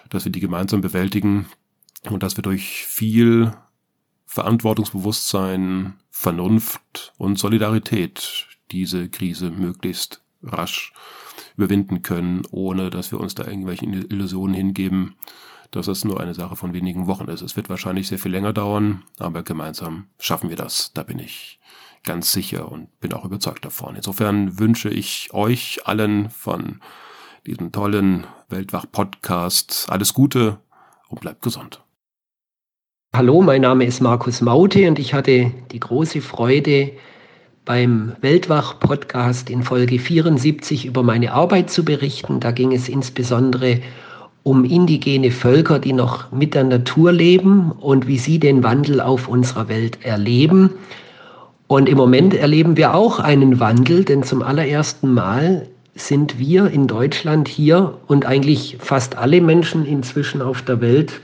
dass 0.10 0.26
wir 0.26 0.32
die 0.32 0.40
gemeinsam 0.40 0.82
bewältigen 0.82 1.48
und 2.10 2.24
dass 2.24 2.38
wir 2.38 2.42
durch 2.44 2.86
viel 2.86 3.54
Verantwortungsbewusstsein, 4.26 5.96
Vernunft 6.12 7.14
und 7.18 7.40
Solidarität 7.40 8.48
diese 8.72 9.10
Krise 9.10 9.50
möglichst 9.50 10.22
rasch 10.44 10.94
überwinden 11.58 12.04
können, 12.04 12.44
ohne 12.52 12.90
dass 12.90 13.12
wir 13.12 13.20
uns 13.20 13.36
da 13.36 13.46
irgendwelchen 13.46 13.94
Illusionen 13.94 14.54
hingeben, 14.54 15.16
dass 15.72 15.88
es 15.88 16.04
nur 16.04 16.20
eine 16.20 16.34
Sache 16.34 16.56
von 16.56 16.74
wenigen 16.74 17.08
Wochen 17.08 17.28
ist. 17.28 17.42
Es 17.42 17.56
wird 17.56 17.70
wahrscheinlich 17.70 18.08
sehr 18.08 18.20
viel 18.20 18.32
länger 18.32 18.54
dauern, 18.54 19.04
aber 19.18 19.44
gemeinsam 19.44 20.08
schaffen 20.20 20.50
wir 20.50 20.58
das. 20.58 20.94
Da 20.94 21.04
bin 21.04 21.20
ich 21.20 21.60
ganz 22.04 22.32
sicher 22.32 22.72
und 22.72 23.00
bin 23.00 23.14
auch 23.14 23.26
überzeugt 23.26 23.66
davon. 23.66 23.96
Insofern 23.96 24.60
wünsche 24.60 24.90
ich 24.90 25.30
euch 25.34 25.82
allen 25.86 26.30
von 26.30 26.82
diesem 27.46 27.72
tollen 27.72 28.26
Weltwach-Podcast 28.50 29.88
alles 29.90 30.14
Gute 30.14 30.60
und 31.08 31.22
bleibt 31.22 31.42
gesund. 31.42 31.84
Hallo, 33.16 33.42
mein 33.42 33.62
Name 33.62 33.86
ist 33.86 34.02
Markus 34.02 34.42
Maute 34.42 34.88
und 34.88 35.00
ich 35.00 35.14
hatte 35.14 35.52
die 35.72 35.80
große 35.80 36.22
Freude, 36.22 36.94
beim 37.66 38.16
Weltwach-Podcast 38.22 39.50
in 39.50 39.62
Folge 39.62 40.00
74 40.00 40.86
über 40.86 41.04
meine 41.04 41.34
Arbeit 41.34 41.70
zu 41.70 41.86
berichten. 41.86 42.40
Da 42.40 42.52
ging 42.52 42.72
es 42.72 42.90
insbesondere 42.90 43.82
um 44.50 44.66
indigene 44.66 45.30
Völker, 45.30 45.78
die 45.78 45.94
noch 45.94 46.32
mit 46.32 46.56
der 46.56 46.64
Natur 46.64 47.12
leben 47.12 47.72
und 47.72 48.08
wie 48.08 48.18
sie 48.18 48.40
den 48.40 48.64
Wandel 48.64 49.00
auf 49.00 49.28
unserer 49.28 49.70
Welt 49.70 50.00
erleben. 50.04 50.72
Und 51.68 51.88
im 51.88 51.98
Moment 51.98 52.34
erleben 52.34 52.76
wir 52.76 52.96
auch 52.96 53.20
einen 53.20 53.60
Wandel, 53.60 54.04
denn 54.04 54.24
zum 54.24 54.42
allerersten 54.42 55.14
Mal 55.14 55.68
sind 55.94 56.40
wir 56.40 56.72
in 56.72 56.88
Deutschland 56.88 57.48
hier 57.48 58.00
und 58.08 58.26
eigentlich 58.26 58.78
fast 58.80 59.16
alle 59.20 59.40
Menschen 59.40 59.86
inzwischen 59.86 60.42
auf 60.42 60.64
der 60.64 60.82
Welt 60.82 61.22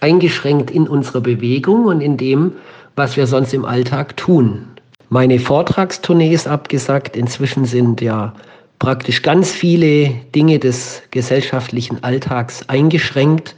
eingeschränkt 0.00 0.70
in 0.70 0.86
unserer 0.86 1.22
Bewegung 1.22 1.86
und 1.86 2.02
in 2.02 2.18
dem, 2.18 2.52
was 2.96 3.16
wir 3.16 3.26
sonst 3.26 3.54
im 3.54 3.64
Alltag 3.64 4.18
tun. 4.18 4.66
Meine 5.08 5.38
Vortragstournee 5.38 6.34
ist 6.34 6.46
abgesagt. 6.46 7.16
Inzwischen 7.16 7.64
sind 7.64 8.02
ja 8.02 8.34
praktisch 8.82 9.22
ganz 9.22 9.52
viele 9.52 10.10
Dinge 10.34 10.58
des 10.58 11.02
gesellschaftlichen 11.12 12.02
Alltags 12.02 12.68
eingeschränkt. 12.68 13.54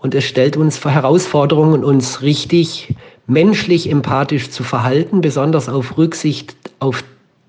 Und 0.00 0.12
es 0.12 0.24
stellt 0.24 0.56
uns 0.56 0.76
vor 0.76 0.90
Herausforderungen, 0.90 1.84
uns 1.84 2.20
richtig 2.20 2.92
menschlich 3.28 3.88
empathisch 3.88 4.50
zu 4.50 4.64
verhalten, 4.64 5.20
besonders 5.20 5.68
auf 5.68 5.96
Rücksicht 5.96 6.56
auf 6.80 7.04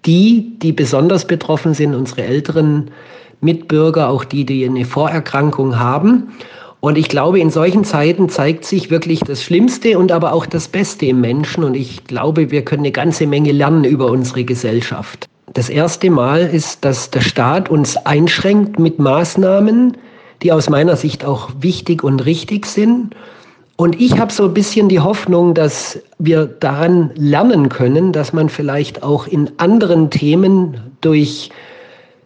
die, 0.05 0.59
die 0.61 0.72
besonders 0.72 1.26
betroffen 1.26 1.74
sind, 1.74 1.95
unsere 1.95 2.22
älteren 2.22 2.91
Mitbürger, 3.41 4.09
auch 4.09 4.24
die, 4.24 4.45
die 4.45 4.63
eine 4.63 4.86
Vorerkrankung 4.86 5.80
haben. 5.80 6.34
Und 6.82 6.99
ich 6.99 7.09
glaube, 7.09 7.39
in 7.39 7.49
solchen 7.49 7.84
Zeiten 7.84 8.30
zeigt 8.30 8.63
sich 8.63 8.91
wirklich 8.91 9.22
das 9.22 9.41
Schlimmste 9.41 9.97
und 9.97 10.11
aber 10.11 10.34
auch 10.34 10.45
das 10.45 10.68
Beste 10.68 11.07
im 11.07 11.22
Menschen. 11.22 11.63
Und 11.63 11.74
ich 11.74 12.03
glaube, 12.03 12.51
wir 12.51 12.63
können 12.63 12.84
eine 12.84 12.91
ganze 12.91 13.26
Menge 13.26 13.53
lernen 13.53 13.86
über 13.86 14.05
unsere 14.05 14.43
Gesellschaft. 14.43 15.28
Das 15.53 15.69
erste 15.69 16.09
Mal 16.09 16.41
ist, 16.41 16.83
dass 16.83 17.09
der 17.09 17.21
Staat 17.21 17.69
uns 17.69 17.95
einschränkt 17.97 18.79
mit 18.79 18.99
Maßnahmen, 18.99 19.95
die 20.43 20.51
aus 20.51 20.69
meiner 20.69 20.95
Sicht 20.97 21.23
auch 21.25 21.49
wichtig 21.59 22.03
und 22.03 22.25
richtig 22.25 22.65
sind. 22.65 23.15
Und 23.77 23.99
ich 24.01 24.19
habe 24.19 24.31
so 24.33 24.45
ein 24.45 24.53
bisschen 24.53 24.89
die 24.89 24.99
Hoffnung, 24.99 25.53
dass 25.53 25.99
wir 26.19 26.45
daran 26.45 27.11
lernen 27.15 27.69
können, 27.69 28.11
dass 28.11 28.33
man 28.33 28.49
vielleicht 28.49 29.03
auch 29.03 29.25
in 29.27 29.51
anderen 29.57 30.09
Themen 30.09 30.81
durch 31.01 31.49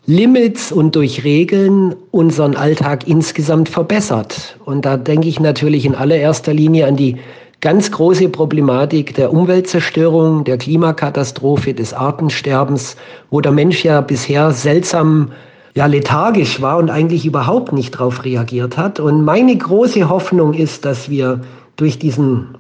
Limits 0.08 0.72
und 0.72 0.96
durch 0.96 1.24
Regeln 1.24 1.96
unseren 2.10 2.56
Alltag 2.56 3.08
insgesamt 3.08 3.70
verbessert. 3.70 4.58
Und 4.66 4.84
da 4.84 4.98
denke 4.98 5.28
ich 5.28 5.40
natürlich 5.40 5.86
in 5.86 5.94
allererster 5.94 6.54
Linie 6.54 6.88
an 6.88 6.96
die 6.96 7.18
ganz 7.62 7.92
große 7.92 8.30
Problematik 8.30 9.14
der 9.14 9.32
Umweltzerstörung, 9.32 10.44
der 10.44 10.58
Klimakatastrophe, 10.58 11.74
des 11.74 11.94
Artensterbens, 11.94 12.98
wo 13.30 13.40
der 13.40 13.52
Mensch 13.52 13.84
ja 13.84 14.02
bisher 14.02 14.52
seltsam 14.52 15.32
ja, 15.74 15.86
lethargisch 15.86 16.62
war 16.62 16.78
und 16.78 16.90
eigentlich 16.90 17.26
überhaupt 17.26 17.72
nicht 17.72 17.96
darauf 17.96 18.26
reagiert 18.26 18.78
hat. 18.78 19.00
Und 19.00 19.24
meine 19.24 19.56
große 19.56 20.10
Hoffnung 20.10 20.54
ist, 20.54 20.84
dass 20.84 21.10
wir 21.10 21.42
durch 21.78 21.98
diesen 21.98 22.58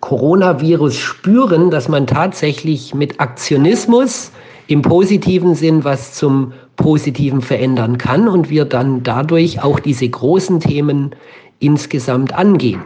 Coronavirus 0.00 0.96
spüren, 0.96 1.70
dass 1.70 1.88
man 1.88 2.06
tatsächlich 2.06 2.94
mit 2.94 3.18
Aktionismus 3.18 4.30
im 4.68 4.82
positiven 4.82 5.54
Sinn 5.54 5.82
was 5.84 6.12
zum 6.14 6.52
Positiven 6.76 7.40
verändern 7.40 7.98
kann 7.98 8.28
und 8.28 8.50
wir 8.50 8.66
dann 8.66 9.02
dadurch 9.02 9.62
auch 9.62 9.80
diese 9.80 10.08
großen 10.08 10.60
Themen 10.60 11.14
insgesamt 11.58 12.34
angehen. 12.34 12.82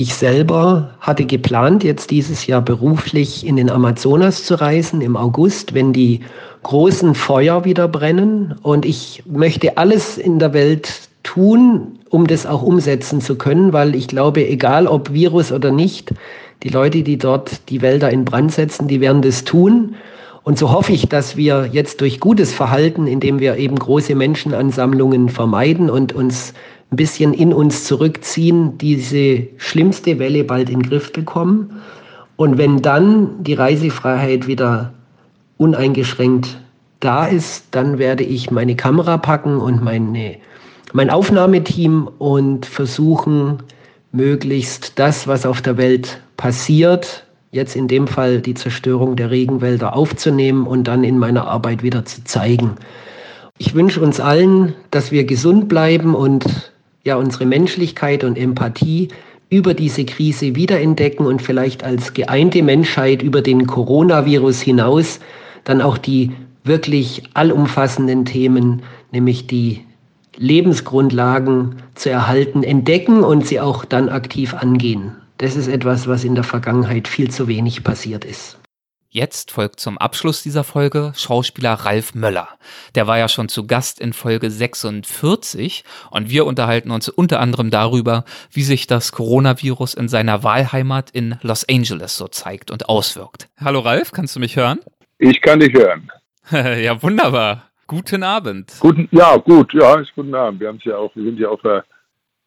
Ich 0.00 0.14
selber 0.14 0.90
hatte 1.00 1.24
geplant, 1.24 1.82
jetzt 1.82 2.12
dieses 2.12 2.46
Jahr 2.46 2.62
beruflich 2.62 3.44
in 3.44 3.56
den 3.56 3.68
Amazonas 3.68 4.44
zu 4.44 4.54
reisen 4.54 5.00
im 5.00 5.16
August, 5.16 5.74
wenn 5.74 5.92
die 5.92 6.20
großen 6.62 7.16
Feuer 7.16 7.64
wieder 7.64 7.88
brennen. 7.88 8.54
Und 8.62 8.86
ich 8.86 9.24
möchte 9.26 9.76
alles 9.76 10.16
in 10.16 10.38
der 10.38 10.52
Welt 10.52 11.08
tun, 11.24 11.98
um 12.10 12.28
das 12.28 12.46
auch 12.46 12.62
umsetzen 12.62 13.20
zu 13.20 13.34
können, 13.34 13.72
weil 13.72 13.96
ich 13.96 14.06
glaube, 14.06 14.48
egal 14.48 14.86
ob 14.86 15.12
Virus 15.12 15.50
oder 15.50 15.72
nicht, 15.72 16.12
die 16.62 16.68
Leute, 16.68 17.02
die 17.02 17.18
dort 17.18 17.68
die 17.68 17.82
Wälder 17.82 18.08
in 18.10 18.24
Brand 18.24 18.52
setzen, 18.52 18.86
die 18.86 19.00
werden 19.00 19.22
das 19.22 19.42
tun. 19.42 19.96
Und 20.44 20.60
so 20.60 20.70
hoffe 20.70 20.92
ich, 20.92 21.08
dass 21.08 21.36
wir 21.36 21.70
jetzt 21.72 22.00
durch 22.00 22.20
gutes 22.20 22.54
Verhalten, 22.54 23.08
indem 23.08 23.40
wir 23.40 23.56
eben 23.56 23.76
große 23.76 24.14
Menschenansammlungen 24.14 25.28
vermeiden 25.28 25.90
und 25.90 26.12
uns 26.12 26.54
ein 26.90 26.96
bisschen 26.96 27.34
in 27.34 27.52
uns 27.52 27.84
zurückziehen, 27.84 28.78
diese 28.78 29.46
schlimmste 29.58 30.18
Welle 30.18 30.44
bald 30.44 30.70
in 30.70 30.80
den 30.80 30.88
Griff 30.88 31.12
bekommen. 31.12 31.80
Und 32.36 32.56
wenn 32.56 32.80
dann 32.80 33.42
die 33.42 33.54
Reisefreiheit 33.54 34.46
wieder 34.46 34.92
uneingeschränkt 35.58 36.58
da 37.00 37.26
ist, 37.26 37.66
dann 37.72 37.98
werde 37.98 38.24
ich 38.24 38.50
meine 38.50 38.74
Kamera 38.74 39.18
packen 39.18 39.58
und 39.58 39.82
meine, 39.82 40.36
mein 40.92 41.10
Aufnahmeteam 41.10 42.08
und 42.18 42.64
versuchen, 42.64 43.62
möglichst 44.12 44.98
das, 44.98 45.28
was 45.28 45.44
auf 45.44 45.60
der 45.60 45.76
Welt 45.76 46.20
passiert, 46.36 47.24
jetzt 47.50 47.76
in 47.76 47.88
dem 47.88 48.06
Fall 48.06 48.40
die 48.40 48.54
Zerstörung 48.54 49.16
der 49.16 49.30
Regenwälder 49.30 49.94
aufzunehmen 49.94 50.66
und 50.66 50.84
dann 50.84 51.04
in 51.04 51.18
meiner 51.18 51.46
Arbeit 51.46 51.82
wieder 51.82 52.04
zu 52.04 52.24
zeigen. 52.24 52.76
Ich 53.58 53.74
wünsche 53.74 54.00
uns 54.00 54.20
allen, 54.20 54.74
dass 54.90 55.10
wir 55.10 55.24
gesund 55.24 55.68
bleiben 55.68 56.14
und 56.14 56.72
ja 57.08 57.16
unsere 57.16 57.46
Menschlichkeit 57.46 58.22
und 58.22 58.38
Empathie 58.38 59.08
über 59.50 59.74
diese 59.74 60.04
Krise 60.04 60.54
wiederentdecken 60.54 61.26
und 61.26 61.42
vielleicht 61.42 61.82
als 61.82 62.14
geeinte 62.14 62.62
Menschheit 62.62 63.22
über 63.22 63.42
den 63.42 63.66
Coronavirus 63.66 64.60
hinaus 64.60 65.20
dann 65.64 65.82
auch 65.82 65.98
die 65.98 66.32
wirklich 66.64 67.24
allumfassenden 67.34 68.24
Themen, 68.24 68.82
nämlich 69.10 69.46
die 69.46 69.84
Lebensgrundlagen 70.36 71.76
zu 71.94 72.10
erhalten, 72.10 72.62
entdecken 72.62 73.24
und 73.24 73.46
sie 73.46 73.60
auch 73.60 73.84
dann 73.84 74.08
aktiv 74.08 74.54
angehen. 74.54 75.12
Das 75.38 75.56
ist 75.56 75.68
etwas, 75.68 76.06
was 76.06 76.24
in 76.24 76.34
der 76.34 76.44
Vergangenheit 76.44 77.08
viel 77.08 77.30
zu 77.30 77.48
wenig 77.48 77.84
passiert 77.84 78.24
ist. 78.24 78.58
Jetzt 79.10 79.52
folgt 79.52 79.80
zum 79.80 79.96
Abschluss 79.96 80.42
dieser 80.42 80.64
Folge 80.64 81.14
Schauspieler 81.16 81.72
Ralf 81.72 82.14
Möller. 82.14 82.46
Der 82.94 83.06
war 83.06 83.16
ja 83.16 83.26
schon 83.28 83.48
zu 83.48 83.66
Gast 83.66 84.00
in 84.00 84.12
Folge 84.12 84.50
46 84.50 85.82
und 86.10 86.28
wir 86.28 86.44
unterhalten 86.44 86.90
uns 86.90 87.08
unter 87.08 87.40
anderem 87.40 87.70
darüber, 87.70 88.26
wie 88.52 88.62
sich 88.62 88.86
das 88.86 89.12
Coronavirus 89.12 89.94
in 89.94 90.08
seiner 90.08 90.44
Wahlheimat 90.44 91.10
in 91.10 91.36
Los 91.40 91.66
Angeles 91.70 92.18
so 92.18 92.28
zeigt 92.28 92.70
und 92.70 92.90
auswirkt. 92.90 93.48
Hallo 93.58 93.80
Ralf, 93.80 94.12
kannst 94.12 94.36
du 94.36 94.40
mich 94.40 94.56
hören? 94.56 94.80
Ich 95.16 95.40
kann 95.40 95.60
dich 95.60 95.72
hören. 95.72 96.12
ja, 96.50 97.02
wunderbar. 97.02 97.70
Guten 97.86 98.22
Abend. 98.22 98.74
Guten, 98.78 99.08
ja, 99.10 99.38
gut, 99.38 99.72
ja, 99.72 99.98
ist 99.98 100.14
guten 100.16 100.34
Abend. 100.34 100.60
Wir 100.60 100.68
haben 100.68 100.76
es 100.76 100.84
ja 100.84 100.98
auch, 100.98 101.16
wir 101.16 101.24
sind 101.24 101.38
ja 101.38 101.48
auch 101.48 101.62
bei 101.62 101.80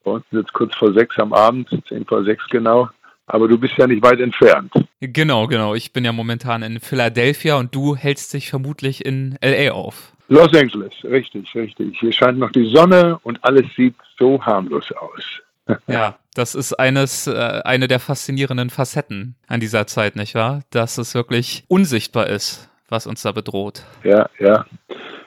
uns 0.04 0.24
jetzt 0.30 0.54
kurz 0.54 0.76
vor 0.76 0.94
sechs 0.94 1.18
am 1.18 1.34
Abend, 1.34 1.70
zehn 1.90 2.06
vor 2.06 2.24
sechs 2.24 2.46
genau 2.52 2.88
aber 3.34 3.48
du 3.48 3.58
bist 3.58 3.78
ja 3.78 3.88
nicht 3.88 4.04
weit 4.04 4.20
entfernt. 4.20 4.72
Genau, 5.00 5.48
genau. 5.48 5.74
Ich 5.74 5.94
bin 5.94 6.06
ja 6.06 6.12
momentan 6.12 6.64
in 6.64 6.80
Philadelphia 6.80 7.56
und 7.56 7.74
du 7.74 7.96
hältst 7.96 8.34
dich 8.34 8.50
vermutlich 8.50 9.06
in 9.06 9.38
LA 9.42 9.72
auf. 9.72 10.14
Los 10.28 10.54
Angeles, 10.54 10.94
richtig, 11.04 11.54
richtig. 11.56 12.00
Hier 12.00 12.14
scheint 12.14 12.38
noch 12.38 12.52
die 12.52 12.70
Sonne 12.70 13.20
und 13.24 13.44
alles 13.44 13.66
sieht 13.76 13.96
so 14.18 14.42
harmlos 14.42 14.92
aus. 14.94 15.24
ja, 15.88 16.16
das 16.36 16.56
ist 16.56 16.74
eines, 16.74 17.28
äh, 17.28 17.62
eine 17.66 17.88
der 17.88 18.00
faszinierenden 18.00 18.70
Facetten 18.70 19.36
an 19.48 19.60
dieser 19.60 19.88
Zeit, 19.88 20.16
nicht 20.16 20.36
wahr? 20.36 20.62
Dass 20.70 20.98
es 20.98 21.16
wirklich 21.16 21.64
unsichtbar 21.68 22.28
ist, 22.28 22.70
was 22.88 23.08
uns 23.08 23.22
da 23.24 23.32
bedroht. 23.32 23.84
Ja, 24.04 24.30
ja. 24.40 24.66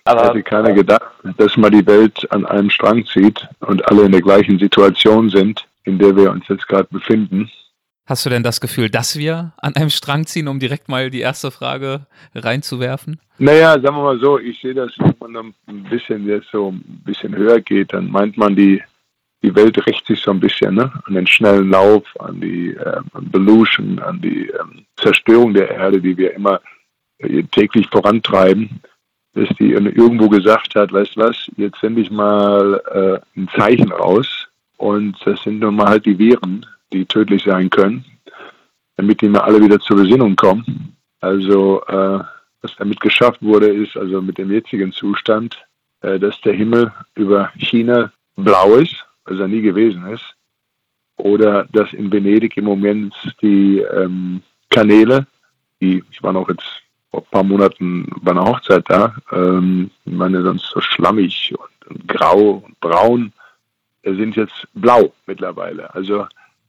Aber 0.04 0.28
hätte 0.28 0.42
keiner 0.42 0.72
gedacht, 0.72 1.10
dass 1.38 1.56
man 1.56 1.72
die 1.72 1.86
Welt 1.86 2.26
an 2.30 2.44
einem 2.44 2.68
Strang 2.70 3.04
zieht 3.06 3.46
und 3.60 3.86
alle 3.90 4.04
in 4.04 4.12
der 4.12 4.20
gleichen 4.20 4.58
Situation 4.58 5.30
sind, 5.30 5.66
in 5.84 5.98
der 5.98 6.14
wir 6.14 6.30
uns 6.30 6.44
jetzt 6.48 6.68
gerade 6.68 6.88
befinden. 6.90 7.50
Hast 8.06 8.26
du 8.26 8.30
denn 8.30 8.42
das 8.42 8.60
Gefühl, 8.60 8.90
dass 8.90 9.16
wir 9.16 9.54
an 9.56 9.76
einem 9.76 9.88
Strang 9.88 10.26
ziehen, 10.26 10.48
um 10.48 10.58
direkt 10.58 10.90
mal 10.90 11.08
die 11.08 11.20
erste 11.20 11.50
Frage 11.50 12.06
reinzuwerfen? 12.34 13.18
Naja, 13.38 13.72
sagen 13.80 13.96
wir 13.96 14.02
mal 14.02 14.20
so, 14.20 14.38
ich 14.38 14.60
sehe 14.60 14.74
das, 14.74 14.92
wenn 14.98 15.32
man 15.32 15.54
ein 15.66 15.84
bisschen 15.84 16.26
jetzt 16.26 16.48
so 16.52 16.70
ein 16.70 17.02
bisschen 17.04 17.34
höher 17.34 17.60
geht, 17.60 17.94
dann 17.94 18.10
meint 18.10 18.36
man, 18.36 18.54
die, 18.54 18.82
die 19.42 19.54
Welt 19.54 19.86
rächt 19.86 20.06
sich 20.06 20.20
so 20.20 20.32
ein 20.32 20.40
bisschen 20.40 20.74
ne? 20.74 20.92
an 21.06 21.14
den 21.14 21.26
schnellen 21.26 21.70
Lauf, 21.70 22.04
an 22.20 22.42
die 22.42 22.72
ähm, 22.74 23.30
Pollution, 23.32 23.98
an 24.00 24.20
die 24.20 24.50
ähm, 24.50 24.84
Zerstörung 24.96 25.54
der 25.54 25.70
Erde, 25.70 25.98
die 25.98 26.14
wir 26.14 26.34
immer 26.34 26.60
äh, 27.18 27.42
täglich 27.44 27.88
vorantreiben, 27.88 28.82
dass 29.32 29.48
die 29.58 29.72
irgendwo 29.72 30.28
gesagt 30.28 30.74
hat, 30.74 30.92
weißt 30.92 31.16
du 31.16 31.20
was, 31.20 31.50
jetzt 31.56 31.80
sende 31.80 32.02
ich 32.02 32.10
mal 32.10 32.82
äh, 32.92 33.40
ein 33.40 33.48
Zeichen 33.56 33.90
raus 33.92 34.46
und 34.76 35.16
das 35.24 35.42
sind 35.42 35.60
nun 35.60 35.76
mal 35.76 35.88
halt 35.88 36.04
die 36.04 36.18
Viren, 36.18 36.66
die 36.94 37.04
tödlich 37.04 37.42
sein 37.44 37.68
können, 37.68 38.04
damit 38.96 39.20
die 39.20 39.28
mal 39.28 39.40
alle 39.40 39.60
wieder 39.60 39.80
zur 39.80 39.96
Besinnung 39.96 40.36
kommen. 40.36 40.96
Also 41.20 41.82
äh, 41.86 42.20
was 42.62 42.76
damit 42.76 43.00
geschafft 43.00 43.42
wurde, 43.42 43.68
ist 43.68 43.96
also 43.96 44.22
mit 44.22 44.38
dem 44.38 44.50
jetzigen 44.50 44.92
Zustand, 44.92 45.56
äh, 46.00 46.18
dass 46.18 46.40
der 46.40 46.54
Himmel 46.54 46.92
über 47.14 47.50
China 47.56 48.12
blau 48.36 48.76
ist, 48.76 49.04
was 49.24 49.38
er 49.38 49.48
nie 49.48 49.62
gewesen 49.62 50.06
ist, 50.06 50.34
oder 51.16 51.66
dass 51.72 51.92
in 51.92 52.10
Venedig 52.10 52.56
im 52.56 52.64
Moment 52.64 53.14
die 53.42 53.78
ähm, 53.78 54.42
Kanäle, 54.70 55.26
die, 55.80 56.02
ich 56.10 56.22
war 56.22 56.32
noch 56.32 56.48
jetzt 56.48 56.82
vor 57.10 57.20
ein 57.20 57.30
paar 57.30 57.44
Monaten 57.44 58.10
bei 58.22 58.32
einer 58.32 58.44
Hochzeit 58.44 58.84
da, 58.88 59.14
ähm, 59.32 59.90
ich 60.04 60.12
meine 60.12 60.42
sonst 60.42 60.70
so 60.70 60.80
schlammig 60.80 61.54
und, 61.56 61.90
und 61.90 62.08
grau 62.08 62.62
und 62.64 62.78
braun, 62.80 63.32
äh, 64.02 64.14
sind 64.14 64.36
jetzt 64.36 64.66
blau 64.74 65.12
mittlerweile. 65.26 65.94
Also 65.94 66.26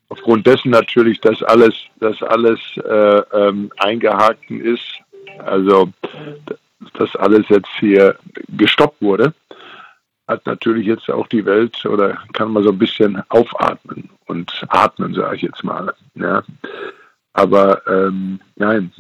aufgrund 0.10 0.46
dessen 0.46 0.72
natürlich, 0.72 1.20
dass 1.22 1.42
alles, 1.44 1.74
dass 2.00 2.22
alles 2.22 2.60
äh, 2.78 3.22
ähm, 3.34 3.72
eingehaken 3.78 4.62
ist, 4.62 5.00
also 5.40 5.92
dass 6.94 7.16
alles 7.16 7.48
jetzt 7.50 7.70
hier 7.80 8.18
gestoppt 8.50 9.02
wurde, 9.02 9.34
hat 10.28 10.46
natürlich 10.46 10.88
jetzt 10.88 11.10
auch 11.10 11.28
die 11.28 11.46
Welt 11.46 11.86
oder 11.86 12.18
kann 12.34 12.52
man 12.52 12.64
so 12.64 12.70
ein 12.70 12.80
bisschen 12.80 13.22
aufatmen 13.30 14.10
und 14.26 14.66
atmen, 14.70 15.14
sage 15.14 15.36
ich 15.36 15.42
jetzt 15.44 15.64
mal. 15.64 15.94
Ja. 16.16 16.44
Aber 17.34 17.86
ähm, 17.88 18.40
nein, 18.56 18.92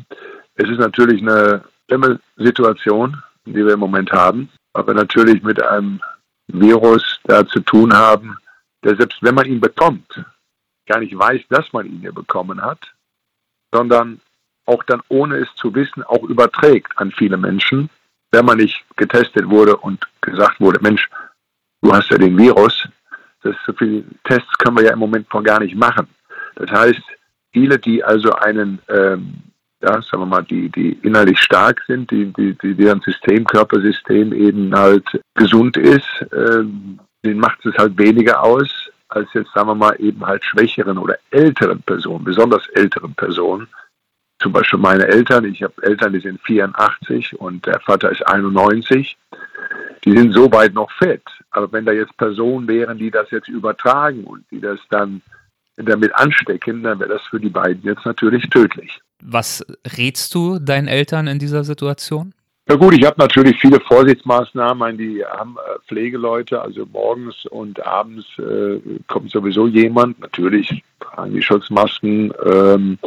es 0.56 0.70
ist 0.70 0.80
natürlich 0.80 1.22
eine 1.22 1.64
schlimme 1.88 2.20
Situation, 2.38 3.22
die 3.46 3.66
wir 3.66 3.74
im 3.74 3.80
Moment 3.80 4.12
haben, 4.12 4.50
aber 4.74 4.94
natürlich 4.94 5.42
mit 5.42 5.62
einem 5.62 6.02
Virus 6.48 7.20
da 7.24 7.46
zu 7.48 7.60
tun 7.62 7.94
haben, 7.94 8.38
der 8.84 8.96
selbst 8.96 9.22
wenn 9.22 9.36
man 9.36 9.46
ihn 9.46 9.60
bekommt, 9.60 10.24
gar 10.86 11.00
nicht 11.00 11.18
weiß, 11.18 11.42
dass 11.50 11.72
man 11.74 11.86
ihn 11.86 12.00
hier 12.00 12.14
bekommen 12.14 12.62
hat, 12.62 12.80
sondern 13.74 14.22
auch 14.66 14.84
dann 14.84 15.02
ohne 15.10 15.38
es 15.38 15.54
zu 15.56 15.74
wissen 15.76 16.04
auch 16.04 16.24
überträgt 16.24 16.98
an 16.98 17.12
viele 17.12 17.38
Menschen, 17.38 17.90
wenn 18.32 18.46
man 18.46 18.58
nicht 18.58 18.84
getestet 18.96 19.50
wurde 19.50 19.78
und 19.78 20.06
gesagt 20.22 20.60
wurde, 20.60 20.80
Mensch, 20.82 21.10
du 21.82 21.94
hast 21.94 22.10
ja 22.10 22.18
den 22.18 22.38
Virus. 22.38 22.88
Das 23.44 23.56
so 23.66 23.74
viele 23.74 24.04
Tests 24.24 24.58
können 24.58 24.78
wir 24.78 24.86
ja 24.86 24.94
im 24.94 25.00
Moment 25.00 25.28
von 25.30 25.44
gar 25.44 25.60
nicht 25.60 25.76
machen. 25.76 26.08
Das 26.56 26.72
heißt, 26.72 27.02
viele, 27.54 27.78
die 27.78 28.04
also 28.04 28.32
einen, 28.32 28.80
ähm, 28.90 29.36
ja, 29.82 30.02
sagen 30.02 30.24
wir 30.24 30.26
mal, 30.26 30.44
die, 30.44 30.70
die 30.70 30.94
innerlich 31.04 31.40
stark 31.40 31.84
sind, 31.86 32.10
die, 32.10 32.34
die, 32.34 32.58
die 32.58 32.74
deren 32.74 33.02
System, 33.02 33.46
Körpersystem 33.46 34.34
eben 34.34 34.76
halt 34.76 35.06
gesund 35.36 35.78
ist, 35.78 36.26
ähm, 36.34 37.00
denen 37.24 37.40
macht 37.40 37.66
es 37.66 37.78
halt 37.78 37.98
weniger 37.98 38.42
aus, 38.42 38.90
als 39.10 39.28
jetzt, 39.34 39.52
sagen 39.54 39.70
wir 39.70 39.76
mal, 39.76 39.96
eben 40.00 40.26
halt 40.26 40.44
schwächeren 40.44 40.98
oder 40.98 41.18
älteren 41.32 41.82
Personen, 41.82 42.24
besonders 42.24 42.68
älteren 42.70 43.14
Personen. 43.16 43.68
Zum 44.40 44.52
Beispiel 44.52 44.80
meine 44.80 45.08
Eltern, 45.08 45.46
ich 45.46 45.64
habe 45.64 45.82
Eltern, 45.82 46.14
die 46.14 46.20
sind 46.20 46.42
84 46.42 47.40
und 47.40 47.66
der 47.66 47.80
Vater 47.80 48.12
ist 48.12 48.28
91. 48.28 49.18
Die 50.04 50.12
sind 50.12 50.34
so 50.34 50.52
weit 50.52 50.74
noch 50.74 50.92
fit. 50.92 51.24
Aber 51.52 51.72
wenn 51.72 51.86
da 51.86 51.92
jetzt 51.94 52.16
Personen 52.18 52.68
wären, 52.68 52.98
die 52.98 53.10
das 53.10 53.32
jetzt 53.32 53.48
übertragen 53.48 54.26
und 54.26 54.44
die 54.52 54.60
das 54.60 54.80
dann 54.90 55.22
damit 55.78 56.14
anstecken, 56.16 56.84
dann 56.84 57.00
wäre 57.00 57.10
das 57.10 57.22
für 57.24 57.40
die 57.40 57.50
beiden 57.50 57.84
jetzt 57.84 58.06
natürlich 58.06 58.50
tödlich. 58.50 59.00
Was 59.22 59.66
rätst 59.98 60.34
du 60.36 60.60
deinen 60.60 60.88
Eltern 60.88 61.28
in 61.28 61.40
dieser 61.40 61.64
Situation? 61.64 62.34
Na 62.68 62.76
gut, 62.76 62.96
ich 62.96 63.06
habe 63.06 63.16
natürlich 63.20 63.60
viele 63.60 63.80
Vorsichtsmaßnahmen. 63.80 64.98
Die 64.98 65.24
haben 65.24 65.56
äh, 65.58 65.80
Pflegeleute, 65.88 66.60
also 66.60 66.86
morgens 66.92 67.46
und 67.46 67.86
abends 67.86 68.26
äh, 68.40 68.80
kommt 69.08 69.30
sowieso 69.30 69.68
jemand. 69.68 70.20
Natürlich 70.20 70.84
tragen 71.00 71.34
die 71.34 71.44
Schutzmasken, 71.44 72.34
ähm, 72.44 72.98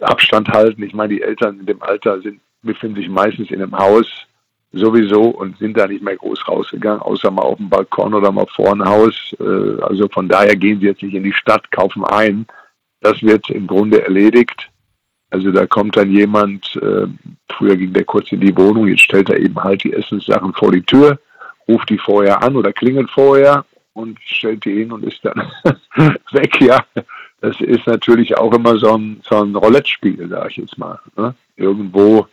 Abstand 0.00 0.48
halten. 0.48 0.84
Ich 0.84 0.94
meine, 0.94 1.14
die 1.14 1.22
Eltern 1.22 1.58
in 1.58 1.66
dem 1.66 1.82
Alter 1.82 2.20
sind, 2.20 2.40
befinden 2.62 2.96
sich 2.96 3.08
meistens 3.08 3.50
in 3.50 3.60
einem 3.60 3.76
Haus 3.76 4.06
sowieso 4.72 5.22
und 5.22 5.58
sind 5.58 5.76
da 5.76 5.88
nicht 5.88 6.04
mehr 6.04 6.16
groß 6.16 6.46
rausgegangen, 6.46 7.02
außer 7.02 7.32
mal 7.32 7.42
auf 7.42 7.56
dem 7.56 7.68
Balkon 7.68 8.14
oder 8.14 8.30
mal 8.30 8.46
vor 8.46 8.72
ein 8.72 8.84
Haus. 8.84 9.34
Äh, 9.40 9.82
also 9.82 10.06
von 10.08 10.28
daher 10.28 10.54
gehen 10.54 10.78
sie 10.78 10.86
jetzt 10.86 11.02
nicht 11.02 11.14
in 11.14 11.24
die 11.24 11.32
Stadt, 11.32 11.68
kaufen 11.72 12.04
ein. 12.04 12.46
Das 13.00 13.20
wird 13.22 13.50
im 13.50 13.66
Grunde 13.66 14.02
erledigt. 14.04 14.70
Also 15.30 15.52
da 15.52 15.66
kommt 15.66 15.96
dann 15.96 16.10
jemand, 16.10 16.76
äh, 16.82 17.06
früher 17.52 17.76
ging 17.76 17.92
der 17.92 18.04
kurz 18.04 18.32
in 18.32 18.40
die 18.40 18.56
Wohnung, 18.56 18.88
jetzt 18.88 19.02
stellt 19.02 19.30
er 19.30 19.38
eben 19.38 19.58
halt 19.62 19.84
die 19.84 19.92
Essenssachen 19.92 20.52
vor 20.54 20.72
die 20.72 20.82
Tür, 20.82 21.18
ruft 21.68 21.88
die 21.88 21.98
vorher 21.98 22.42
an 22.42 22.56
oder 22.56 22.72
klingelt 22.72 23.10
vorher 23.10 23.64
und 23.92 24.18
stellt 24.24 24.64
die 24.64 24.78
hin 24.78 24.92
und 24.92 25.04
ist 25.04 25.24
dann 25.24 25.40
weg, 26.32 26.60
ja. 26.60 26.84
Das 27.40 27.58
ist 27.60 27.86
natürlich 27.86 28.36
auch 28.36 28.52
immer 28.52 28.76
so 28.76 28.98
ein, 28.98 29.20
so 29.24 29.40
ein 29.40 29.54
Roulette-Spiel, 29.54 30.28
sag 30.28 30.50
ich 30.50 30.58
jetzt 30.58 30.76
mal. 30.76 30.98
Ne? 31.16 31.34
Irgendwo 31.56 32.26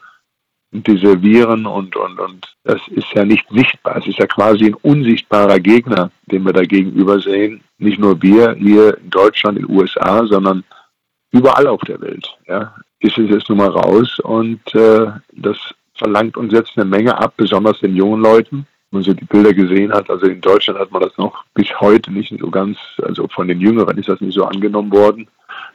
diese 0.71 1.21
Viren 1.21 1.65
und, 1.65 1.95
und, 1.95 2.19
und 2.19 2.55
das 2.65 2.81
ist 2.89 3.07
ja 3.13 3.23
nicht 3.23 3.47
sichtbar. 3.49 3.97
Es 3.97 4.07
ist 4.07 4.17
ja 4.17 4.25
quasi 4.25 4.65
ein 4.65 4.73
unsichtbarer 4.73 5.59
Gegner, 5.59 6.11
den 6.25 6.43
wir 6.43 6.51
da 6.51 6.63
gegenüber 6.63 7.19
sehen. 7.19 7.61
Nicht 7.77 7.99
nur 7.99 8.21
wir 8.21 8.53
hier 8.55 8.97
in 8.97 9.09
Deutschland, 9.09 9.59
in 9.59 9.67
den 9.67 9.77
USA, 9.77 10.25
sondern 10.25 10.65
überall 11.31 11.67
auf 11.67 11.81
der 11.81 12.01
Welt. 12.01 12.27
Ja 12.47 12.73
ist 12.99 13.17
es 13.17 13.29
jetzt 13.29 13.49
nun 13.49 13.59
mal 13.59 13.69
raus 13.69 14.19
und 14.19 14.61
äh, 14.73 15.07
das 15.33 15.57
verlangt 15.95 16.37
uns 16.37 16.53
jetzt 16.53 16.77
eine 16.77 16.85
Menge 16.85 17.17
ab, 17.17 17.33
besonders 17.37 17.79
den 17.79 17.95
jungen 17.95 18.21
Leuten. 18.21 18.67
Wenn 18.89 18.99
man 18.99 19.03
so 19.03 19.13
die 19.13 19.25
Bilder 19.25 19.53
gesehen 19.53 19.91
hat, 19.91 20.09
also 20.09 20.27
in 20.27 20.39
Deutschland 20.39 20.79
hat 20.79 20.91
man 20.91 21.01
das 21.01 21.17
noch 21.17 21.43
bis 21.53 21.67
heute 21.79 22.11
nicht 22.11 22.33
so 22.39 22.49
ganz, 22.49 22.77
also 23.01 23.27
von 23.27 23.47
den 23.47 23.59
Jüngeren 23.59 23.97
ist 23.97 24.07
das 24.07 24.21
nicht 24.21 24.33
so 24.33 24.45
angenommen 24.45 24.91
worden. 24.91 25.27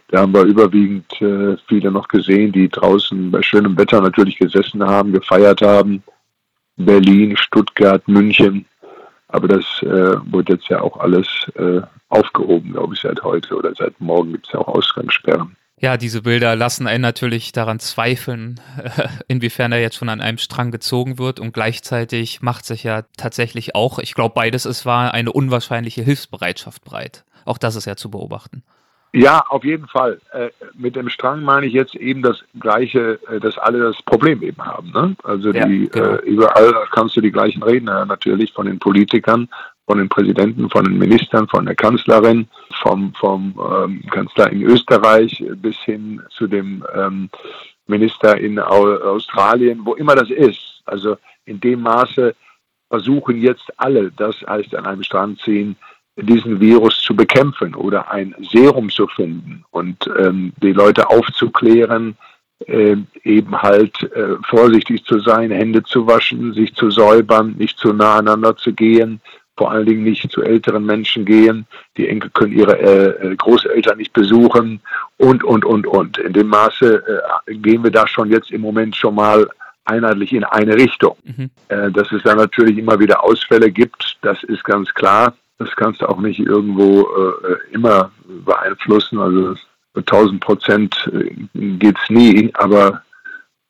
Da 0.08 0.20
haben 0.20 0.34
wir 0.34 0.44
überwiegend 0.44 1.20
äh, 1.20 1.56
viele 1.68 1.90
noch 1.90 2.08
gesehen, 2.08 2.52
die 2.52 2.68
draußen 2.68 3.30
bei 3.30 3.42
schönem 3.42 3.76
Wetter 3.76 4.00
natürlich 4.00 4.38
gesessen 4.38 4.82
haben, 4.82 5.12
gefeiert 5.12 5.62
haben. 5.62 6.02
Berlin, 6.76 7.36
Stuttgart, 7.36 8.06
München. 8.08 8.66
Aber 9.28 9.48
das 9.48 9.64
äh, 9.82 10.16
wird 10.30 10.48
jetzt 10.48 10.68
ja 10.68 10.80
auch 10.80 10.98
alles 10.98 11.26
äh, 11.54 11.80
aufgehoben, 12.10 12.72
glaube 12.72 12.94
ich, 12.94 13.00
seit 13.00 13.22
heute 13.22 13.56
oder 13.56 13.74
seit 13.74 13.98
morgen 14.00 14.32
gibt 14.32 14.46
es 14.46 14.52
ja 14.52 14.60
auch 14.60 14.68
Ausgangssperren. 14.68 15.56
Ja, 15.82 15.96
diese 15.96 16.22
Bilder 16.22 16.54
lassen 16.54 16.86
einen 16.86 17.02
natürlich 17.02 17.50
daran 17.50 17.80
zweifeln, 17.80 18.60
inwiefern 19.26 19.72
er 19.72 19.80
jetzt 19.80 19.96
schon 19.96 20.08
an 20.08 20.20
einem 20.20 20.38
Strang 20.38 20.70
gezogen 20.70 21.18
wird 21.18 21.40
und 21.40 21.52
gleichzeitig 21.52 22.40
macht 22.40 22.64
sich 22.64 22.84
ja 22.84 23.02
tatsächlich 23.16 23.74
auch, 23.74 23.98
ich 23.98 24.14
glaube 24.14 24.34
beides 24.36 24.64
es 24.64 24.86
war 24.86 25.12
eine 25.12 25.32
unwahrscheinliche 25.32 26.02
Hilfsbereitschaft 26.02 26.84
breit. 26.84 27.24
Auch 27.44 27.58
das 27.58 27.74
ist 27.74 27.86
ja 27.86 27.96
zu 27.96 28.12
beobachten. 28.12 28.62
Ja, 29.12 29.44
auf 29.48 29.64
jeden 29.64 29.88
Fall. 29.88 30.20
Äh, 30.32 30.50
mit 30.74 30.94
dem 30.94 31.08
Strang 31.08 31.42
meine 31.42 31.66
ich 31.66 31.72
jetzt 31.72 31.96
eben 31.96 32.22
das 32.22 32.44
Gleiche, 32.60 33.18
äh, 33.28 33.40
dass 33.40 33.58
alle 33.58 33.80
das 33.80 34.00
Problem 34.04 34.40
eben 34.42 34.64
haben. 34.64 34.92
Ne? 34.92 35.16
Also 35.24 35.50
ja, 35.50 35.66
die 35.66 35.88
genau. 35.88 36.14
äh, 36.14 36.16
überall 36.24 36.74
kannst 36.92 37.16
du 37.16 37.20
die 37.20 37.32
gleichen 37.32 37.62
Redner 37.62 38.06
natürlich 38.06 38.52
von 38.52 38.66
den 38.66 38.78
Politikern, 38.78 39.48
von 39.86 39.98
den 39.98 40.08
Präsidenten, 40.08 40.70
von 40.70 40.84
den 40.84 40.96
Ministern, 40.96 41.48
von 41.48 41.66
der 41.66 41.74
Kanzlerin, 41.74 42.46
vom, 42.82 43.14
vom 43.14 43.54
ähm, 43.58 44.02
Kanzler 44.10 44.50
in 44.50 44.62
Österreich 44.62 45.42
bis 45.56 45.76
hin 45.78 46.20
zu 46.30 46.46
dem 46.46 46.84
ähm, 46.94 47.30
Minister 47.86 48.36
in 48.38 48.58
Australien, 48.58 49.80
wo 49.84 49.94
immer 49.94 50.14
das 50.14 50.30
ist. 50.30 50.82
Also 50.84 51.16
in 51.44 51.60
dem 51.60 51.80
Maße 51.82 52.34
versuchen 52.88 53.40
jetzt 53.40 53.72
alle, 53.76 54.10
das 54.12 54.36
heißt 54.46 54.74
an 54.74 54.86
einem 54.86 55.02
Strand 55.02 55.40
ziehen, 55.40 55.76
diesen 56.16 56.60
Virus 56.60 57.00
zu 57.00 57.16
bekämpfen 57.16 57.74
oder 57.74 58.10
ein 58.10 58.34
Serum 58.50 58.90
zu 58.90 59.06
finden 59.06 59.64
und 59.70 60.10
ähm, 60.18 60.52
die 60.62 60.72
Leute 60.72 61.08
aufzuklären, 61.08 62.16
äh, 62.66 62.96
eben 63.24 63.62
halt 63.62 64.02
äh, 64.12 64.36
vorsichtig 64.44 65.04
zu 65.04 65.20
sein, 65.20 65.50
Hände 65.50 65.82
zu 65.82 66.06
waschen, 66.06 66.52
sich 66.52 66.74
zu 66.74 66.90
säubern, 66.90 67.54
nicht 67.56 67.78
zu 67.78 67.92
nah 67.92 68.16
aneinander 68.16 68.56
zu 68.56 68.72
gehen, 68.74 69.20
vor 69.56 69.70
allen 69.70 69.86
Dingen 69.86 70.02
nicht 70.02 70.30
zu 70.30 70.42
älteren 70.42 70.84
Menschen 70.84 71.24
gehen. 71.24 71.66
Die 71.96 72.08
Enkel 72.08 72.30
können 72.30 72.52
ihre 72.52 72.78
äh, 72.78 73.32
äh, 73.32 73.36
Großeltern 73.36 73.98
nicht 73.98 74.12
besuchen 74.12 74.80
und, 75.18 75.44
und, 75.44 75.64
und, 75.64 75.86
und. 75.86 76.18
In 76.18 76.32
dem 76.32 76.48
Maße 76.48 77.22
äh, 77.46 77.54
gehen 77.54 77.84
wir 77.84 77.90
da 77.90 78.06
schon 78.06 78.30
jetzt 78.30 78.50
im 78.50 78.62
Moment 78.62 78.96
schon 78.96 79.14
mal 79.14 79.48
einheitlich 79.84 80.32
in 80.32 80.44
eine 80.44 80.74
Richtung. 80.74 81.16
Mhm. 81.24 81.50
Äh, 81.68 81.90
dass 81.90 82.10
es 82.12 82.22
da 82.22 82.34
natürlich 82.34 82.78
immer 82.78 82.98
wieder 82.98 83.22
Ausfälle 83.22 83.70
gibt, 83.70 84.18
das 84.22 84.42
ist 84.44 84.64
ganz 84.64 84.92
klar. 84.94 85.34
Das 85.58 85.70
kannst 85.76 86.00
du 86.02 86.06
auch 86.08 86.18
nicht 86.18 86.40
irgendwo 86.40 87.02
äh, 87.02 87.72
immer 87.72 88.10
beeinflussen. 88.44 89.18
Also 89.18 89.54
1000 89.94 90.40
Prozent 90.40 91.10
äh, 91.12 91.34
geht's 91.54 92.08
nie, 92.08 92.50
aber 92.54 93.02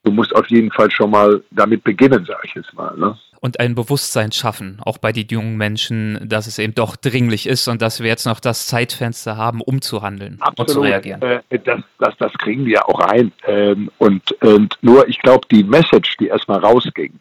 du 0.05 0.13
musst 0.13 0.35
auf 0.35 0.47
jeden 0.49 0.71
Fall 0.71 0.91
schon 0.91 1.11
mal 1.11 1.43
damit 1.51 1.85
beginnen, 1.85 2.25
sage 2.25 2.43
ich 2.45 2.55
jetzt 2.55 2.73
mal. 2.75 2.97
Ne? 2.97 3.17
Und 3.43 3.59
ein 3.59 3.75
Bewusstsein 3.75 4.31
schaffen, 4.31 4.79
auch 4.85 4.99
bei 4.99 5.11
den 5.11 5.27
jungen 5.29 5.57
Menschen, 5.57 6.29
dass 6.29 6.47
es 6.47 6.61
eben 6.61 6.77
doch 6.77 6.95
dringlich 6.95 7.49
ist 7.49 7.67
und 7.67 7.83
dass 7.83 8.01
wir 8.01 8.07
jetzt 8.07 8.25
noch 8.25 8.39
das 8.39 8.69
Zeitfenster 8.69 9.37
haben, 9.37 9.61
um 9.61 9.83
zu 9.83 10.01
handeln 10.01 10.39
Absolut. 10.41 10.59
und 10.61 10.69
zu 10.69 10.81
reagieren. 10.81 11.21
Äh, 11.23 11.41
das, 11.59 11.81
das, 11.99 12.17
das 12.19 12.33
kriegen 12.35 12.65
wir 12.65 12.89
auch 12.89 13.01
rein. 13.01 13.33
Ähm, 13.45 13.91
und, 13.99 14.31
und 14.43 14.79
nur, 14.81 15.09
ich 15.09 15.19
glaube, 15.19 15.47
die 15.51 15.65
Message, 15.65 16.17
die 16.19 16.29
erstmal 16.29 16.61
rausging, 16.61 17.19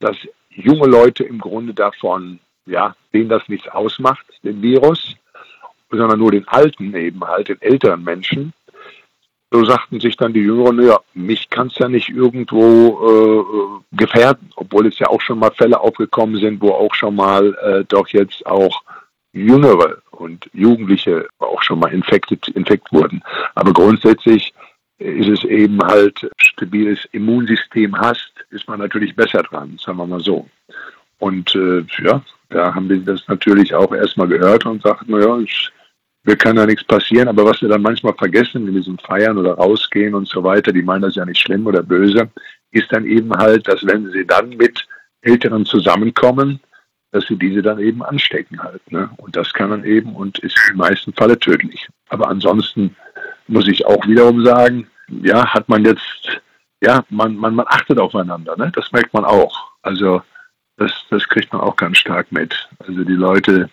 dass 0.00 0.16
junge 0.48 0.86
Leute 0.86 1.24
im 1.24 1.38
Grunde 1.38 1.74
davon, 1.74 2.40
ja, 2.64 2.96
denen 3.12 3.28
das 3.28 3.46
nichts 3.48 3.68
ausmacht, 3.68 4.24
den 4.42 4.62
Virus, 4.62 5.16
sondern 5.90 6.18
nur 6.18 6.30
den 6.30 6.48
Alten 6.48 6.94
eben 6.94 7.22
halt, 7.24 7.48
den 7.48 7.60
älteren 7.60 8.02
Menschen, 8.02 8.54
so 9.52 9.64
sagten 9.64 10.00
sich 10.00 10.16
dann 10.16 10.32
die 10.32 10.40
Jüngeren, 10.40 10.82
ja, 10.82 10.98
mich 11.12 11.50
kann 11.50 11.66
es 11.66 11.78
ja 11.78 11.88
nicht 11.88 12.08
irgendwo 12.08 13.82
äh, 13.92 13.96
gefährden, 13.96 14.50
obwohl 14.56 14.86
es 14.86 14.98
ja 14.98 15.08
auch 15.08 15.20
schon 15.20 15.38
mal 15.38 15.50
Fälle 15.50 15.78
aufgekommen 15.78 16.40
sind, 16.40 16.60
wo 16.62 16.70
auch 16.70 16.94
schon 16.94 17.16
mal 17.16 17.54
äh, 17.62 17.84
doch 17.86 18.08
jetzt 18.08 18.46
auch 18.46 18.82
Jüngere 19.34 19.98
und 20.10 20.48
Jugendliche 20.54 21.28
auch 21.38 21.62
schon 21.62 21.80
mal 21.80 21.92
infektet, 21.92 22.48
infekt 22.48 22.92
wurden. 22.92 23.22
Aber 23.54 23.72
grundsätzlich 23.72 24.54
ist 24.98 25.28
es 25.28 25.44
eben 25.44 25.82
halt, 25.82 26.30
stabiles 26.38 27.06
Immunsystem 27.12 27.94
hast, 27.96 28.32
ist 28.50 28.68
man 28.68 28.78
natürlich 28.78 29.14
besser 29.14 29.42
dran, 29.42 29.78
sagen 29.78 29.98
wir 29.98 30.06
mal 30.06 30.20
so. 30.20 30.48
Und 31.18 31.54
äh, 31.54 31.84
ja, 32.02 32.22
da 32.48 32.74
haben 32.74 32.88
wir 32.88 32.98
das 32.98 33.26
natürlich 33.28 33.74
auch 33.74 33.92
erstmal 33.92 34.28
gehört 34.28 34.64
und 34.64 34.82
sagten, 34.82 35.12
naja, 35.12 35.38
ich 35.38 35.70
mir 36.24 36.36
kann 36.36 36.56
da 36.56 36.66
nichts 36.66 36.84
passieren, 36.84 37.28
aber 37.28 37.44
was 37.44 37.60
wir 37.62 37.68
dann 37.68 37.82
manchmal 37.82 38.14
vergessen 38.14 38.68
in 38.68 38.74
diesem 38.74 38.98
Feiern 38.98 39.38
oder 39.38 39.54
rausgehen 39.54 40.14
und 40.14 40.28
so 40.28 40.44
weiter, 40.44 40.72
die 40.72 40.82
meinen 40.82 41.02
das 41.02 41.16
ja 41.16 41.24
nicht 41.24 41.40
schlimm 41.40 41.66
oder 41.66 41.82
böse, 41.82 42.30
ist 42.70 42.92
dann 42.92 43.06
eben 43.06 43.32
halt, 43.32 43.66
dass 43.66 43.84
wenn 43.84 44.10
sie 44.12 44.24
dann 44.24 44.50
mit 44.50 44.86
Älteren 45.22 45.66
zusammenkommen, 45.66 46.60
dass 47.10 47.26
sie 47.26 47.36
diese 47.36 47.60
dann 47.60 47.78
eben 47.78 48.02
anstecken 48.02 48.62
halt. 48.62 48.90
Ne? 48.90 49.10
Und 49.18 49.36
das 49.36 49.52
kann 49.52 49.70
dann 49.70 49.84
eben 49.84 50.14
und 50.14 50.38
ist 50.38 50.58
im 50.70 50.78
meisten 50.78 51.12
Falle 51.12 51.38
tödlich. 51.38 51.88
Aber 52.08 52.28
ansonsten 52.28 52.96
muss 53.48 53.68
ich 53.68 53.84
auch 53.84 54.06
wiederum 54.06 54.44
sagen, 54.44 54.86
ja, 55.08 55.46
hat 55.52 55.68
man 55.68 55.84
jetzt, 55.84 56.40
ja, 56.80 57.04
man, 57.10 57.36
man, 57.36 57.54
man 57.54 57.66
achtet 57.68 57.98
aufeinander, 57.98 58.56
ne? 58.56 58.72
Das 58.74 58.90
merkt 58.92 59.12
man 59.12 59.24
auch. 59.24 59.72
Also 59.82 60.22
das, 60.78 60.92
das 61.10 61.28
kriegt 61.28 61.52
man 61.52 61.60
auch 61.60 61.76
ganz 61.76 61.98
stark 61.98 62.32
mit. 62.32 62.68
Also 62.78 63.04
die 63.04 63.12
Leute 63.12 63.68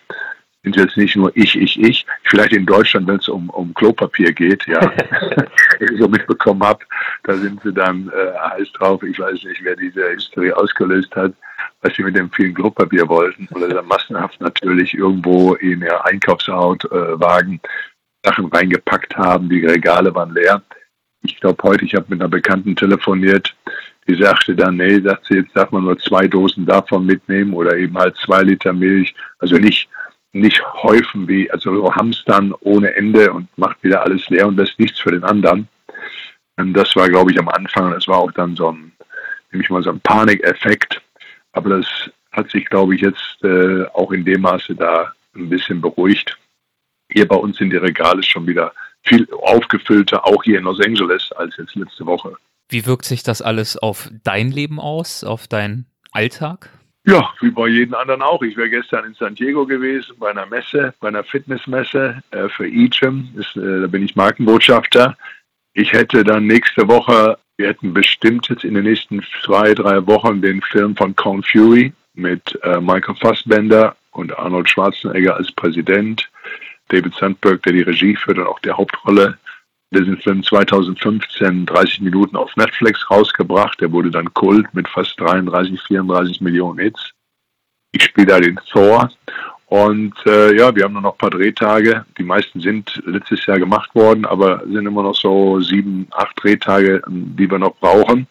sind 0.62 0.76
jetzt 0.76 0.96
nicht 0.96 1.16
nur 1.16 1.32
ich, 1.34 1.56
ich, 1.56 1.80
ich. 1.80 2.06
Vielleicht 2.24 2.52
in 2.52 2.66
Deutschland, 2.66 3.06
wenn 3.06 3.16
es 3.16 3.28
um, 3.28 3.48
um 3.50 3.72
Klopapier 3.72 4.32
geht, 4.32 4.66
ja, 4.66 4.92
ich 5.80 5.98
so 5.98 6.08
mitbekommen 6.08 6.62
habe, 6.62 6.84
da 7.24 7.34
sind 7.34 7.60
sie 7.62 7.72
dann 7.72 8.10
äh, 8.10 8.38
heiß 8.38 8.72
drauf. 8.72 9.02
Ich 9.02 9.18
weiß 9.18 9.42
nicht, 9.44 9.62
wer 9.62 9.76
diese 9.76 10.10
Historie 10.10 10.52
ausgelöst 10.52 11.14
hat, 11.16 11.32
was 11.80 11.94
sie 11.94 12.02
mit 12.02 12.16
dem 12.16 12.30
vielen 12.30 12.54
Klopapier 12.54 13.08
wollten. 13.08 13.48
Oder 13.54 13.68
dann 13.68 13.86
massenhaft 13.86 14.40
natürlich 14.40 14.94
irgendwo 14.94 15.54
in 15.54 15.80
ihr 15.80 16.04
Einkaufswagen 16.04 17.60
äh, 17.62 18.28
Sachen 18.28 18.46
reingepackt 18.46 19.16
haben. 19.16 19.48
Die 19.48 19.64
Regale 19.64 20.14
waren 20.14 20.34
leer. 20.34 20.62
Ich 21.22 21.40
glaube 21.40 21.62
heute, 21.62 21.84
ich 21.84 21.94
habe 21.94 22.06
mit 22.08 22.20
einer 22.20 22.28
Bekannten 22.28 22.76
telefoniert, 22.76 23.54
die 24.08 24.14
sagte 24.14 24.54
dann, 24.54 24.76
nee, 24.76 25.00
sagt 25.00 25.26
sie, 25.26 25.36
jetzt 25.36 25.54
darf 25.54 25.70
man 25.70 25.84
nur 25.84 25.98
zwei 25.98 26.26
Dosen 26.26 26.66
davon 26.66 27.06
mitnehmen 27.06 27.52
oder 27.52 27.76
eben 27.76 27.96
halt 27.96 28.16
zwei 28.16 28.42
Liter 28.42 28.72
Milch. 28.72 29.14
Also 29.38 29.56
nicht 29.56 29.88
nicht 30.32 30.62
häufen 30.82 31.26
wie, 31.28 31.50
also 31.50 31.94
hamstern 31.94 32.54
ohne 32.60 32.94
Ende 32.94 33.32
und 33.32 33.48
macht 33.58 33.82
wieder 33.82 34.02
alles 34.02 34.28
leer 34.28 34.46
und 34.46 34.56
lässt 34.56 34.78
nichts 34.78 35.00
für 35.00 35.10
den 35.10 35.24
anderen. 35.24 35.68
Und 36.56 36.74
das 36.74 36.94
war, 36.94 37.08
glaube 37.08 37.32
ich, 37.32 37.38
am 37.38 37.48
Anfang, 37.48 37.90
das 37.90 38.06
war 38.06 38.18
auch 38.18 38.32
dann 38.32 38.54
so 38.54 38.70
ein, 38.70 38.92
nämlich 39.50 39.70
mal 39.70 39.82
so 39.82 39.90
ein 39.90 40.00
Panikeffekt. 40.00 41.00
Aber 41.52 41.70
das 41.78 41.86
hat 42.32 42.50
sich, 42.50 42.66
glaube 42.66 42.94
ich, 42.94 43.00
jetzt 43.00 43.38
äh, 43.42 43.84
auch 43.92 44.12
in 44.12 44.24
dem 44.24 44.42
Maße 44.42 44.74
da 44.74 45.12
ein 45.34 45.48
bisschen 45.48 45.80
beruhigt. 45.80 46.38
Hier 47.10 47.26
bei 47.26 47.36
uns 47.36 47.56
sind 47.56 47.70
die 47.70 47.76
Regale 47.76 48.22
schon 48.22 48.46
wieder 48.46 48.72
viel 49.02 49.26
aufgefüllter, 49.42 50.24
auch 50.24 50.44
hier 50.44 50.58
in 50.58 50.64
Los 50.64 50.80
Angeles, 50.80 51.32
als 51.32 51.56
jetzt 51.56 51.74
letzte 51.74 52.06
Woche. 52.06 52.36
Wie 52.68 52.86
wirkt 52.86 53.04
sich 53.04 53.22
das 53.22 53.42
alles 53.42 53.76
auf 53.76 54.10
dein 54.22 54.50
Leben 54.52 54.78
aus, 54.78 55.24
auf 55.24 55.48
deinen 55.48 55.86
Alltag? 56.12 56.70
Ja, 57.06 57.32
wie 57.40 57.50
bei 57.50 57.68
jedem 57.68 57.94
anderen 57.94 58.20
auch. 58.20 58.42
Ich 58.42 58.56
wäre 58.56 58.68
gestern 58.68 59.06
in 59.06 59.14
San 59.14 59.34
Diego 59.34 59.64
gewesen, 59.64 60.14
bei 60.18 60.30
einer 60.30 60.46
Messe, 60.46 60.94
bei 61.00 61.08
einer 61.08 61.24
Fitnessmesse 61.24 62.22
äh, 62.30 62.48
für 62.48 62.66
eGym. 62.66 63.30
Äh, 63.38 63.80
da 63.80 63.86
bin 63.86 64.04
ich 64.04 64.16
Markenbotschafter. 64.16 65.16
Ich 65.72 65.92
hätte 65.92 66.24
dann 66.24 66.46
nächste 66.46 66.88
Woche, 66.88 67.38
wir 67.56 67.68
hätten 67.68 67.94
bestimmt 67.94 68.48
jetzt 68.48 68.64
in 68.64 68.74
den 68.74 68.84
nächsten 68.84 69.22
zwei, 69.42 69.72
drei 69.72 70.06
Wochen 70.06 70.42
den 70.42 70.60
Film 70.60 70.94
von 70.94 71.16
Count 71.16 71.46
Fury 71.46 71.92
mit 72.14 72.58
äh, 72.62 72.80
Michael 72.80 73.14
Fassbender 73.16 73.96
und 74.10 74.36
Arnold 74.38 74.68
Schwarzenegger 74.68 75.36
als 75.36 75.50
Präsident, 75.52 76.28
David 76.88 77.14
Sandberg, 77.14 77.62
der 77.62 77.72
die 77.72 77.82
Regie 77.82 78.16
führt 78.16 78.38
und 78.38 78.46
auch 78.46 78.58
der 78.58 78.76
Hauptrolle. 78.76 79.38
Diesen 79.90 80.18
Film 80.18 80.42
2015 80.42 81.66
30 81.66 82.00
Minuten 82.00 82.36
auf 82.36 82.54
Netflix 82.56 83.10
rausgebracht. 83.10 83.80
Der 83.80 83.90
wurde 83.90 84.10
dann 84.10 84.32
Kult 84.34 84.72
mit 84.74 84.88
fast 84.88 85.18
33, 85.20 85.80
34 85.82 86.40
Millionen 86.40 86.78
Hits. 86.78 87.12
Ich 87.92 88.04
spiele 88.04 88.26
da 88.28 88.40
den 88.40 88.58
Thor. 88.70 89.10
Und 89.66 90.14
äh, 90.26 90.56
ja, 90.56 90.74
wir 90.74 90.84
haben 90.84 90.94
nur 90.94 91.02
noch 91.02 91.14
ein 91.14 91.18
paar 91.18 91.30
Drehtage. 91.30 92.04
Die 92.18 92.24
meisten 92.24 92.60
sind 92.60 93.00
letztes 93.04 93.46
Jahr 93.46 93.58
gemacht 93.58 93.94
worden, 93.94 94.26
aber 94.26 94.62
sind 94.66 94.86
immer 94.86 95.04
noch 95.04 95.14
so 95.14 95.60
sieben, 95.60 96.08
acht 96.10 96.42
Drehtage, 96.42 97.02
die 97.08 97.48
wir 97.48 97.58
noch 97.58 97.76
brauchen. 97.76 98.26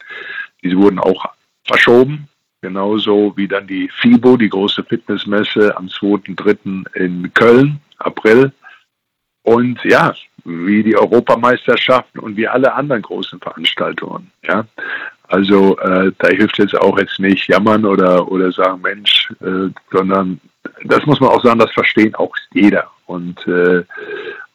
Diese 0.62 0.76
wurden 0.76 1.00
auch 1.00 1.26
verschoben. 1.66 2.28
Genauso 2.62 3.32
wie 3.38 3.48
dann 3.48 3.68
die 3.68 3.90
FIBO, 4.02 4.36
die 4.36 4.50
große 4.50 4.84
Fitnessmesse 4.84 5.76
am 5.78 5.88
2.3. 5.88 6.94
in 6.96 7.34
Köln, 7.34 7.80
April. 8.00 8.52
Und 9.44 9.82
ja, 9.86 10.14
wie 10.50 10.84
die 10.84 10.98
Europameisterschaften 10.98 12.20
und 12.20 12.36
wie 12.36 12.48
alle 12.48 12.74
anderen 12.74 13.02
großen 13.02 13.40
Veranstaltungen. 13.40 14.32
Ja, 14.44 14.66
also 15.28 15.78
äh, 15.80 16.12
da 16.18 16.28
hilft 16.30 16.58
jetzt 16.58 16.76
auch 16.76 16.98
jetzt 16.98 17.20
nicht 17.20 17.48
jammern 17.48 17.86
oder 17.86 18.32
oder 18.32 18.52
sagen 18.52 18.82
Mensch, 18.82 19.32
äh, 19.42 19.70
sondern 19.92 20.40
das 20.84 21.06
muss 21.06 21.20
man 21.20 21.30
auch 21.30 21.44
sagen, 21.44 21.60
das 21.60 21.72
verstehen 21.72 22.16
auch 22.16 22.36
jeder. 22.54 22.90
Und 23.06 23.46
äh, 23.48 23.84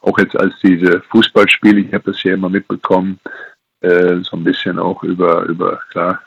auch 0.00 0.18
jetzt 0.18 0.36
als 0.36 0.54
diese 0.62 1.00
Fußballspiele, 1.10 1.80
ich 1.80 1.94
habe 1.94 2.10
das 2.10 2.20
hier 2.20 2.34
immer 2.34 2.48
mitbekommen, 2.48 3.18
äh, 3.80 4.16
so 4.22 4.36
ein 4.36 4.44
bisschen 4.44 4.78
auch 4.78 5.02
über 5.02 5.44
über 5.44 5.80
klar 5.90 6.20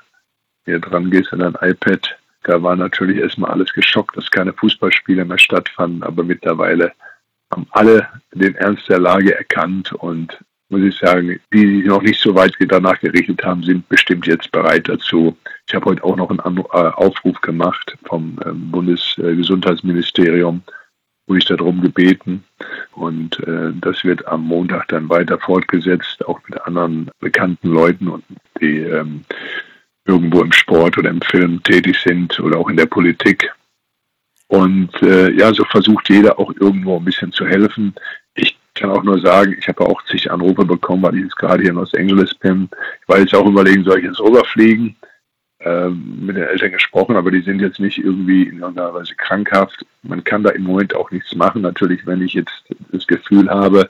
hier 0.66 0.80
dran 0.80 1.12
gehst 1.12 1.34
an 1.34 1.40
dein 1.40 1.58
iPad. 1.62 2.18
Da 2.44 2.62
war 2.64 2.76
natürlich 2.76 3.18
erstmal 3.18 3.52
alles 3.52 3.74
geschockt, 3.74 4.16
dass 4.16 4.32
keine 4.32 4.54
Fußballspiele 4.54 5.26
mehr 5.26 5.38
stattfanden, 5.38 6.04
aber 6.04 6.24
mittlerweile 6.24 6.94
haben 7.52 7.68
alle 7.72 8.08
den 8.34 8.56
Ernst 8.56 8.90
der 8.90 9.00
Lage 9.00 9.36
erkannt 9.36 9.94
und 9.94 10.38
muss 10.70 10.82
ich 10.82 10.98
sagen, 10.98 11.40
die, 11.54 11.82
die 11.82 11.88
noch 11.88 12.02
nicht 12.02 12.20
so 12.20 12.36
weit 12.36 12.56
danach 12.60 13.00
gerichtet 13.00 13.44
haben, 13.44 13.64
sind 13.64 13.88
bestimmt 13.88 14.28
jetzt 14.28 14.52
bereit 14.52 14.90
dazu. 14.90 15.38
Ich 15.68 15.74
habe 15.74 15.86
heute 15.86 16.04
auch 16.04 16.18
noch 16.18 16.30
einen 16.30 16.58
äh, 16.58 16.62
Aufruf 16.62 17.40
gemacht 17.42 17.98
vom 18.06 18.38
ähm, 18.46 18.70
Bundesgesundheitsministerium, 18.72 20.62
wo 21.28 21.36
ich 21.36 21.46
darum 21.46 21.82
gebeten. 21.82 22.44
Und 22.94 23.40
äh, 23.48 23.72
das 23.80 24.04
wird 24.04 24.28
am 24.28 24.44
Montag 24.44 24.90
dann 24.90 25.08
weiter 25.10 25.40
fortgesetzt, 25.40 26.26
auch 26.28 26.42
mit 26.50 26.62
anderen 26.62 27.12
bekannten 27.20 27.70
Leuten 27.70 28.10
und 28.10 28.26
die 28.60 28.80
ähm, 28.80 29.22
irgendwo 30.06 30.42
im 30.42 30.52
Sport 30.52 30.98
oder 30.98 31.10
im 31.10 31.22
Film 31.22 31.62
tätig 31.64 31.98
sind 32.04 32.40
oder 32.40 32.58
auch 32.58 32.70
in 32.70 32.78
der 32.78 32.86
Politik. 32.88 33.54
Und 34.48 34.92
äh, 35.02 35.32
ja, 35.32 35.54
so 35.54 35.66
versucht 35.66 36.10
jeder 36.10 36.40
auch 36.40 36.54
irgendwo 36.60 36.98
ein 36.98 37.06
bisschen 37.06 37.32
zu 37.32 37.46
helfen. 37.46 37.94
Ich 38.34 38.58
kann 38.76 38.92
auch 38.92 39.04
nur 39.04 39.20
sagen, 39.20 39.56
ich 39.60 39.68
habe 39.68 39.86
auch 39.86 40.02
zig 40.06 40.32
Anrufe 40.32 40.64
bekommen, 40.64 41.04
weil 41.04 41.16
ich 41.16 41.24
jetzt 41.24 41.36
gerade 41.36 41.62
hier 41.62 41.72
in 41.72 41.78
Los 41.78 41.94
Angeles 41.94 42.34
bin. 42.36 42.70
Ich 43.02 43.10
war 43.10 43.20
jetzt 43.20 43.36
auch 43.36 43.46
überlegen, 43.46 43.84
soll 43.84 44.00
ich 44.00 44.06
jetzt 44.06 44.20
rüberfliegen? 44.20 44.96
Ähm, 45.60 46.20
mit 46.22 46.36
den 46.36 46.44
Eltern 46.44 46.72
gesprochen, 46.72 47.16
aber 47.16 47.32
die 47.32 47.42
sind 47.42 47.60
jetzt 47.60 47.80
nicht 47.80 47.98
irgendwie 47.98 48.44
in 48.44 48.60
irgendeiner 48.60 48.94
Weise 48.94 49.16
krankhaft. 49.16 49.86
Man 50.04 50.24
kann 50.24 50.44
da 50.44 50.52
im 50.52 50.64
Moment 50.64 50.96
auch 50.96 51.10
nichts 51.10 51.34
machen. 51.34 51.64
Natürlich, 51.64 52.06
wenn 52.06 52.22
ich 52.22 52.34
jetzt 52.34 52.64
das 52.92 53.08
Gefühl 53.08 53.50
habe, 53.50 53.90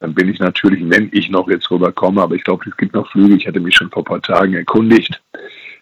dann 0.00 0.14
bin 0.14 0.28
ich 0.28 0.38
natürlich, 0.38 0.82
wenn 0.88 1.08
ich 1.12 1.30
noch 1.30 1.48
jetzt 1.48 1.70
rüberkomme, 1.70 2.22
aber 2.22 2.34
ich 2.34 2.44
glaube, 2.44 2.64
es 2.68 2.76
gibt 2.76 2.94
noch 2.94 3.10
Flüge. 3.10 3.34
Ich 3.34 3.48
hatte 3.48 3.58
mich 3.58 3.74
schon 3.74 3.90
vor 3.90 4.02
ein 4.02 4.04
paar 4.04 4.22
Tagen 4.22 4.54
erkundigt. 4.54 5.20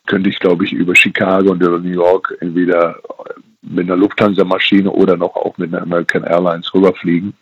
Könnte 0.06 0.30
ich, 0.30 0.38
glaube 0.38 0.64
ich, 0.64 0.72
über 0.72 0.94
Chicago 0.94 1.50
und 1.50 1.62
über 1.62 1.78
New 1.78 1.90
York 1.90 2.36
entweder 2.40 2.96
mit 3.62 3.86
einer 3.86 3.96
Lufthansa-Maschine 3.96 4.90
oder 4.90 5.16
noch 5.16 5.34
auch 5.34 5.58
mit 5.58 5.74
einer 5.74 5.82
American 5.82 6.22
Airlines 6.22 6.72
rüberfliegen. 6.72 7.34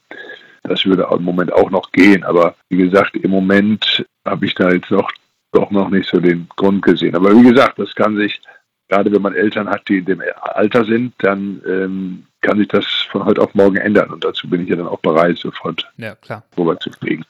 Das 0.63 0.85
würde 0.87 1.07
im 1.11 1.23
Moment 1.23 1.53
auch 1.53 1.71
noch 1.71 1.93
gehen. 1.93 2.25
Aber 2.25 2.55
wie 2.71 2.79
gesagt, 2.79 3.17
im 3.17 3.31
Moment 3.31 4.05
habe 4.25 4.47
ich 4.47 4.55
da 4.55 4.71
jetzt 4.71 4.91
noch, 4.91 5.11
doch 5.53 5.71
noch 5.71 5.91
nicht 5.91 6.09
so 6.09 6.19
den 6.19 6.49
Grund 6.57 6.83
gesehen. 6.83 7.15
Aber 7.15 7.37
wie 7.37 7.51
gesagt, 7.51 7.79
das 7.79 7.95
kann 7.95 8.17
sich, 8.17 8.41
gerade 8.89 9.13
wenn 9.13 9.21
man 9.21 9.35
Eltern 9.35 9.69
hat, 9.69 9.87
die 9.89 9.99
in 9.99 10.07
dem 10.07 10.23
Alter 10.41 10.85
sind, 10.87 11.13
dann 11.19 11.61
ähm, 11.67 12.25
kann 12.41 12.59
sich 12.59 12.69
das 12.69 12.87
von 13.11 13.25
heute 13.27 13.43
auf 13.43 13.55
morgen 13.55 13.77
ändern. 13.77 14.11
Und 14.11 14.25
dazu 14.25 14.49
bin 14.49 14.63
ich 14.63 14.71
ja 14.71 14.77
dann 14.77 14.89
auch 14.89 15.01
bereit, 15.01 15.37
sofort 15.37 15.87
ja, 15.99 16.15
klar. 16.15 16.43
rüber 16.57 16.79
zu 16.81 16.91
fliegen. 16.91 17.25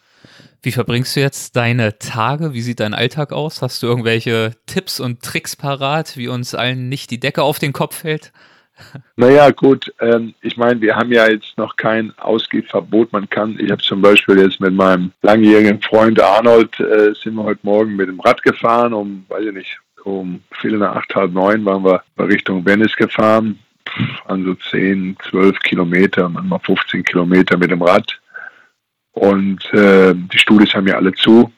Wie 0.63 0.73
verbringst 0.73 1.15
du 1.15 1.21
jetzt 1.21 1.57
deine 1.57 1.99
Tage? 1.99 2.55
Wie 2.55 2.63
sieht 2.63 2.81
dein 2.81 2.95
Alltag 2.95 3.33
aus? 3.33 3.61
Hast 3.61 3.83
du 3.83 3.87
irgendwelche 3.87 4.53
Tipps 4.67 4.99
und 4.99 5.23
Tricks 5.23 5.57
parat, 5.57 6.17
wie 6.17 6.29
uns 6.29 6.55
allen 6.55 6.89
nicht 6.89 7.11
die 7.11 7.21
Decke 7.21 7.43
auf 7.43 7.59
den 7.59 7.73
Kopf 7.73 7.99
fällt? 7.99 8.33
Naja, 9.17 9.51
gut, 9.51 9.93
ähm, 10.01 10.35
ich 10.41 10.57
meine, 10.57 10.81
wir 10.81 10.97
haben 10.97 11.13
ja 11.13 11.29
jetzt 11.29 11.57
noch 11.57 11.77
kein 11.77 12.13
Ausgehverbot. 12.19 13.13
Man 13.13 13.29
kann, 13.31 13.57
ich 13.59 13.71
habe 13.71 13.83
zum 13.83 14.03
Beispiel 14.03 14.39
jetzt 14.39 14.61
mit 14.61 14.75
meinem 14.75 15.13
langjährigen 15.23 15.81
Freund 15.81 16.21
Arnold, 16.21 16.79
äh, 16.81 17.15
sind 17.15 17.35
wir 17.35 17.45
heute 17.45 17.61
Morgen 17.63 17.97
mit 17.97 18.09
dem 18.09 18.21
Rad 18.21 18.43
gefahren, 18.43 18.93
um, 18.93 19.25
weiß 19.29 19.45
ich 19.47 19.55
nicht, 19.55 19.79
um 20.05 20.41
Viertel 20.51 20.79
nach 20.79 20.97
acht, 20.97 21.15
halb 21.15 21.33
neun 21.33 21.65
waren 21.65 21.85
wir 21.85 22.03
Richtung 22.19 22.65
Venice 22.65 22.97
gefahren, 22.97 23.59
an 24.27 24.45
so 24.45 24.55
zehn, 24.55 25.17
zwölf 25.31 25.59
Kilometer, 25.61 26.29
manchmal 26.29 26.61
15 26.61 27.05
Kilometer 27.05 27.57
mit 27.57 27.71
dem 27.71 27.83
Rad. 27.83 28.21
Und 29.15 29.65
äh, 29.73 30.15
die 30.15 30.39
Studios 30.39 30.75
haben 30.75 30.87
ja 30.87 30.97
alle 30.97 31.13
zu. 31.15 31.51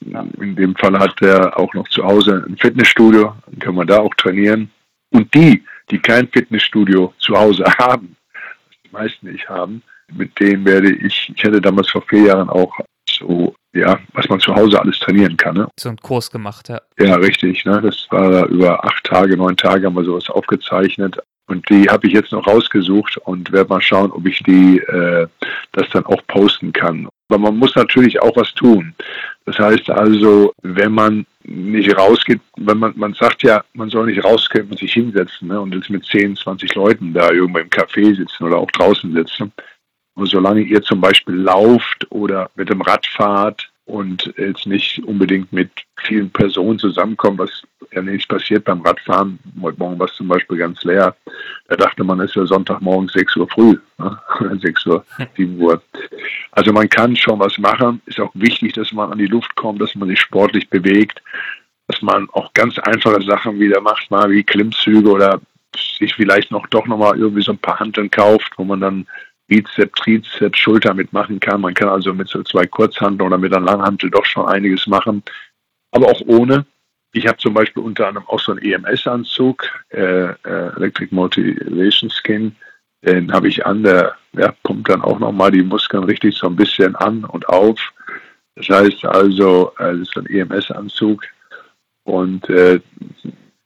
In 0.00 0.54
dem 0.54 0.76
Fall 0.76 0.98
hat 0.98 1.20
er 1.22 1.58
auch 1.58 1.72
noch 1.74 1.88
zu 1.88 2.04
Hause 2.04 2.44
ein 2.46 2.56
Fitnessstudio, 2.58 3.34
dann 3.46 3.58
können 3.58 3.76
wir 3.76 3.86
da 3.86 3.98
auch 3.98 4.14
trainieren. 4.14 4.70
Und 5.10 5.32
die, 5.34 5.64
die 5.90 5.98
kein 5.98 6.28
Fitnessstudio 6.28 7.14
zu 7.18 7.34
Hause 7.36 7.64
haben, 7.78 8.16
was 8.32 8.76
die 8.84 8.92
meisten 8.92 9.30
nicht 9.32 9.48
haben, 9.48 9.82
mit 10.12 10.38
denen 10.38 10.64
werde 10.64 10.92
ich, 10.92 11.32
ich 11.34 11.42
hätte 11.42 11.60
damals 11.60 11.90
vor 11.90 12.02
vier 12.02 12.26
Jahren 12.26 12.48
auch 12.50 12.72
so, 13.08 13.54
ja, 13.72 13.98
was 14.12 14.28
man 14.28 14.38
zu 14.38 14.54
Hause 14.54 14.80
alles 14.80 14.98
trainieren 14.98 15.36
kann. 15.36 15.56
Ne? 15.56 15.68
So 15.78 15.88
einen 15.88 15.98
Kurs 15.98 16.30
gemacht, 16.30 16.68
ja. 16.68 16.80
Ja, 16.98 17.16
richtig. 17.16 17.64
Ne? 17.64 17.80
Das 17.80 18.06
war 18.10 18.46
über 18.46 18.84
acht 18.84 19.04
Tage, 19.04 19.36
neun 19.36 19.56
Tage 19.56 19.86
haben 19.86 19.96
wir 19.96 20.04
sowas 20.04 20.28
aufgezeichnet. 20.28 21.18
Und 21.48 21.68
die 21.70 21.88
habe 21.88 22.08
ich 22.08 22.12
jetzt 22.12 22.32
noch 22.32 22.46
rausgesucht 22.46 23.18
und 23.18 23.52
werde 23.52 23.68
mal 23.68 23.80
schauen, 23.80 24.10
ob 24.10 24.26
ich 24.26 24.42
die 24.42 24.78
äh, 24.78 25.28
das 25.72 25.88
dann 25.90 26.04
auch 26.06 26.20
posten 26.26 26.72
kann. 26.72 27.08
Aber 27.28 27.38
man 27.38 27.56
muss 27.56 27.74
natürlich 27.76 28.20
auch 28.20 28.36
was 28.36 28.52
tun. 28.54 28.94
Das 29.44 29.58
heißt 29.58 29.90
also, 29.90 30.52
wenn 30.62 30.92
man 30.92 31.26
nicht 31.44 31.96
rausgeht, 31.96 32.40
wenn 32.56 32.78
man, 32.78 32.92
man 32.96 33.14
sagt 33.14 33.44
ja, 33.44 33.64
man 33.74 33.90
soll 33.90 34.06
nicht 34.06 34.24
rausgehen 34.24 34.68
und 34.68 34.78
sich 34.78 34.92
hinsetzen 34.92 35.48
ne, 35.48 35.60
und 35.60 35.74
jetzt 35.74 35.90
mit 35.90 36.04
10, 36.04 36.36
20 36.36 36.74
Leuten 36.74 37.12
da 37.12 37.30
irgendwo 37.30 37.58
im 37.58 37.70
Café 37.70 38.14
sitzen 38.14 38.44
oder 38.44 38.58
auch 38.58 38.70
draußen 38.72 39.12
sitzen. 39.12 39.52
Und 40.14 40.26
solange 40.26 40.62
ihr 40.62 40.82
zum 40.82 41.00
Beispiel 41.00 41.34
lauft 41.34 42.10
oder 42.10 42.50
mit 42.56 42.70
dem 42.70 42.80
Rad 42.80 43.06
fahrt 43.06 43.70
und 43.86 44.34
jetzt 44.36 44.66
nicht 44.66 44.98
unbedingt 45.04 45.52
mit 45.52 45.70
vielen 46.00 46.28
Personen 46.30 46.78
zusammenkommen, 46.78 47.38
was 47.38 47.62
ja 47.92 48.02
nicht 48.02 48.28
passiert 48.28 48.64
beim 48.64 48.82
Radfahren. 48.82 49.38
Heute 49.62 49.78
Morgen 49.78 49.98
war 49.98 50.08
es 50.08 50.14
zum 50.14 50.28
Beispiel 50.28 50.58
ganz 50.58 50.82
leer. 50.82 51.16
Da 51.68 51.76
dachte 51.76 52.02
man, 52.02 52.20
es 52.20 52.34
ja 52.34 52.44
Sonntagmorgen 52.44 53.08
6 53.08 53.36
Uhr 53.36 53.48
früh, 53.48 53.78
ne? 53.98 54.18
6 54.60 54.86
Uhr, 54.86 55.04
7 55.36 55.58
Uhr. 55.60 55.80
Also 56.50 56.72
man 56.72 56.88
kann 56.88 57.14
schon 57.14 57.38
was 57.38 57.56
machen. 57.58 58.02
Ist 58.06 58.20
auch 58.20 58.32
wichtig, 58.34 58.72
dass 58.72 58.92
man 58.92 59.12
an 59.12 59.18
die 59.18 59.26
Luft 59.26 59.54
kommt, 59.54 59.80
dass 59.80 59.94
man 59.94 60.08
sich 60.08 60.20
sportlich 60.20 60.68
bewegt, 60.68 61.22
dass 61.86 62.02
man 62.02 62.28
auch 62.32 62.52
ganz 62.54 62.78
einfache 62.80 63.22
Sachen 63.22 63.60
wieder 63.60 63.80
macht, 63.80 64.10
mal 64.10 64.28
wie 64.30 64.42
Klimmzüge 64.42 65.08
oder 65.08 65.40
sich 65.98 66.14
vielleicht 66.14 66.50
noch 66.50 66.66
doch 66.66 66.86
nochmal 66.86 67.18
irgendwie 67.18 67.42
so 67.42 67.52
ein 67.52 67.58
paar 67.58 67.78
Handeln 67.78 68.10
kauft, 68.10 68.52
wo 68.56 68.64
man 68.64 68.80
dann 68.80 69.06
Bizep, 69.48 69.94
Trizep, 69.94 70.56
Schulter 70.56 70.94
mitmachen 70.94 71.38
kann. 71.40 71.60
Man 71.60 71.74
kann 71.74 71.88
also 71.88 72.12
mit 72.12 72.28
so 72.28 72.42
zwei 72.42 72.66
Kurzhanteln 72.66 73.26
oder 73.26 73.38
mit 73.38 73.54
einer 73.54 73.64
Langhantel 73.64 74.10
doch 74.10 74.24
schon 74.24 74.48
einiges 74.48 74.86
machen, 74.86 75.22
aber 75.92 76.08
auch 76.08 76.20
ohne. 76.26 76.66
Ich 77.12 77.26
habe 77.26 77.38
zum 77.38 77.54
Beispiel 77.54 77.82
unter 77.82 78.08
anderem 78.08 78.26
auch 78.28 78.40
so 78.40 78.52
einen 78.52 78.62
EMS-Anzug, 78.62 79.64
äh, 79.90 80.30
äh, 80.32 80.76
Electric 80.76 81.14
Motivation 81.14 82.10
Skin. 82.10 82.54
Den 83.02 83.32
habe 83.32 83.48
ich 83.48 83.64
an, 83.64 83.82
der 83.82 84.16
ja, 84.32 84.52
pumpt 84.64 84.90
dann 84.90 85.02
auch 85.02 85.18
nochmal 85.18 85.50
die 85.50 85.62
Muskeln 85.62 86.04
richtig 86.04 86.36
so 86.36 86.48
ein 86.48 86.56
bisschen 86.56 86.94
an 86.96 87.24
und 87.24 87.48
auf. 87.48 87.92
Das 88.56 88.68
heißt 88.68 89.04
also, 89.04 89.72
äh, 89.78 89.92
das 89.92 90.08
ist 90.08 90.16
ein 90.16 90.26
EMS-Anzug. 90.26 91.22
Und 92.04 92.48
äh, 92.50 92.80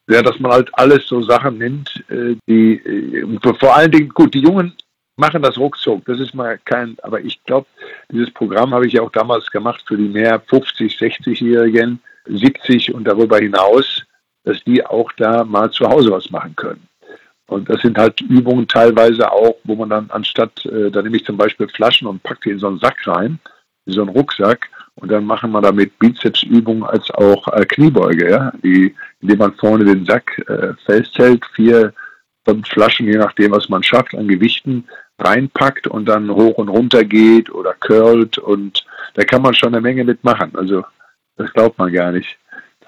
ja, 0.08 0.22
dass 0.22 0.38
man 0.40 0.52
halt 0.52 0.70
alles 0.74 1.06
so 1.06 1.22
Sachen 1.22 1.58
nimmt, 1.58 2.04
äh, 2.08 2.36
die 2.46 2.74
äh, 2.74 3.54
vor 3.58 3.74
allen 3.74 3.90
Dingen, 3.90 4.10
gut, 4.10 4.34
die 4.34 4.40
Jungen 4.40 4.74
machen 5.20 5.42
das 5.42 5.56
ruckzuck. 5.56 6.04
Das 6.06 6.18
ist 6.18 6.34
mal 6.34 6.58
kein, 6.64 6.96
aber 7.02 7.20
ich 7.20 7.42
glaube, 7.44 7.66
dieses 8.10 8.30
Programm 8.32 8.74
habe 8.74 8.86
ich 8.86 8.94
ja 8.94 9.02
auch 9.02 9.12
damals 9.12 9.50
gemacht 9.50 9.84
für 9.86 9.96
die 9.96 10.08
mehr 10.08 10.40
50, 10.40 10.96
60-Jährigen. 10.96 12.00
70 12.26 12.94
und 12.94 13.04
darüber 13.04 13.38
hinaus, 13.38 14.02
dass 14.44 14.62
die 14.64 14.84
auch 14.84 15.10
da 15.16 15.44
mal 15.44 15.70
zu 15.70 15.86
Hause 15.86 16.10
was 16.10 16.30
machen 16.30 16.54
können. 16.56 16.86
Und 17.46 17.68
das 17.68 17.80
sind 17.80 17.98
halt 17.98 18.20
Übungen 18.20 18.68
teilweise 18.68 19.30
auch, 19.32 19.56
wo 19.64 19.74
man 19.74 19.90
dann 19.90 20.10
anstatt, 20.10 20.64
äh, 20.66 20.90
da 20.90 21.02
nehme 21.02 21.16
ich 21.16 21.24
zum 21.24 21.36
Beispiel 21.36 21.68
Flaschen 21.68 22.06
und 22.06 22.22
packe 22.22 22.40
die 22.44 22.50
in 22.50 22.58
so 22.58 22.68
einen 22.68 22.78
Sack 22.78 23.06
rein, 23.06 23.40
in 23.86 23.92
so 23.92 24.02
einen 24.02 24.10
Rucksack, 24.10 24.68
und 24.96 25.10
dann 25.10 25.24
machen 25.24 25.50
wir 25.52 25.62
damit 25.62 25.98
Bizepsübungen 25.98 26.84
als 26.84 27.10
auch 27.12 27.48
äh, 27.48 27.64
Kniebeuge, 27.64 28.30
ja, 28.30 28.52
die, 28.62 28.94
indem 29.20 29.38
man 29.38 29.54
vorne 29.54 29.84
den 29.84 30.04
Sack 30.04 30.38
äh, 30.46 30.74
festhält, 30.84 31.44
vier, 31.54 31.92
Flaschen, 32.64 33.06
je 33.06 33.16
nachdem, 33.16 33.52
was 33.52 33.68
man 33.68 33.82
schafft, 33.82 34.14
an 34.14 34.28
Gewichten 34.28 34.84
reinpackt 35.18 35.86
und 35.86 36.06
dann 36.06 36.30
hoch 36.30 36.56
und 36.58 36.68
runter 36.68 37.04
geht 37.04 37.50
oder 37.50 37.74
curlt 37.74 38.38
und 38.38 38.84
da 39.14 39.24
kann 39.24 39.42
man 39.42 39.54
schon 39.54 39.74
eine 39.74 39.80
Menge 39.80 40.04
mitmachen. 40.04 40.54
Also 40.54 40.84
das 41.36 41.52
glaubt 41.52 41.78
man 41.78 41.92
gar 41.92 42.12
nicht. 42.12 42.38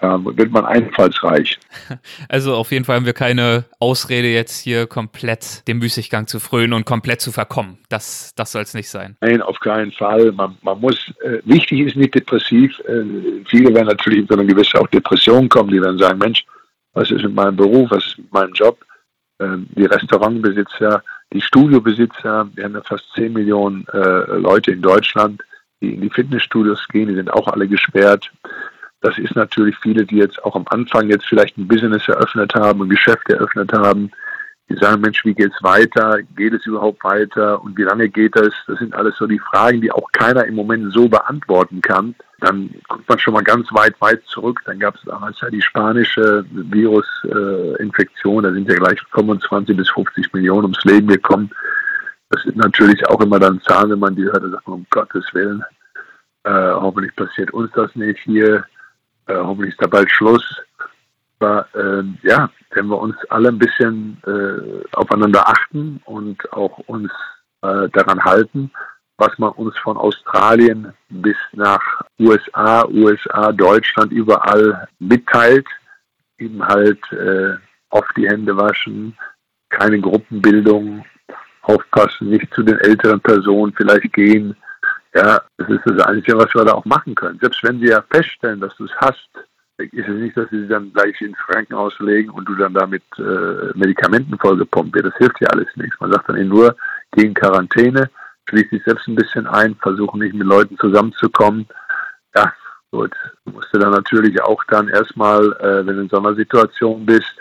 Da 0.00 0.18
wird 0.24 0.50
man 0.50 0.64
einfallsreich. 0.64 1.58
Also 2.28 2.54
auf 2.54 2.72
jeden 2.72 2.84
Fall 2.84 2.96
haben 2.96 3.06
wir 3.06 3.12
keine 3.12 3.64
Ausrede 3.78 4.28
jetzt 4.28 4.58
hier 4.58 4.86
komplett 4.86 5.66
dem 5.68 5.78
Müßiggang 5.78 6.26
zu 6.26 6.40
frönen 6.40 6.72
und 6.72 6.84
komplett 6.84 7.20
zu 7.20 7.30
verkommen. 7.30 7.78
Das, 7.88 8.34
das 8.34 8.52
soll 8.52 8.62
es 8.62 8.74
nicht 8.74 8.88
sein. 8.88 9.16
Nein, 9.20 9.42
auf 9.42 9.60
keinen 9.60 9.92
Fall. 9.92 10.32
Man, 10.32 10.56
man 10.62 10.80
muss, 10.80 11.12
äh, 11.22 11.38
wichtig 11.44 11.80
ist 11.80 11.96
nicht 11.96 12.14
depressiv. 12.14 12.80
Äh, 12.80 13.04
viele 13.46 13.74
werden 13.74 13.88
natürlich 13.88 14.20
in 14.20 14.26
so 14.26 14.34
eine 14.34 14.46
gewisse 14.46 14.80
auch 14.80 14.88
Depression 14.88 15.48
kommen, 15.48 15.70
die 15.70 15.78
dann 15.78 15.98
sagen, 15.98 16.18
Mensch, 16.18 16.44
was 16.94 17.10
ist 17.10 17.22
mit 17.22 17.34
meinem 17.34 17.56
Beruf, 17.56 17.90
was 17.90 18.06
ist 18.06 18.18
mit 18.18 18.32
meinem 18.32 18.52
Job? 18.54 18.78
Ähm, 19.40 19.66
die 19.70 19.86
Restaurantbesitzer, 19.86 21.02
die 21.32 21.40
Studiobesitzer, 21.40 22.48
wir 22.54 22.64
haben 22.64 22.74
ja 22.74 22.82
fast 22.82 23.04
10 23.14 23.32
Millionen 23.32 23.86
äh, 23.92 24.36
Leute 24.36 24.72
in 24.72 24.82
Deutschland, 24.82 25.42
die 25.80 25.94
in 25.94 26.00
die 26.00 26.10
Fitnessstudios 26.10 26.86
gehen, 26.88 27.08
die 27.08 27.14
sind 27.14 27.32
auch 27.32 27.48
alle 27.48 27.66
gesperrt. 27.66 28.30
Das 29.00 29.18
ist 29.18 29.34
natürlich 29.34 29.76
viele, 29.78 30.04
die 30.04 30.16
jetzt 30.16 30.42
auch 30.44 30.54
am 30.54 30.64
Anfang 30.68 31.08
jetzt 31.08 31.26
vielleicht 31.26 31.58
ein 31.58 31.66
Business 31.66 32.06
eröffnet 32.08 32.54
haben, 32.54 32.82
ein 32.82 32.88
Geschäft 32.88 33.28
eröffnet 33.28 33.72
haben, 33.72 34.12
die 34.68 34.76
sagen, 34.76 35.00
Mensch, 35.02 35.24
wie 35.24 35.34
geht's 35.34 35.62
weiter? 35.62 36.18
Geht 36.36 36.54
es 36.54 36.66
überhaupt 36.66 37.02
weiter? 37.04 37.62
Und 37.62 37.76
wie 37.76 37.82
lange 37.82 38.08
geht 38.08 38.36
das? 38.36 38.54
Das 38.66 38.78
sind 38.78 38.94
alles 38.94 39.16
so 39.16 39.26
die 39.26 39.38
Fragen, 39.38 39.80
die 39.80 39.92
auch 39.92 40.10
keiner 40.12 40.44
im 40.44 40.54
Moment 40.54 40.92
so 40.92 41.08
beantworten 41.08 41.80
kann. 41.82 42.14
Dann 42.40 42.70
guckt 42.88 43.08
man 43.08 43.18
schon 43.18 43.34
mal 43.34 43.44
ganz 43.44 43.72
weit, 43.72 44.00
weit 44.00 44.24
zurück. 44.24 44.62
Dann 44.64 44.78
gab 44.78 44.96
es 44.96 45.02
damals 45.02 45.40
ja 45.40 45.50
die 45.50 45.62
spanische 45.62 46.44
Virusinfektion. 46.50 48.44
Da 48.44 48.52
sind 48.52 48.68
ja 48.68 48.76
gleich 48.76 49.00
25 49.14 49.76
bis 49.76 49.90
50 49.90 50.32
Millionen 50.32 50.64
ums 50.64 50.84
Leben 50.84 51.08
gekommen. 51.08 51.50
Das 52.30 52.42
sind 52.44 52.56
natürlich 52.56 53.06
auch 53.08 53.20
immer 53.20 53.38
dann 53.38 53.60
Zahlen, 53.60 53.90
wenn 53.90 53.98
man 53.98 54.16
die 54.16 54.24
hört, 54.24 54.42
da 54.42 54.48
sagt 54.48 54.66
um 54.66 54.86
Gottes 54.88 55.24
Willen, 55.34 55.62
äh, 56.44 56.50
hoffentlich 56.50 57.14
passiert 57.14 57.52
uns 57.52 57.70
das 57.72 57.94
nicht 57.94 58.18
hier, 58.20 58.64
äh, 59.26 59.34
hoffentlich 59.34 59.72
ist 59.72 59.82
da 59.82 59.86
bald 59.86 60.10
Schluss. 60.10 60.42
Aber 61.42 61.66
äh, 61.74 62.04
ja, 62.22 62.48
wenn 62.70 62.86
wir 62.86 62.98
uns 62.98 63.16
alle 63.28 63.48
ein 63.48 63.58
bisschen 63.58 64.16
äh, 64.24 64.96
aufeinander 64.96 65.48
achten 65.48 66.00
und 66.04 66.52
auch 66.52 66.78
uns 66.86 67.10
äh, 67.62 67.88
daran 67.92 68.24
halten, 68.24 68.70
was 69.18 69.36
man 69.38 69.50
uns 69.50 69.76
von 69.78 69.96
Australien 69.96 70.92
bis 71.08 71.36
nach 71.52 71.82
USA, 72.20 72.86
USA, 72.86 73.50
Deutschland 73.50 74.12
überall 74.12 74.86
mitteilt, 75.00 75.66
eben 76.38 76.64
halt 76.64 77.00
äh, 77.12 77.56
oft 77.90 78.16
die 78.16 78.28
Hände 78.28 78.56
waschen, 78.56 79.16
keine 79.68 80.00
Gruppenbildung, 80.00 81.04
aufpassen, 81.62 82.30
nicht 82.30 82.52
zu 82.54 82.62
den 82.62 82.78
älteren 82.78 83.20
Personen 83.20 83.72
vielleicht 83.76 84.12
gehen. 84.12 84.56
Ja, 85.14 85.42
das 85.56 85.68
ist 85.68 85.82
das 85.86 86.06
Einzige, 86.06 86.38
was 86.38 86.54
wir 86.54 86.64
da 86.64 86.72
auch 86.72 86.84
machen 86.84 87.14
können. 87.14 87.38
Selbst 87.40 87.62
wenn 87.62 87.80
wir 87.80 88.04
feststellen, 88.10 88.60
dass 88.60 88.74
du 88.76 88.84
es 88.84 88.96
hast, 88.96 89.28
ist 89.78 90.08
es 90.08 90.20
nicht, 90.20 90.36
dass 90.36 90.48
sie 90.50 90.68
dann 90.68 90.92
gleich 90.92 91.20
ins 91.20 91.38
Krankenhaus 91.38 91.98
legen 91.98 92.30
und 92.30 92.48
du 92.48 92.54
dann 92.54 92.74
damit 92.74 93.02
äh, 93.18 93.72
Medikamenten 93.74 94.38
vollgepumpt 94.38 94.94
wird. 94.94 95.06
Das 95.06 95.16
hilft 95.16 95.40
ja 95.40 95.48
alles 95.48 95.68
nichts. 95.76 95.98
Man 96.00 96.12
sagt 96.12 96.28
dann 96.28 96.36
eben 96.36 96.48
nur, 96.48 96.76
geh 97.12 97.26
in 97.26 97.34
Quarantäne, 97.34 98.10
schließ 98.48 98.70
dich 98.70 98.82
selbst 98.84 99.08
ein 99.08 99.14
bisschen 99.14 99.46
ein, 99.46 99.74
versuche 99.76 100.18
nicht 100.18 100.34
mit 100.34 100.46
Leuten 100.46 100.76
zusammenzukommen. 100.78 101.66
Ja, 102.34 102.52
gut. 102.90 103.12
Du 103.44 103.52
musst 103.52 103.68
dann 103.72 103.90
natürlich 103.90 104.40
auch 104.42 104.62
dann 104.64 104.88
erstmal, 104.88 105.52
äh, 105.54 105.86
wenn 105.86 105.96
du 105.96 106.02
in 106.02 106.08
so 106.08 106.18
einer 106.18 106.34
Situation 106.34 107.04
bist, 107.06 107.34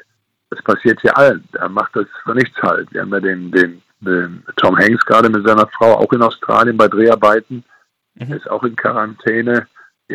das 0.50 0.62
passiert 0.64 1.02
ja 1.04 1.14
allen, 1.14 1.44
da 1.54 1.70
macht 1.70 1.96
das 1.96 2.08
für 2.24 2.36
nichts 2.36 2.62
halt. 2.62 2.92
Wir 2.92 3.02
haben 3.02 3.14
ja 3.14 3.20
den, 3.22 3.52
den, 3.52 3.82
den 4.02 4.44
Tom 4.58 4.78
Hanks 4.78 5.06
gerade 5.06 5.30
mit 5.30 5.48
seiner 5.48 5.68
Frau 5.68 5.94
auch 5.94 6.12
in 6.12 6.22
Australien 6.22 6.76
bei 6.76 6.90
Dreharbeiten, 6.90 7.64
mhm. 8.16 8.34
ist 8.34 8.50
auch 8.50 8.64
in 8.64 8.76
Quarantäne 8.76 9.68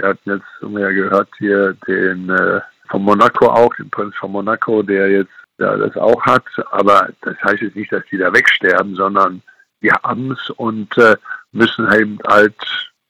wir 0.03 0.09
hatten 0.09 0.30
jetzt, 0.30 0.62
haben 0.62 0.74
gehört, 0.74 1.28
hier 1.38 1.74
den 1.86 2.30
äh, 2.30 2.61
von 2.88 3.03
Monaco 3.03 3.47
auch, 3.47 3.74
den 3.76 3.90
Prinz 3.90 4.14
von 4.16 4.32
Monaco, 4.32 4.82
der 4.82 5.11
jetzt 5.11 5.32
ja, 5.59 5.76
das 5.76 5.97
auch 5.97 6.22
hat. 6.24 6.44
Aber 6.70 7.09
das 7.22 7.36
heißt 7.42 7.62
jetzt 7.62 7.76
nicht, 7.76 7.92
dass 7.92 8.05
die 8.11 8.18
da 8.18 8.32
wegsterben, 8.32 8.94
sondern 8.94 9.42
die 9.82 9.90
haben 9.90 10.32
es 10.32 10.51
und 10.51 10.97
äh, 10.99 11.16
müssen 11.53 11.90
eben 11.92 12.18
halt 12.26 12.55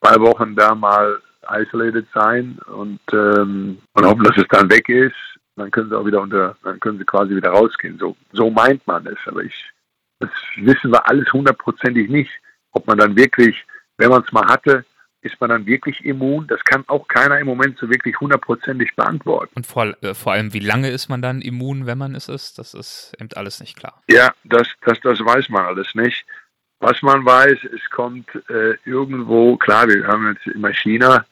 zwei 0.00 0.20
Wochen 0.20 0.54
da 0.54 0.74
mal 0.74 1.20
isolated 1.48 2.06
sein 2.12 2.58
und, 2.66 3.00
ähm, 3.12 3.78
und 3.94 4.04
hoffen, 4.04 4.24
dass 4.24 4.36
es 4.36 4.48
dann 4.48 4.70
weg 4.70 4.88
ist. 4.88 5.14
Dann 5.56 5.70
können 5.70 5.88
sie 5.88 5.98
auch 5.98 6.04
wieder 6.04 6.20
unter, 6.20 6.56
dann 6.62 6.78
können 6.80 6.98
sie 6.98 7.04
quasi 7.04 7.34
wieder 7.34 7.50
rausgehen. 7.50 7.98
So, 7.98 8.16
so 8.32 8.50
meint 8.50 8.86
man 8.86 9.06
es. 9.06 9.18
Aber 9.26 9.42
ich, 9.42 9.70
das 10.18 10.30
wissen 10.56 10.92
wir 10.92 11.08
alles 11.08 11.32
hundertprozentig 11.32 12.10
nicht, 12.10 12.30
ob 12.72 12.86
man 12.86 12.98
dann 12.98 13.16
wirklich, 13.16 13.64
wenn 13.96 14.10
man 14.10 14.22
es 14.22 14.32
mal 14.32 14.46
hatte, 14.46 14.84
ist 15.26 15.40
man 15.40 15.50
dann 15.50 15.66
wirklich 15.66 16.04
immun? 16.04 16.46
Das 16.46 16.62
kann 16.64 16.84
auch 16.86 17.06
keiner 17.08 17.38
im 17.38 17.46
Moment 17.46 17.78
so 17.78 17.90
wirklich 17.90 18.18
hundertprozentig 18.18 18.94
beantworten. 18.96 19.52
Und 19.54 19.66
vor, 19.66 19.94
äh, 20.02 20.14
vor 20.14 20.32
allem, 20.32 20.52
wie 20.52 20.60
lange 20.60 20.90
ist 20.90 21.08
man 21.08 21.20
dann 21.20 21.42
immun, 21.42 21.86
wenn 21.86 21.98
man 21.98 22.14
es 22.14 22.28
ist? 22.28 22.58
Das 22.58 22.72
ist 22.72 23.12
eben 23.20 23.28
alles 23.34 23.60
nicht 23.60 23.76
klar. 23.76 24.02
Ja, 24.08 24.32
das, 24.44 24.68
das, 24.82 25.00
das 25.00 25.20
weiß 25.20 25.48
man 25.48 25.66
alles 25.66 25.94
nicht. 25.94 26.24
Was 26.80 27.02
man 27.02 27.24
weiß, 27.24 27.58
es 27.74 27.90
kommt 27.90 28.28
äh, 28.48 28.76
irgendwo, 28.84 29.56
klar, 29.56 29.88
wir 29.88 30.06
haben 30.06 30.34
jetzt 30.34 30.46
immer 30.54 30.72
China, 30.72 31.24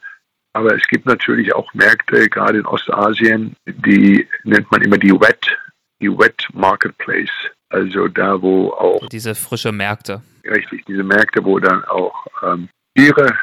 aber 0.55 0.74
es 0.74 0.86
gibt 0.88 1.07
natürlich 1.07 1.55
auch 1.55 1.72
Märkte, 1.74 2.28
gerade 2.28 2.59
in 2.59 2.66
Ostasien, 2.66 3.55
die 3.66 4.26
nennt 4.45 4.70
man 4.70 4.82
immer 4.82 4.97
die 4.97 5.12
Wet, 5.12 5.59
die 6.01 6.11
Wet 6.11 6.49
Marketplace. 6.53 7.30
Also 7.68 8.09
da, 8.09 8.40
wo 8.40 8.70
auch. 8.70 9.09
Diese 9.09 9.34
frische 9.34 9.72
Märkte. 9.72 10.22
Richtig, 10.45 10.84
diese 10.86 11.03
Märkte, 11.03 11.45
wo 11.45 11.59
dann 11.59 11.84
auch 11.84 12.26
ähm, 12.42 12.68
Tiere 12.97 13.36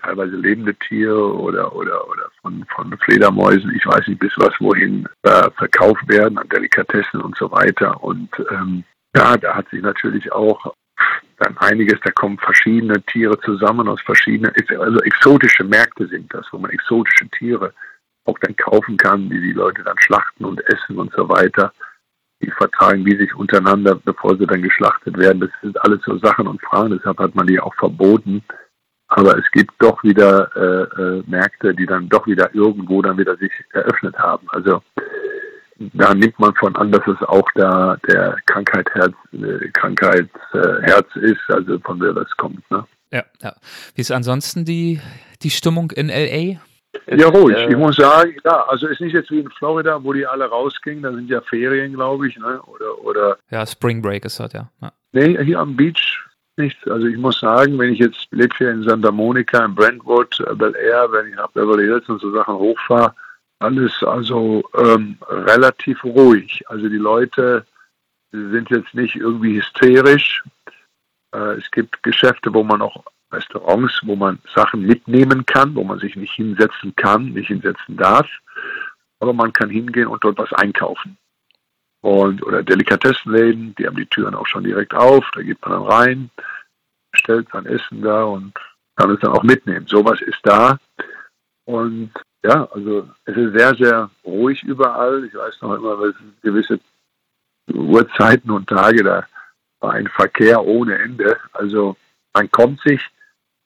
teilweise 0.00 0.36
lebende 0.36 0.74
Tiere 0.74 1.34
oder, 1.34 1.74
oder, 1.74 2.08
oder 2.08 2.30
von, 2.40 2.64
von 2.74 2.96
Fledermäusen, 2.98 3.74
ich 3.74 3.86
weiß 3.86 4.06
nicht 4.08 4.20
bis 4.20 4.32
was 4.36 4.54
wohin, 4.60 5.08
äh, 5.22 5.50
verkauft 5.56 6.08
werden 6.08 6.38
an 6.38 6.48
Delikatessen 6.48 7.20
und 7.20 7.36
so 7.36 7.50
weiter. 7.50 8.02
Und 8.02 8.30
ähm, 8.50 8.84
ja, 9.16 9.36
da 9.36 9.54
hat 9.54 9.68
sich 9.70 9.82
natürlich 9.82 10.30
auch 10.32 10.74
dann 11.38 11.56
einiges, 11.58 12.00
da 12.02 12.10
kommen 12.10 12.38
verschiedene 12.38 13.00
Tiere 13.02 13.38
zusammen 13.40 13.88
aus 13.88 14.00
verschiedenen, 14.02 14.52
also 14.78 14.98
exotische 15.00 15.64
Märkte 15.64 16.08
sind 16.08 16.32
das, 16.34 16.46
wo 16.50 16.58
man 16.58 16.70
exotische 16.70 17.28
Tiere 17.28 17.72
auch 18.24 18.38
dann 18.40 18.56
kaufen 18.56 18.96
kann, 18.96 19.30
die 19.30 19.40
die 19.40 19.52
Leute 19.52 19.82
dann 19.82 19.98
schlachten 19.98 20.44
und 20.44 20.60
essen 20.66 20.98
und 20.98 21.12
so 21.14 21.28
weiter. 21.28 21.72
Die 22.40 22.50
vertragen 22.50 23.04
die 23.04 23.16
sich 23.16 23.34
untereinander, 23.34 23.96
bevor 23.96 24.36
sie 24.36 24.46
dann 24.46 24.62
geschlachtet 24.62 25.16
werden. 25.16 25.40
Das 25.40 25.50
sind 25.62 25.80
alles 25.82 26.00
so 26.04 26.18
Sachen 26.18 26.46
und 26.46 26.60
Fragen, 26.62 26.96
deshalb 26.96 27.18
hat 27.18 27.34
man 27.34 27.46
die 27.46 27.58
auch 27.58 27.74
verboten. 27.74 28.44
Aber 29.08 29.38
es 29.38 29.50
gibt 29.52 29.72
doch 29.78 30.02
wieder 30.02 30.50
äh, 30.54 31.02
äh, 31.02 31.22
Märkte, 31.26 31.74
die 31.74 31.86
dann 31.86 32.08
doch 32.08 32.26
wieder 32.26 32.54
irgendwo 32.54 33.00
dann 33.00 33.16
wieder 33.16 33.36
sich 33.36 33.52
eröffnet 33.72 34.18
haben. 34.18 34.46
Also 34.50 34.82
da 35.78 36.14
nimmt 36.14 36.38
man 36.38 36.54
von 36.56 36.74
an, 36.76 36.92
dass 36.92 37.06
es 37.06 37.20
auch 37.26 37.48
da 37.54 37.96
der 38.08 38.36
Krankheit 38.46 38.88
Herz, 38.94 39.14
äh, 39.32 39.68
Krankheitsherz 39.72 41.08
äh, 41.16 41.20
ist, 41.20 41.40
also 41.48 41.78
von 41.80 42.00
wer 42.00 42.12
das 42.12 42.28
kommt. 42.36 42.68
Ne? 42.70 42.84
Ja, 43.12 43.24
ja. 43.40 43.54
Wie 43.94 44.00
ist 44.00 44.10
ansonsten 44.10 44.64
die, 44.64 45.00
die 45.42 45.50
Stimmung 45.50 45.90
in 45.92 46.08
LA? 46.08 46.60
Ja, 47.06 47.28
ruhig. 47.28 47.56
Äh, 47.56 47.70
ich 47.70 47.76
muss 47.76 47.96
sagen, 47.96 48.34
ja, 48.44 48.64
also 48.68 48.88
ist 48.88 49.00
nicht 49.00 49.14
jetzt 49.14 49.30
wie 49.30 49.40
in 49.40 49.50
Florida, 49.50 50.02
wo 50.02 50.12
die 50.12 50.26
alle 50.26 50.46
rausgingen, 50.46 51.02
da 51.02 51.12
sind 51.12 51.30
ja 51.30 51.40
Ferien, 51.42 51.94
glaube 51.94 52.28
ich, 52.28 52.36
ne? 52.36 52.60
Oder, 52.62 52.98
oder. 53.04 53.38
Ja, 53.50 53.66
Spring 53.66 54.02
Break 54.02 54.24
ist 54.24 54.40
das, 54.40 54.52
ja. 54.52 54.70
ja. 54.82 54.92
Nee, 55.12 55.42
hier 55.44 55.60
am 55.60 55.76
Beach 55.76 56.27
nichts. 56.58 56.86
Also 56.88 57.06
ich 57.06 57.16
muss 57.16 57.40
sagen, 57.40 57.78
wenn 57.78 57.92
ich 57.92 58.00
jetzt 58.00 58.28
lebe 58.30 58.54
hier 58.56 58.70
in 58.70 58.82
Santa 58.82 59.10
Monica, 59.10 59.64
in 59.64 59.74
Brentwood, 59.74 60.40
äh, 60.40 60.54
Bel 60.54 60.74
Air, 60.76 61.10
wenn 61.12 61.28
ich 61.28 61.36
nach 61.36 61.50
Beverly 61.52 61.84
Hills 61.84 62.08
und 62.08 62.20
so 62.20 62.30
Sachen 62.32 62.54
hochfahre, 62.54 63.14
alles 63.60 64.02
also 64.02 64.62
ähm, 64.76 65.16
relativ 65.28 66.04
ruhig. 66.04 66.62
Also 66.68 66.88
die 66.88 66.96
Leute 66.96 67.64
sind 68.30 68.70
jetzt 68.70 68.94
nicht 68.94 69.16
irgendwie 69.16 69.58
hysterisch. 69.58 70.44
Äh, 71.34 71.54
es 71.54 71.70
gibt 71.70 72.02
Geschäfte, 72.02 72.52
wo 72.52 72.62
man 72.62 72.82
auch 72.82 73.02
Restaurants, 73.32 74.00
wo 74.04 74.16
man 74.16 74.38
Sachen 74.54 74.82
mitnehmen 74.82 75.44
kann, 75.46 75.74
wo 75.74 75.84
man 75.84 75.98
sich 75.98 76.16
nicht 76.16 76.32
hinsetzen 76.32 76.94
kann, 76.96 77.32
nicht 77.32 77.48
hinsetzen 77.48 77.96
darf. 77.96 78.28
Aber 79.20 79.32
man 79.32 79.52
kann 79.52 79.70
hingehen 79.70 80.06
und 80.06 80.22
dort 80.22 80.38
was 80.38 80.52
einkaufen. 80.52 81.16
Und, 82.00 82.42
oder 82.44 82.62
Delikatessenläden, 82.62 83.74
die 83.76 83.86
haben 83.86 83.96
die 83.96 84.06
Türen 84.06 84.34
auch 84.34 84.46
schon 84.46 84.64
direkt 84.64 84.94
auf, 84.94 85.24
da 85.34 85.42
geht 85.42 85.60
man 85.62 85.72
dann 85.72 85.82
rein, 85.82 86.30
stellt 87.12 87.48
sein 87.52 87.66
Essen 87.66 88.02
da 88.02 88.24
und 88.24 88.54
kann 88.96 89.10
es 89.10 89.20
dann 89.20 89.32
auch 89.32 89.42
mitnehmen. 89.42 89.86
Sowas 89.86 90.20
ist 90.20 90.40
da. 90.42 90.78
Und 91.64 92.12
ja, 92.42 92.68
also 92.72 93.08
es 93.24 93.36
ist 93.36 93.52
sehr, 93.52 93.74
sehr 93.74 94.10
ruhig 94.24 94.62
überall. 94.62 95.24
Ich 95.24 95.34
weiß 95.34 95.60
noch 95.60 95.74
immer, 95.74 96.00
es 96.02 96.14
gewisse 96.42 96.80
Uhrzeiten 97.72 98.50
und 98.50 98.68
Tage, 98.68 99.02
da 99.02 99.26
war 99.80 99.92
ein 99.92 100.08
Verkehr 100.08 100.64
ohne 100.64 100.98
Ende. 100.98 101.36
Also 101.52 101.96
man 102.32 102.50
kommt 102.50 102.80
sich, 102.82 103.00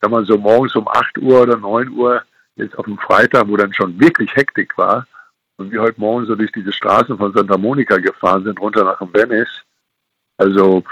wenn 0.00 0.10
man 0.10 0.24
so 0.24 0.36
morgens 0.38 0.74
um 0.74 0.88
8 0.88 1.18
Uhr 1.18 1.42
oder 1.42 1.56
9 1.56 1.90
Uhr 1.90 2.22
jetzt 2.56 2.76
auf 2.78 2.86
dem 2.86 2.98
Freitag, 2.98 3.48
wo 3.48 3.56
dann 3.56 3.72
schon 3.72 3.98
wirklich 4.00 4.34
Hektik 4.34 4.76
war, 4.76 5.06
und 5.56 5.70
wir 5.70 5.80
heute 5.80 6.00
Morgen 6.00 6.26
so 6.26 6.34
durch 6.34 6.52
diese 6.52 6.72
Straßen 6.72 7.16
von 7.16 7.32
Santa 7.32 7.56
Monica 7.56 7.96
gefahren 7.98 8.44
sind, 8.44 8.60
runter 8.60 8.84
nach 8.84 9.00
Venice. 9.00 9.62
Also 10.36 10.82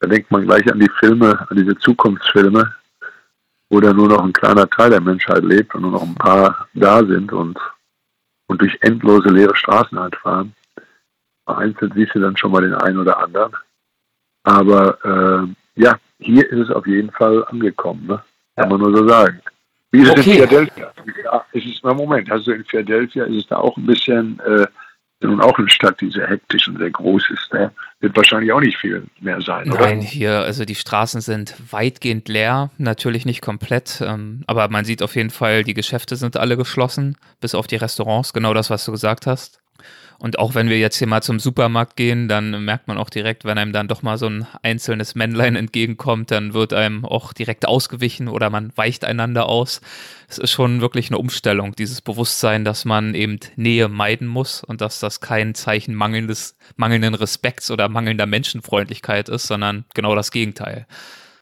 da 0.00 0.08
denkt 0.08 0.30
man 0.30 0.46
gleich 0.46 0.70
an 0.70 0.80
die 0.80 0.90
Filme, 0.98 1.46
an 1.48 1.56
diese 1.56 1.76
Zukunftsfilme, 1.78 2.74
wo 3.70 3.80
da 3.80 3.92
nur 3.92 4.08
noch 4.08 4.22
ein 4.22 4.32
kleiner 4.32 4.68
Teil 4.68 4.90
der 4.90 5.00
Menschheit 5.00 5.42
lebt 5.44 5.74
und 5.74 5.82
nur 5.82 5.92
noch 5.92 6.02
ein 6.02 6.14
paar 6.14 6.68
da 6.74 7.04
sind 7.04 7.32
und, 7.32 7.58
und 8.46 8.60
durch 8.60 8.76
endlose 8.80 9.28
leere 9.28 9.56
Straßen 9.56 9.98
halt 9.98 10.16
fahren. 10.16 10.54
Vereinzelt 11.44 11.94
siehst 11.94 12.14
du 12.14 12.20
dann 12.20 12.36
schon 12.36 12.52
mal 12.52 12.62
den 12.62 12.74
einen 12.74 12.98
oder 12.98 13.18
anderen. 13.18 13.52
Aber 14.44 14.98
äh, 15.04 15.80
ja, 15.80 15.98
hier 16.18 16.50
ist 16.50 16.68
es 16.68 16.70
auf 16.70 16.86
jeden 16.86 17.10
Fall 17.12 17.44
angekommen, 17.46 18.06
ne? 18.06 18.22
kann 18.56 18.68
man 18.68 18.80
nur 18.80 18.96
so 18.96 19.08
sagen. 19.08 19.40
Wie 19.92 20.00
ist 20.00 20.08
es 20.08 20.26
in 20.26 20.32
Philadelphia? 20.32 20.92
Ja, 21.24 21.44
ist 21.52 21.66
es, 21.66 21.82
Moment, 21.82 22.30
also 22.30 22.50
in 22.52 22.64
Philadelphia 22.64 23.24
ist 23.24 23.36
es 23.36 23.46
da 23.46 23.56
auch 23.58 23.76
ein 23.76 23.86
bisschen, 23.86 24.40
äh, 24.40 24.66
nun 25.20 25.40
auch 25.40 25.56
eine 25.58 25.68
Stadt, 25.68 26.00
die 26.00 26.10
sehr 26.10 26.26
hektisch 26.28 26.66
und 26.66 26.78
sehr 26.78 26.90
groß 26.90 27.30
ist. 27.30 27.48
Da 27.50 27.70
wird 28.00 28.16
wahrscheinlich 28.16 28.52
auch 28.52 28.60
nicht 28.60 28.78
viel 28.78 29.06
mehr 29.20 29.40
sein, 29.40 29.68
Nein, 29.68 29.76
oder? 29.76 29.86
Nein, 29.86 30.00
hier, 30.00 30.40
also 30.40 30.64
die 30.64 30.74
Straßen 30.74 31.20
sind 31.20 31.54
weitgehend 31.70 32.28
leer, 32.28 32.70
natürlich 32.78 33.26
nicht 33.26 33.42
komplett, 33.42 34.02
ähm, 34.04 34.42
aber 34.46 34.68
man 34.68 34.84
sieht 34.84 35.02
auf 35.02 35.14
jeden 35.14 35.30
Fall, 35.30 35.62
die 35.62 35.74
Geschäfte 35.74 36.16
sind 36.16 36.36
alle 36.36 36.56
geschlossen, 36.56 37.16
bis 37.40 37.54
auf 37.54 37.66
die 37.66 37.76
Restaurants, 37.76 38.32
genau 38.32 38.54
das, 38.54 38.70
was 38.70 38.84
du 38.84 38.92
gesagt 38.92 39.26
hast. 39.26 39.61
Und 40.22 40.38
auch 40.38 40.54
wenn 40.54 40.68
wir 40.68 40.78
jetzt 40.78 40.98
hier 40.98 41.08
mal 41.08 41.20
zum 41.20 41.40
Supermarkt 41.40 41.96
gehen, 41.96 42.28
dann 42.28 42.64
merkt 42.64 42.86
man 42.86 42.96
auch 42.96 43.10
direkt, 43.10 43.44
wenn 43.44 43.58
einem 43.58 43.72
dann 43.72 43.88
doch 43.88 44.02
mal 44.02 44.18
so 44.18 44.26
ein 44.26 44.46
einzelnes 44.62 45.16
Männlein 45.16 45.56
entgegenkommt, 45.56 46.30
dann 46.30 46.54
wird 46.54 46.72
einem 46.72 47.04
auch 47.04 47.32
direkt 47.32 47.66
ausgewichen 47.66 48.28
oder 48.28 48.48
man 48.48 48.70
weicht 48.76 49.04
einander 49.04 49.48
aus. 49.48 49.80
Es 50.28 50.38
ist 50.38 50.52
schon 50.52 50.80
wirklich 50.80 51.08
eine 51.08 51.18
Umstellung, 51.18 51.74
dieses 51.74 52.00
Bewusstsein, 52.02 52.64
dass 52.64 52.84
man 52.84 53.16
eben 53.16 53.40
Nähe 53.56 53.88
meiden 53.88 54.28
muss 54.28 54.62
und 54.62 54.80
dass 54.80 55.00
das 55.00 55.20
kein 55.20 55.56
Zeichen 55.56 55.96
mangelndes, 55.96 56.56
mangelnden 56.76 57.14
Respekts 57.14 57.72
oder 57.72 57.88
mangelnder 57.88 58.26
Menschenfreundlichkeit 58.26 59.28
ist, 59.28 59.48
sondern 59.48 59.86
genau 59.92 60.14
das 60.14 60.30
Gegenteil. 60.30 60.86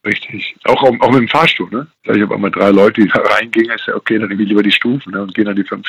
Richtig. 0.04 0.56
Auch, 0.64 0.82
auch, 0.82 0.98
auch 1.00 1.10
mit 1.10 1.20
dem 1.20 1.28
Fahrstuhl, 1.28 1.68
ne? 1.70 1.86
Da 2.04 2.14
ich 2.14 2.22
habe 2.22 2.34
einmal 2.34 2.50
drei 2.50 2.70
Leute, 2.70 3.02
die 3.02 3.08
da 3.08 3.20
reingingen, 3.20 3.72
ist 3.72 3.86
ja 3.86 3.94
okay, 3.94 4.18
dann 4.18 4.28
nehme 4.30 4.42
ich 4.42 4.48
lieber 4.48 4.62
die 4.62 4.72
Stufen 4.72 5.12
ne? 5.12 5.22
und 5.22 5.34
gehen 5.34 5.44
dann 5.44 5.56
die 5.56 5.64
fünf, 5.64 5.86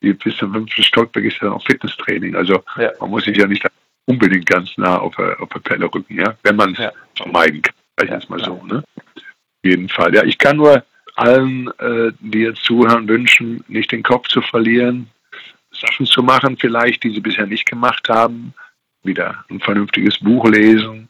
die 0.00 0.12
bis 0.12 0.36
zum 0.36 0.52
fünften 0.52 0.82
Stockwerk 0.82 1.24
ist 1.24 1.40
ja 1.42 1.50
auch 1.50 1.64
Fitnesstraining. 1.64 2.36
Also 2.36 2.62
ja. 2.78 2.92
man 3.00 3.10
muss 3.10 3.24
sich 3.24 3.36
ja 3.36 3.46
nicht 3.48 3.66
unbedingt 4.06 4.46
ganz 4.46 4.76
nah 4.78 4.98
auf 4.98 5.16
der, 5.16 5.40
auf 5.40 5.48
der 5.48 5.58
Pelle 5.58 5.92
rücken, 5.92 6.20
ja, 6.20 6.36
wenn 6.44 6.56
man 6.56 6.72
es 6.72 6.78
ja. 6.78 6.92
vermeiden 7.16 7.62
kann. 7.62 7.74
Sag 7.96 8.04
ich 8.04 8.10
ja, 8.10 8.16
jetzt 8.18 8.30
mal 8.30 8.44
so, 8.44 8.64
ne? 8.64 8.84
Auf 8.96 9.22
jeden 9.64 9.88
Fall. 9.88 10.14
Ja, 10.14 10.22
ich 10.22 10.38
kann 10.38 10.56
nur 10.56 10.84
allen, 11.16 11.68
äh, 11.78 12.12
die 12.20 12.40
jetzt 12.40 12.62
zuhören, 12.62 13.08
wünschen, 13.08 13.64
nicht 13.66 13.90
den 13.90 14.02
Kopf 14.02 14.28
zu 14.28 14.40
verlieren, 14.40 15.08
Sachen 15.72 16.06
zu 16.06 16.22
machen, 16.22 16.56
vielleicht, 16.58 17.02
die 17.02 17.10
sie 17.10 17.20
bisher 17.20 17.46
nicht 17.46 17.66
gemacht 17.66 18.08
haben, 18.08 18.54
wieder 19.02 19.44
ein 19.50 19.60
vernünftiges 19.60 20.18
Buch 20.20 20.48
lesen, 20.48 21.08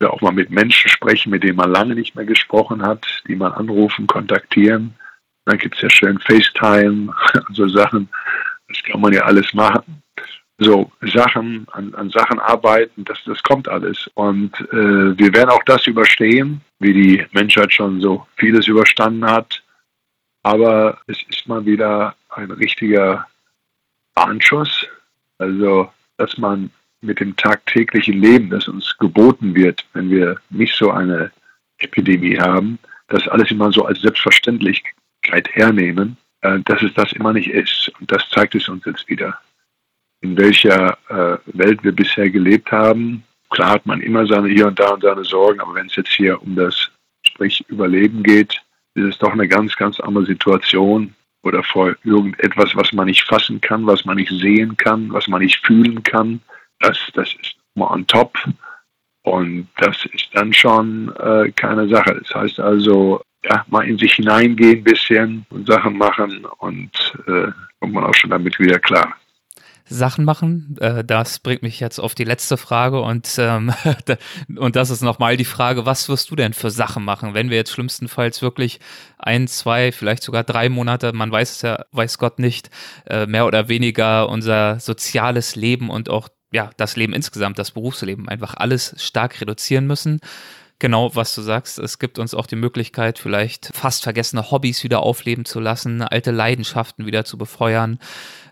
oder 0.00 0.12
auch 0.12 0.20
mal 0.20 0.32
mit 0.32 0.50
Menschen 0.50 0.88
sprechen, 0.90 1.30
mit 1.30 1.42
denen 1.42 1.56
man 1.56 1.70
lange 1.70 1.94
nicht 1.94 2.14
mehr 2.14 2.24
gesprochen 2.24 2.82
hat, 2.82 3.22
die 3.28 3.36
man 3.36 3.52
anrufen, 3.52 4.06
kontaktieren. 4.06 4.94
Dann 5.44 5.58
gibt 5.58 5.76
es 5.76 5.82
ja 5.82 5.90
schön 5.90 6.18
FaceTime 6.18 7.14
und 7.48 7.54
so 7.54 7.68
Sachen. 7.68 8.08
Das 8.68 8.82
kann 8.82 9.00
man 9.00 9.12
ja 9.12 9.22
alles 9.22 9.52
machen. 9.54 10.02
So 10.58 10.90
Sachen, 11.00 11.66
an, 11.72 11.94
an 11.94 12.10
Sachen 12.10 12.38
arbeiten, 12.38 13.04
das, 13.04 13.18
das 13.24 13.42
kommt 13.42 13.68
alles. 13.68 14.08
Und 14.14 14.52
äh, 14.72 15.18
wir 15.18 15.34
werden 15.34 15.50
auch 15.50 15.64
das 15.64 15.86
überstehen, 15.86 16.60
wie 16.78 16.92
die 16.92 17.26
Menschheit 17.32 17.72
schon 17.72 18.00
so 18.00 18.26
vieles 18.36 18.68
überstanden 18.68 19.26
hat. 19.26 19.62
Aber 20.42 20.98
es 21.06 21.18
ist 21.28 21.48
mal 21.48 21.64
wieder 21.66 22.14
ein 22.28 22.50
richtiger 22.50 23.26
Warnschuss. 24.14 24.86
Also, 25.38 25.90
dass 26.16 26.38
man 26.38 26.70
mit 27.04 27.20
dem 27.20 27.36
tagtäglichen 27.36 28.20
Leben, 28.20 28.50
das 28.50 28.68
uns 28.68 28.96
geboten 28.98 29.54
wird, 29.54 29.84
wenn 29.92 30.10
wir 30.10 30.40
nicht 30.50 30.74
so 30.74 30.90
eine 30.90 31.30
Epidemie 31.78 32.38
haben, 32.38 32.78
das 33.08 33.28
alles 33.28 33.50
immer 33.50 33.72
so 33.72 33.84
als 33.84 34.00
Selbstverständlichkeit 34.00 35.48
hernehmen, 35.52 36.16
äh, 36.40 36.60
dass 36.64 36.82
es 36.82 36.94
das 36.94 37.12
immer 37.12 37.32
nicht 37.32 37.50
ist. 37.50 37.92
Und 38.00 38.10
das 38.10 38.28
zeigt 38.30 38.54
es 38.54 38.68
uns 38.68 38.84
jetzt 38.84 39.08
wieder. 39.08 39.38
In 40.20 40.36
welcher 40.36 40.96
äh, 41.08 41.38
Welt 41.58 41.84
wir 41.84 41.92
bisher 41.92 42.30
gelebt 42.30 42.72
haben, 42.72 43.24
klar 43.50 43.70
hat 43.70 43.86
man 43.86 44.00
immer 44.00 44.26
seine 44.26 44.48
hier 44.48 44.66
und 44.66 44.78
da 44.78 44.90
und 44.90 45.02
seine 45.02 45.24
Sorgen, 45.24 45.60
aber 45.60 45.74
wenn 45.74 45.86
es 45.86 45.96
jetzt 45.96 46.12
hier 46.12 46.40
um 46.42 46.56
das 46.56 46.90
sprich 47.26 47.64
Überleben 47.68 48.22
geht, 48.22 48.62
ist 48.94 49.04
es 49.04 49.18
doch 49.18 49.32
eine 49.32 49.48
ganz, 49.48 49.74
ganz 49.76 50.00
andere 50.00 50.24
Situation 50.24 51.14
oder 51.42 51.62
vor 51.62 51.94
irgendetwas, 52.04 52.74
was 52.74 52.92
man 52.92 53.06
nicht 53.06 53.24
fassen 53.24 53.60
kann, 53.60 53.86
was 53.86 54.04
man 54.04 54.16
nicht 54.16 54.30
sehen 54.30 54.76
kann, 54.76 55.12
was 55.12 55.28
man 55.28 55.42
nicht 55.42 55.64
fühlen 55.64 56.02
kann, 56.02 56.40
das, 56.80 56.98
das 57.14 57.28
ist 57.40 57.56
mal 57.74 57.90
on 57.92 58.06
top. 58.06 58.36
Und 59.22 59.68
das 59.78 60.04
ist 60.12 60.28
dann 60.34 60.52
schon 60.52 61.14
äh, 61.16 61.50
keine 61.52 61.88
Sache. 61.88 62.20
Das 62.20 62.34
heißt 62.34 62.60
also, 62.60 63.22
ja, 63.42 63.64
mal 63.68 63.86
in 63.88 63.98
sich 63.98 64.14
hineingehen 64.14 64.78
ein 64.78 64.84
bisschen 64.84 65.46
und 65.50 65.66
Sachen 65.66 65.96
machen 65.96 66.44
und 66.58 66.90
äh, 67.26 67.50
kommt 67.80 67.94
man 67.94 68.04
auch 68.04 68.14
schon 68.14 68.30
damit 68.30 68.58
wieder 68.58 68.78
klar. 68.78 69.14
Sachen 69.86 70.24
machen. 70.24 70.76
Äh, 70.80 71.04
das 71.04 71.38
bringt 71.38 71.62
mich 71.62 71.80
jetzt 71.80 71.98
auf 71.98 72.14
die 72.14 72.24
letzte 72.24 72.56
Frage 72.56 73.00
und, 73.00 73.36
ähm, 73.38 73.72
und 74.56 74.76
das 74.76 74.90
ist 74.90 75.02
nochmal 75.02 75.36
die 75.36 75.44
Frage, 75.44 75.84
was 75.84 76.08
wirst 76.08 76.30
du 76.30 76.36
denn 76.36 76.54
für 76.54 76.70
Sachen 76.70 77.04
machen, 77.04 77.34
wenn 77.34 77.50
wir 77.50 77.58
jetzt 77.58 77.72
schlimmstenfalls 77.72 78.40
wirklich 78.40 78.80
ein, 79.18 79.46
zwei, 79.46 79.92
vielleicht 79.92 80.22
sogar 80.22 80.42
drei 80.44 80.68
Monate, 80.68 81.12
man 81.12 81.30
weiß 81.30 81.50
es 81.52 81.62
ja, 81.62 81.84
weiß 81.92 82.18
Gott 82.18 82.38
nicht, 82.38 82.70
äh, 83.06 83.26
mehr 83.26 83.46
oder 83.46 83.68
weniger 83.68 84.28
unser 84.28 84.80
soziales 84.80 85.54
Leben 85.54 85.90
und 85.90 86.08
auch 86.08 86.28
ja, 86.54 86.70
das 86.76 86.96
Leben 86.96 87.12
insgesamt, 87.12 87.58
das 87.58 87.72
Berufsleben, 87.72 88.28
einfach 88.28 88.54
alles 88.56 88.94
stark 88.98 89.40
reduzieren 89.40 89.86
müssen. 89.86 90.20
Genau, 90.78 91.14
was 91.14 91.34
du 91.34 91.42
sagst, 91.42 91.78
es 91.78 91.98
gibt 91.98 92.18
uns 92.18 92.34
auch 92.34 92.46
die 92.46 92.56
Möglichkeit, 92.56 93.18
vielleicht 93.18 93.70
fast 93.74 94.04
vergessene 94.04 94.50
Hobbys 94.50 94.84
wieder 94.84 95.00
aufleben 95.00 95.44
zu 95.44 95.58
lassen, 95.58 96.02
alte 96.02 96.30
Leidenschaften 96.30 97.06
wieder 97.06 97.24
zu 97.24 97.38
befeuern. 97.38 97.98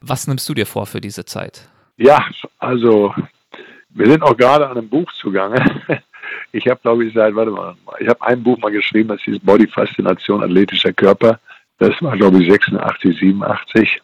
Was 0.00 0.26
nimmst 0.26 0.48
du 0.48 0.54
dir 0.54 0.66
vor 0.66 0.86
für 0.86 1.00
diese 1.00 1.24
Zeit? 1.24 1.68
Ja, 1.96 2.24
also 2.58 3.14
wir 3.90 4.06
sind 4.06 4.22
auch 4.22 4.36
gerade 4.36 4.66
an 4.66 4.78
einem 4.78 4.88
Buch 4.88 5.10
zugange. 5.12 5.64
Ich 6.54 6.66
habe, 6.66 6.80
glaube 6.80 7.04
ich, 7.04 7.14
seit, 7.14 7.34
warte 7.34 7.50
mal, 7.50 7.74
ich 7.98 8.08
habe 8.08 8.22
ein 8.22 8.42
Buch 8.42 8.58
mal 8.58 8.70
geschrieben, 8.70 9.08
das 9.08 9.22
hieß 9.22 9.38
Body 9.40 9.66
Faszination 9.66 10.42
athletischer 10.42 10.92
Körper. 10.92 11.40
Das 11.78 12.00
war, 12.00 12.16
glaube 12.16 12.42
ich, 12.42 12.50
86, 12.50 13.18
87 13.18 14.02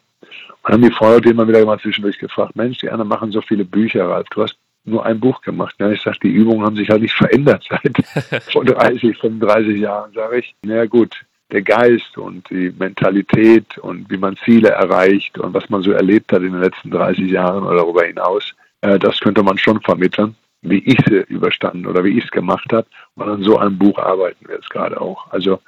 haben 0.68 0.82
die 0.82 0.90
Freunde 0.90 1.30
immer 1.30 1.48
wieder 1.48 1.64
mal 1.64 1.78
zwischendurch 1.78 2.18
gefragt, 2.18 2.56
Mensch, 2.56 2.78
die 2.78 2.90
anderen 2.90 3.08
machen 3.08 3.32
so 3.32 3.40
viele 3.40 3.64
Bücher, 3.64 4.08
Ralf, 4.08 4.28
du 4.30 4.42
hast 4.42 4.56
nur 4.84 5.04
ein 5.04 5.20
Buch 5.20 5.40
gemacht. 5.42 5.74
Ja, 5.78 5.90
ich 5.90 6.02
sage, 6.02 6.18
die 6.22 6.30
Übungen 6.30 6.64
haben 6.64 6.76
sich 6.76 6.88
halt 6.88 7.02
nicht 7.02 7.14
verändert 7.16 7.66
seit 7.68 8.42
vor 8.52 8.64
30, 8.64 9.18
35 9.18 9.80
Jahren, 9.80 10.12
sage 10.12 10.38
ich. 10.38 10.54
Na 10.62 10.86
gut, 10.86 11.14
der 11.50 11.62
Geist 11.62 12.18
und 12.18 12.48
die 12.50 12.72
Mentalität 12.78 13.78
und 13.78 14.10
wie 14.10 14.18
man 14.18 14.36
Ziele 14.44 14.70
erreicht 14.70 15.38
und 15.38 15.54
was 15.54 15.68
man 15.70 15.82
so 15.82 15.92
erlebt 15.92 16.32
hat 16.32 16.42
in 16.42 16.52
den 16.52 16.60
letzten 16.60 16.90
30 16.90 17.30
Jahren 17.30 17.64
oder 17.64 17.76
darüber 17.76 18.04
hinaus, 18.04 18.54
äh, 18.82 18.98
das 18.98 19.20
könnte 19.20 19.42
man 19.42 19.58
schon 19.58 19.80
vermitteln, 19.80 20.34
wie 20.62 20.78
ich 20.78 20.98
sie 21.06 21.20
überstanden 21.28 21.86
oder 21.86 22.04
wie 22.04 22.18
ich 22.18 22.24
es 22.24 22.30
gemacht 22.30 22.70
habe. 22.72 22.86
Und 23.14 23.28
an 23.28 23.42
so 23.42 23.58
einem 23.58 23.78
Buch 23.78 23.98
arbeiten 23.98 24.46
wir 24.46 24.56
jetzt 24.56 24.70
gerade 24.70 25.00
auch. 25.00 25.30
Also 25.30 25.60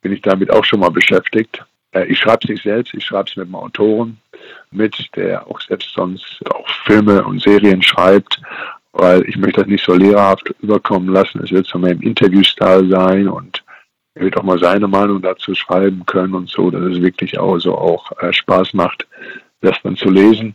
bin 0.00 0.12
ich 0.12 0.22
damit 0.22 0.50
auch 0.50 0.64
schon 0.64 0.80
mal 0.80 0.90
beschäftigt. 0.90 1.64
Äh, 1.96 2.06
ich 2.06 2.18
schreibe 2.18 2.40
es 2.42 2.50
nicht 2.50 2.62
selbst, 2.62 2.94
ich 2.94 3.04
schreibe 3.04 3.28
es 3.28 3.36
mit 3.36 3.46
einem 3.46 3.54
Autoren 3.54 4.18
mit, 4.70 5.08
der 5.16 5.46
auch 5.46 5.60
selbst 5.60 5.92
sonst 5.94 6.40
auch 6.50 6.68
Filme 6.84 7.24
und 7.24 7.40
Serien 7.40 7.82
schreibt, 7.82 8.40
weil 8.92 9.22
ich 9.28 9.36
möchte 9.36 9.60
das 9.60 9.68
nicht 9.68 9.84
so 9.84 9.94
lehrerhaft 9.94 10.52
überkommen 10.60 11.08
lassen. 11.12 11.42
Es 11.42 11.50
wird 11.50 11.66
so 11.66 11.78
mehr 11.78 11.92
im 11.92 12.02
Interviewstil 12.02 12.88
sein 12.90 13.28
und 13.28 13.64
er 14.14 14.24
wird 14.24 14.36
auch 14.36 14.42
mal 14.42 14.58
seine 14.58 14.88
Meinung 14.88 15.20
dazu 15.20 15.54
schreiben 15.54 16.04
können 16.06 16.34
und 16.34 16.48
so, 16.48 16.70
dass 16.70 16.82
es 16.82 17.02
wirklich 17.02 17.38
auch 17.38 17.58
so 17.58 17.76
auch 17.76 18.10
äh, 18.20 18.32
Spaß 18.32 18.74
macht, 18.74 19.06
das 19.60 19.76
dann 19.82 19.96
zu 19.96 20.10
lesen 20.10 20.54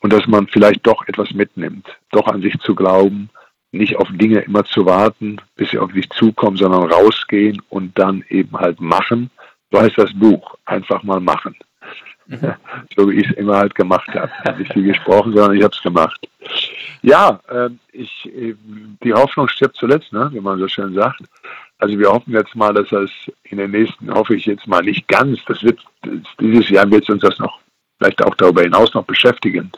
und 0.00 0.12
dass 0.12 0.26
man 0.26 0.46
vielleicht 0.46 0.86
doch 0.86 1.06
etwas 1.06 1.32
mitnimmt, 1.32 1.86
doch 2.10 2.26
an 2.26 2.42
sich 2.42 2.58
zu 2.60 2.74
glauben, 2.74 3.30
nicht 3.72 3.96
auf 3.96 4.08
Dinge 4.12 4.40
immer 4.40 4.64
zu 4.64 4.84
warten, 4.84 5.36
bis 5.54 5.70
sie 5.70 5.78
auf 5.78 5.92
dich 5.92 6.10
zukommen, 6.10 6.56
sondern 6.56 6.90
rausgehen 6.90 7.62
und 7.68 7.96
dann 7.98 8.24
eben 8.28 8.56
halt 8.58 8.80
machen 8.80 9.30
so 9.70 9.80
heißt 9.80 9.98
das 9.98 10.12
Buch. 10.14 10.56
Einfach 10.64 11.02
mal 11.02 11.20
machen. 11.20 11.56
Mhm. 12.26 12.54
So 12.96 13.08
wie 13.08 13.20
ich 13.20 13.28
es 13.28 13.36
immer 13.36 13.56
halt 13.56 13.74
gemacht 13.74 14.08
habe. 14.14 14.30
Nicht 14.58 14.72
viel 14.72 14.84
gesprochen, 14.84 15.32
sondern 15.34 15.56
ich 15.56 15.62
habe 15.62 15.74
es 15.74 15.82
gemacht. 15.82 16.18
Ja, 17.02 17.40
äh, 17.48 17.70
ich, 17.92 18.30
die 19.02 19.12
Hoffnung 19.12 19.48
stirbt 19.48 19.76
zuletzt, 19.76 20.12
ne, 20.12 20.28
wie 20.32 20.40
man 20.40 20.58
so 20.58 20.68
schön 20.68 20.94
sagt. 20.94 21.22
Also 21.78 21.98
wir 21.98 22.10
hoffen 22.10 22.32
jetzt 22.32 22.54
mal, 22.54 22.74
dass 22.74 22.88
das 22.90 23.10
in 23.44 23.58
den 23.58 23.70
nächsten, 23.70 24.12
hoffe 24.12 24.34
ich 24.34 24.44
jetzt 24.46 24.66
mal 24.66 24.82
nicht 24.82 25.08
ganz, 25.08 25.42
das 25.46 25.62
wird, 25.62 25.80
dieses 26.38 26.68
Jahr 26.68 26.90
wird 26.90 27.08
uns 27.08 27.22
das 27.22 27.38
noch, 27.38 27.58
vielleicht 27.98 28.22
auch 28.22 28.34
darüber 28.34 28.62
hinaus 28.62 28.92
noch 28.92 29.04
beschäftigen. 29.04 29.72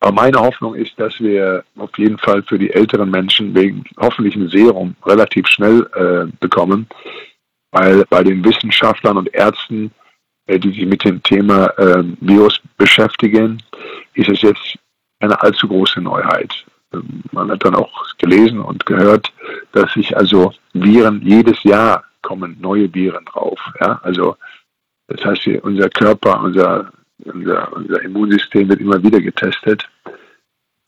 Aber 0.00 0.12
meine 0.12 0.38
Hoffnung 0.38 0.74
ist, 0.74 0.98
dass 0.98 1.18
wir 1.20 1.64
auf 1.76 1.96
jeden 1.96 2.18
Fall 2.18 2.42
für 2.42 2.58
die 2.58 2.70
älteren 2.70 3.10
Menschen 3.10 3.54
wegen 3.54 3.84
hoffentlich 3.98 4.36
ein 4.36 4.48
Serum 4.48 4.96
relativ 5.04 5.46
schnell 5.48 5.88
äh, 5.94 6.30
bekommen, 6.40 6.88
weil 7.72 8.04
bei 8.08 8.22
den 8.22 8.44
Wissenschaftlern 8.44 9.16
und 9.16 9.34
Ärzten, 9.34 9.90
äh, 10.46 10.58
die 10.58 10.70
sich 10.70 10.86
mit 10.86 11.04
dem 11.04 11.22
Thema 11.22 11.66
äh, 11.78 12.04
Virus 12.20 12.60
beschäftigen, 12.76 13.62
ist 14.14 14.28
es 14.28 14.42
jetzt 14.42 14.78
eine 15.18 15.40
allzu 15.40 15.66
große 15.66 16.00
Neuheit. 16.00 16.64
Ähm, 16.94 17.22
man 17.32 17.50
hat 17.50 17.64
dann 17.64 17.74
auch 17.74 18.16
gelesen 18.18 18.60
und 18.60 18.86
gehört, 18.86 19.32
dass 19.72 19.92
sich 19.94 20.16
also 20.16 20.52
Viren 20.72 21.22
jedes 21.22 21.62
Jahr 21.64 22.04
kommen 22.22 22.56
neue 22.60 22.92
Viren 22.94 23.24
drauf. 23.24 23.58
Ja? 23.80 24.00
Also 24.02 24.36
das 25.08 25.24
heißt, 25.24 25.46
unser 25.62 25.88
Körper, 25.88 26.40
unser, 26.42 26.92
unser, 27.24 27.72
unser 27.72 28.02
Immunsystem 28.02 28.68
wird 28.68 28.80
immer 28.80 29.02
wieder 29.02 29.20
getestet. 29.20 29.88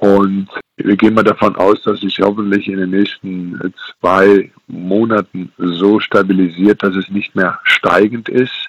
Und 0.05 0.48
wir 0.76 0.96
gehen 0.96 1.14
mal 1.14 1.24
davon 1.24 1.57
aus, 1.57 1.82
dass 1.82 2.00
sich 2.00 2.20
hoffentlich 2.20 2.68
in 2.68 2.76
den 2.76 2.90
nächsten 2.90 3.72
zwei 4.00 4.50
Monaten 4.66 5.50
so 5.57 5.98
stabilisiert, 5.98 6.82
dass 6.82 6.94
es 6.94 7.09
nicht 7.09 7.34
mehr 7.34 7.59
steigend 7.62 8.28
ist, 8.28 8.68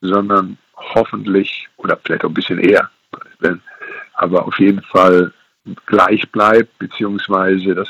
sondern 0.00 0.56
hoffentlich 0.76 1.68
oder 1.78 1.98
vielleicht 2.04 2.24
auch 2.24 2.28
ein 2.28 2.34
bisschen 2.34 2.60
eher, 2.60 2.88
aber 4.14 4.46
auf 4.46 4.56
jeden 4.60 4.82
Fall 4.82 5.32
gleich 5.86 6.30
bleibt, 6.30 6.78
beziehungsweise 6.78 7.74
das 7.74 7.88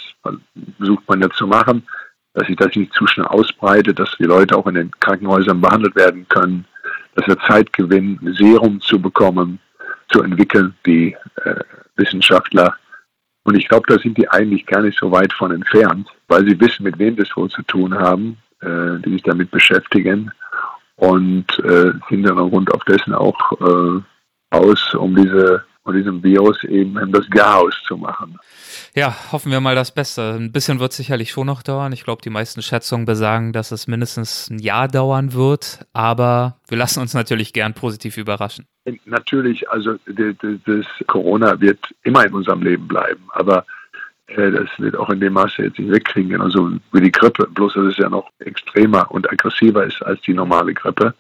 versucht 0.79 1.07
man 1.07 1.21
ja 1.21 1.29
zu 1.29 1.47
machen, 1.47 1.87
dass 2.33 2.47
sich 2.47 2.57
das 2.57 2.75
nicht 2.75 2.95
zu 2.95 3.07
schnell 3.07 3.27
ausbreitet, 3.27 3.99
dass 3.99 4.17
die 4.19 4.25
Leute 4.25 4.57
auch 4.57 4.67
in 4.67 4.77
den 4.77 4.91
Krankenhäusern 5.01 5.61
behandelt 5.61 5.95
werden 5.95 6.27
können, 6.31 6.65
dass 7.17 7.27
wir 7.27 7.39
Zeit 7.41 7.71
gewinnen, 7.75 8.19
Serum 8.39 8.81
zu 8.81 8.99
bekommen, 8.99 9.59
zu 10.09 10.23
entwickeln, 10.23 10.75
die 10.87 11.17
äh, 11.45 11.61
Wissenschaftler. 11.97 12.75
Und 13.45 13.57
ich 13.57 13.69
glaube, 13.69 13.87
da 13.89 13.99
sind 13.99 14.19
die 14.19 14.29
eigentlich 14.29 14.67
gar 14.67 14.83
nicht 14.83 14.99
so 14.99 15.11
weit 15.11 15.33
von 15.33 15.51
entfernt, 15.53 16.09
weil 16.29 16.45
sie 16.47 16.61
wissen, 16.61 16.85
mit 16.85 16.99
wem 16.99 17.17
das 17.17 17.35
wohl 17.37 17.49
zu 17.49 17.63
tun 17.63 17.95
haben, 17.95 18.39
äh, 18.61 18.99
die 19.05 19.13
sich 19.13 19.23
damit 19.23 19.51
beschäftigen 19.51 20.31
und 20.97 21.47
äh, 21.61 21.93
sind 22.09 22.25
dann 22.25 22.39
aufgrund 22.39 22.73
auf 22.75 22.85
dessen 22.85 23.15
auch 23.15 23.53
äh, 23.61 24.01
aus, 24.51 24.95
um 24.95 25.15
diese 25.15 25.65
von 25.89 25.97
diesem 25.97 26.23
Virus 26.23 26.63
eben 26.65 26.95
das 27.13 27.27
Chaos 27.31 27.75
zu 27.87 27.97
machen. 27.97 28.39
Ja, 28.95 29.33
hoffen 29.33 29.51
wir 29.51 29.61
mal 29.61 29.75
das 29.75 29.95
Beste. 29.95 30.35
Ein 30.39 30.53
bisschen 30.53 30.81
wird 30.81 30.93
sicherlich 30.93 31.31
schon 31.31 31.47
noch 31.47 31.63
dauern. 31.63 31.95
Ich 31.95 32.05
glaube, 32.05 32.21
die 32.21 32.29
meisten 32.29 32.61
Schätzungen 32.61 33.07
besagen, 33.07 33.55
dass 33.55 33.73
es 33.73 33.87
mindestens 33.87 34.51
ein 34.51 34.59
Jahr 34.59 34.87
dauern 34.87 35.33
wird. 35.33 35.87
Aber 35.95 36.57
wir 36.69 36.77
lassen 36.77 37.01
uns 37.01 37.15
natürlich 37.15 37.55
gern 37.55 37.73
positiv 37.73 38.19
überraschen. 38.19 38.67
Natürlich, 39.07 39.71
also 39.71 39.97
das 40.05 40.87
Corona 41.07 41.59
wird 41.59 41.79
immer 42.03 42.27
in 42.27 42.35
unserem 42.35 42.61
Leben 42.61 42.87
bleiben. 42.87 43.23
Aber 43.31 43.65
äh, 44.27 44.51
das 44.51 44.69
wird 44.77 44.95
auch 44.95 45.09
in 45.09 45.21
dem 45.21 45.33
Maße 45.33 45.63
jetzt 45.63 45.79
nicht 45.79 45.91
wegkriegen, 45.91 46.33
genauso 46.33 46.71
wie 46.93 47.01
die 47.01 47.13
Grippe. 47.13 47.47
Bloß, 47.47 47.73
dass 47.73 47.85
es 47.85 47.97
ja 47.97 48.11
noch 48.11 48.29
extremer 48.41 49.11
und 49.11 49.33
aggressiver 49.33 49.87
ist 49.87 50.03
als 50.03 50.21
die 50.21 50.35
normale 50.35 50.75
Grippe. 50.75 51.15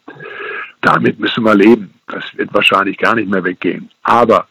Damit 0.82 1.18
müssen 1.18 1.44
wir 1.44 1.54
leben. 1.54 1.94
Das 2.06 2.24
wird 2.36 2.52
wahrscheinlich 2.52 2.98
gar 2.98 3.14
nicht 3.14 3.30
mehr 3.30 3.42
weggehen. 3.42 3.90
Aber 4.02 4.46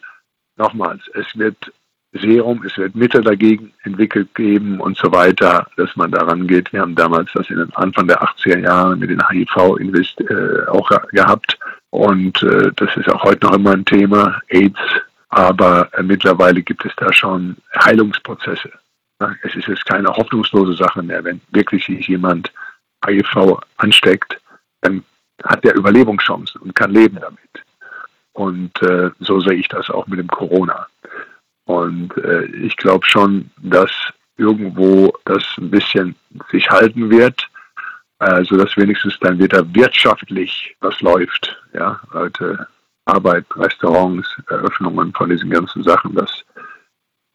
nochmals, 0.57 1.01
es 1.13 1.25
wird 1.37 1.71
Serum, 2.13 2.63
es 2.63 2.77
wird 2.77 2.95
Mittel 2.95 3.21
dagegen 3.21 3.73
entwickelt 3.83 4.33
geben 4.33 4.79
und 4.79 4.97
so 4.97 5.11
weiter, 5.11 5.67
dass 5.75 5.95
man 5.95 6.11
daran 6.11 6.47
geht. 6.47 6.71
Wir 6.71 6.81
haben 6.81 6.95
damals 6.95 7.29
das 7.33 7.49
in 7.49 7.57
den 7.57 7.73
Anfang 7.75 8.07
der 8.07 8.23
80er 8.23 8.59
Jahre 8.59 8.95
mit 8.95 9.09
den 9.09 9.21
HIV-Invest 9.27 10.21
äh, 10.21 10.67
auch 10.67 10.89
gehabt 11.11 11.59
und 11.89 12.41
äh, 12.43 12.71
das 12.75 12.95
ist 12.95 13.09
auch 13.09 13.23
heute 13.23 13.45
noch 13.45 13.55
immer 13.55 13.71
ein 13.71 13.85
Thema, 13.85 14.41
AIDS, 14.47 14.79
aber 15.29 15.89
äh, 15.93 16.03
mittlerweile 16.03 16.61
gibt 16.61 16.85
es 16.85 16.93
da 16.95 17.11
schon 17.11 17.57
Heilungsprozesse. 17.83 18.71
Es 19.41 19.55
ist 19.55 19.67
jetzt 19.67 19.85
keine 19.85 20.09
hoffnungslose 20.09 20.73
Sache 20.73 21.01
mehr. 21.01 21.23
Wenn 21.23 21.41
wirklich 21.51 21.85
sich 21.85 22.07
jemand 22.07 22.51
HIV 23.05 23.59
ansteckt, 23.77 24.39
dann 24.81 25.03
hat 25.43 25.63
der 25.63 25.75
Überlebenschancen 25.75 26.61
und 26.61 26.75
kann 26.75 26.91
leben 26.91 27.17
damit. 27.19 27.39
Und 28.37 28.79
äh, 28.83 29.09
so 29.19 29.39
sehe 29.39 29.55
ich 29.55 29.67
das 29.67 29.89
auch 29.89 30.05
mit 30.05 30.19
dem 30.19 30.27
Corona. 30.27 30.85
Und 31.65 32.15
äh, 32.17 32.43
ich 32.45 32.77
glaube 32.77 33.03
schon, 33.07 33.49
dass 33.57 33.91
irgendwo 34.37 35.11
das 35.25 35.43
ein 35.57 35.71
bisschen 35.71 36.15
sich 36.51 36.69
halten 36.69 37.09
wird, 37.09 37.49
also 38.19 38.55
dass 38.55 38.77
wenigstens 38.77 39.17
dann 39.21 39.39
wieder 39.39 39.65
wirtschaftlich 39.73 40.75
was 40.81 41.01
läuft. 41.01 41.59
Ja, 41.73 41.99
Leute 42.13 42.67
arbeiten, 43.05 43.59
Restaurants, 43.59 44.29
Eröffnungen 44.47 45.13
von 45.13 45.31
diesen 45.31 45.49
ganzen 45.49 45.81
Sachen, 45.81 46.13
das, 46.13 46.43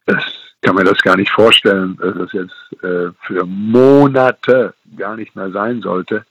das 0.05 0.23
kann 0.61 0.75
mir 0.75 0.85
das 0.85 1.01
gar 1.01 1.17
nicht 1.17 1.31
vorstellen, 1.31 1.97
dass 1.97 2.15
das 2.15 2.31
jetzt 2.31 2.81
äh, 2.81 3.09
für 3.23 3.45
Monate 3.45 4.73
gar 4.95 5.17
nicht 5.17 5.35
mehr 5.35 5.51
sein 5.51 5.81
sollte 5.81 6.25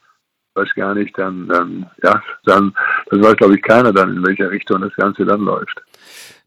weiß 0.54 0.74
gar 0.74 0.94
nicht, 0.94 1.16
dann, 1.18 1.48
dann, 1.48 1.90
ja, 2.02 2.22
dann, 2.44 2.74
das 3.10 3.20
weiß 3.20 3.36
glaube 3.36 3.56
ich 3.56 3.62
keiner 3.62 3.92
dann, 3.92 4.16
in 4.16 4.26
welcher 4.26 4.50
Richtung 4.50 4.80
das 4.80 4.94
Ganze 4.96 5.24
dann 5.24 5.40
läuft. 5.40 5.82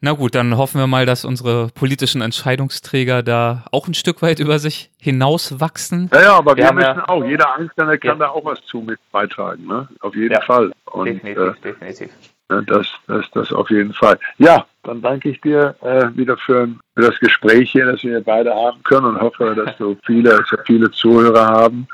Na 0.02 0.12
gut, 0.12 0.36
dann 0.36 0.58
hoffen 0.58 0.80
wir 0.80 0.88
mal, 0.88 1.06
dass 1.06 1.26
unsere 1.26 1.70
politischen 1.74 2.22
Entscheidungsträger 2.22 3.24
da 3.24 3.66
auch 3.72 3.88
ein 3.88 3.94
Stück 3.94 4.22
weit 4.22 4.40
über 4.40 4.60
sich 4.60 4.92
hinauswachsen. 5.00 6.10
Ja, 6.14 6.22
ja, 6.22 6.38
aber 6.38 6.56
wir, 6.56 6.66
wir 6.66 6.74
müssen 6.74 6.98
ja, 6.98 7.10
auch, 7.10 7.26
jeder 7.26 7.56
Einzelne 7.56 7.98
kann 7.98 8.20
ja. 8.20 8.26
da 8.26 8.30
auch 8.30 8.46
was 8.46 8.64
zu 8.66 8.82
mit 8.82 9.00
beitragen, 9.12 9.66
ne? 9.66 9.88
Auf 10.02 10.16
jeden 10.16 10.34
ja, 10.34 10.42
Fall. 10.42 10.72
Und, 10.86 11.06
definitiv, 11.06 11.38
äh, 11.38 11.54
definitiv. 11.64 12.10
Ne, 12.50 12.64
das, 12.68 12.88
das, 13.08 13.26
das 13.32 13.52
auf 13.52 13.70
jeden 13.72 13.94
Fall. 13.94 14.20
Ja, 14.38 14.68
dann 14.84 15.02
danke 15.02 15.30
ich 15.30 15.42
dir 15.42 15.76
äh, 15.82 16.16
wieder 16.16 16.38
für, 16.38 16.68
für 16.94 17.02
das 17.02 17.20
Gespräch 17.20 17.72
hier, 17.72 17.86
das 17.86 18.04
wir 18.04 18.22
beide 18.22 18.54
haben 18.54 18.84
können 18.84 19.08
und 19.08 19.22
hoffe, 19.22 19.56
dass 19.56 19.76
so 19.80 19.98
viele, 20.06 20.44
so 20.48 20.58
viele 20.66 20.92
Zuhörer 20.92 21.48
haben 21.48 21.88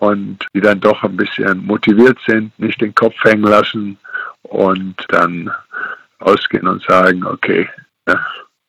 und 0.00 0.46
die 0.54 0.62
dann 0.62 0.80
doch 0.80 1.02
ein 1.02 1.16
bisschen 1.16 1.66
motiviert 1.66 2.18
sind, 2.26 2.58
nicht 2.58 2.80
den 2.80 2.94
Kopf 2.94 3.14
hängen 3.22 3.44
lassen 3.44 3.98
und 4.42 4.96
dann 5.08 5.50
ausgehen 6.20 6.66
und 6.66 6.82
sagen, 6.82 7.24
okay, 7.24 7.68
ja, 8.08 8.18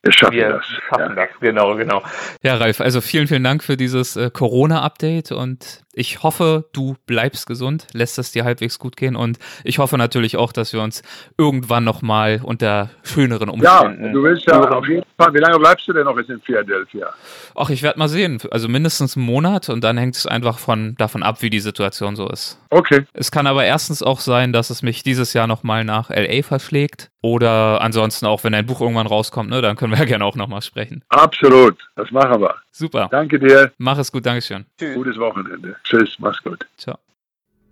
wir 0.03 0.11
schaffen 0.11 0.36
wir 0.36 0.49
das. 0.49 0.65
Schaffen 0.65 1.15
ja. 1.15 1.25
das, 1.25 1.29
genau, 1.39 1.75
genau. 1.75 2.03
Ja, 2.41 2.55
Ralf, 2.55 2.82
also 2.82 2.99
vielen, 2.99 3.27
vielen 3.27 3.45
Dank 3.45 3.63
für 3.63 3.77
dieses 3.77 4.17
äh, 4.17 4.29
Corona-Update 4.29 5.32
und 5.32 5.84
ich 5.93 6.23
hoffe, 6.23 6.65
du 6.73 6.95
bleibst 7.05 7.47
gesund, 7.47 7.87
lässt 7.93 8.17
es 8.17 8.31
dir 8.31 8.43
halbwegs 8.43 8.79
gut 8.79 8.95
gehen 8.95 9.15
und 9.15 9.37
ich 9.63 9.79
hoffe 9.79 9.97
natürlich 9.97 10.37
auch, 10.37 10.53
dass 10.53 10.73
wir 10.73 10.81
uns 10.81 11.03
irgendwann 11.37 11.83
nochmal 11.83 12.41
unter 12.43 12.89
schöneren 13.03 13.49
Umständen. 13.49 14.05
Ja, 14.05 14.11
du 14.11 14.23
willst 14.23 14.47
ja 14.47 14.59
auf 14.59 14.87
jeden 14.87 15.05
Fall. 15.17 15.33
Wie 15.33 15.39
lange 15.39 15.59
bleibst 15.59 15.87
du 15.87 15.93
denn 15.93 16.05
noch 16.05 16.17
in 16.17 16.41
Philadelphia? 16.41 17.09
Ach, 17.55 17.69
ich 17.69 17.83
werde 17.83 17.99
mal 17.99 18.07
sehen. 18.07 18.39
Also 18.51 18.69
mindestens 18.69 19.17
einen 19.17 19.25
Monat 19.25 19.69
und 19.69 19.83
dann 19.83 19.97
hängt 19.97 20.15
es 20.15 20.25
einfach 20.25 20.59
von, 20.59 20.95
davon 20.97 21.23
ab, 21.23 21.41
wie 21.41 21.49
die 21.49 21.59
Situation 21.59 22.15
so 22.15 22.27
ist. 22.29 22.59
Okay. 22.69 23.05
Es 23.13 23.31
kann 23.31 23.47
aber 23.47 23.65
erstens 23.65 24.01
auch 24.01 24.19
sein, 24.19 24.53
dass 24.53 24.69
es 24.69 24.81
mich 24.81 25.03
dieses 25.03 25.33
Jahr 25.33 25.47
nochmal 25.47 25.83
nach 25.83 26.09
LA 26.09 26.43
verschlägt 26.43 27.11
oder 27.21 27.81
ansonsten 27.81 28.25
auch, 28.25 28.43
wenn 28.43 28.53
ein 28.53 28.65
Buch 28.65 28.81
irgendwann 28.81 29.07
rauskommt, 29.07 29.49
ne, 29.49 29.61
dann 29.61 29.75
können 29.75 29.93
wir 29.93 29.99
ja 29.99 30.05
gerne 30.11 30.25
auch 30.25 30.35
nochmal 30.35 30.61
sprechen. 30.61 31.03
Absolut, 31.09 31.77
das 31.95 32.09
machen 32.11 32.41
wir. 32.41 32.55
Super. 32.71 33.09
Danke 33.11 33.39
dir. 33.39 33.71
Mach 33.77 33.97
es 33.97 34.11
gut, 34.11 34.25
Dankeschön. 34.25 34.65
Tschüss. 34.77 34.95
Gutes 34.95 35.17
Wochenende. 35.17 35.75
Tschüss, 35.84 36.17
mach's 36.19 36.41
gut. 36.43 36.65
Ciao. 36.77 36.97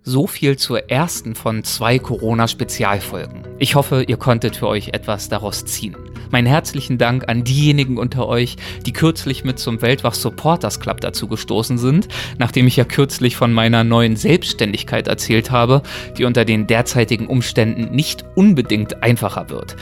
So 0.02 0.26
viel 0.26 0.56
zur 0.56 0.90
ersten 0.90 1.34
von 1.34 1.62
zwei 1.62 1.98
Corona-Spezialfolgen. 1.98 3.44
Ich 3.58 3.74
hoffe, 3.74 4.02
ihr 4.02 4.16
konntet 4.16 4.56
für 4.56 4.66
euch 4.66 4.88
etwas 4.88 5.28
daraus 5.28 5.66
ziehen. 5.66 5.94
Meinen 6.30 6.46
herzlichen 6.46 6.96
Dank 6.96 7.28
an 7.28 7.44
diejenigen 7.44 7.98
unter 7.98 8.26
euch, 8.26 8.56
die 8.86 8.92
kürzlich 8.92 9.44
mit 9.44 9.58
zum 9.58 9.82
Weltwach 9.82 10.14
Supporters 10.14 10.80
Club 10.80 11.02
dazu 11.02 11.28
gestoßen 11.28 11.76
sind, 11.76 12.08
nachdem 12.38 12.66
ich 12.66 12.76
ja 12.76 12.84
kürzlich 12.84 13.36
von 13.36 13.52
meiner 13.52 13.84
neuen 13.84 14.16
Selbstständigkeit 14.16 15.06
erzählt 15.06 15.50
habe, 15.50 15.82
die 16.16 16.24
unter 16.24 16.44
den 16.46 16.66
derzeitigen 16.66 17.26
Umständen 17.26 17.94
nicht 17.94 18.24
unbedingt 18.36 19.02
einfacher 19.02 19.50
wird. 19.50 19.76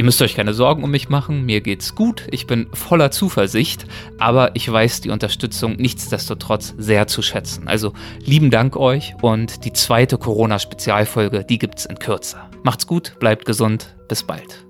Ihr 0.00 0.04
müsst 0.04 0.22
euch 0.22 0.34
keine 0.34 0.54
Sorgen 0.54 0.82
um 0.82 0.90
mich 0.90 1.10
machen, 1.10 1.44
mir 1.44 1.60
geht's 1.60 1.94
gut, 1.94 2.26
ich 2.30 2.46
bin 2.46 2.68
voller 2.72 3.10
Zuversicht, 3.10 3.84
aber 4.16 4.56
ich 4.56 4.72
weiß 4.72 5.02
die 5.02 5.10
Unterstützung 5.10 5.76
nichtsdestotrotz 5.76 6.72
sehr 6.78 7.06
zu 7.06 7.20
schätzen. 7.20 7.68
Also 7.68 7.92
lieben 8.24 8.50
Dank 8.50 8.78
euch 8.78 9.12
und 9.20 9.66
die 9.66 9.74
zweite 9.74 10.16
Corona-Spezialfolge, 10.16 11.44
die 11.44 11.58
gibt's 11.58 11.84
in 11.84 11.98
Kürze. 11.98 12.38
Macht's 12.62 12.86
gut, 12.86 13.18
bleibt 13.20 13.44
gesund, 13.44 13.94
bis 14.08 14.22
bald. 14.22 14.69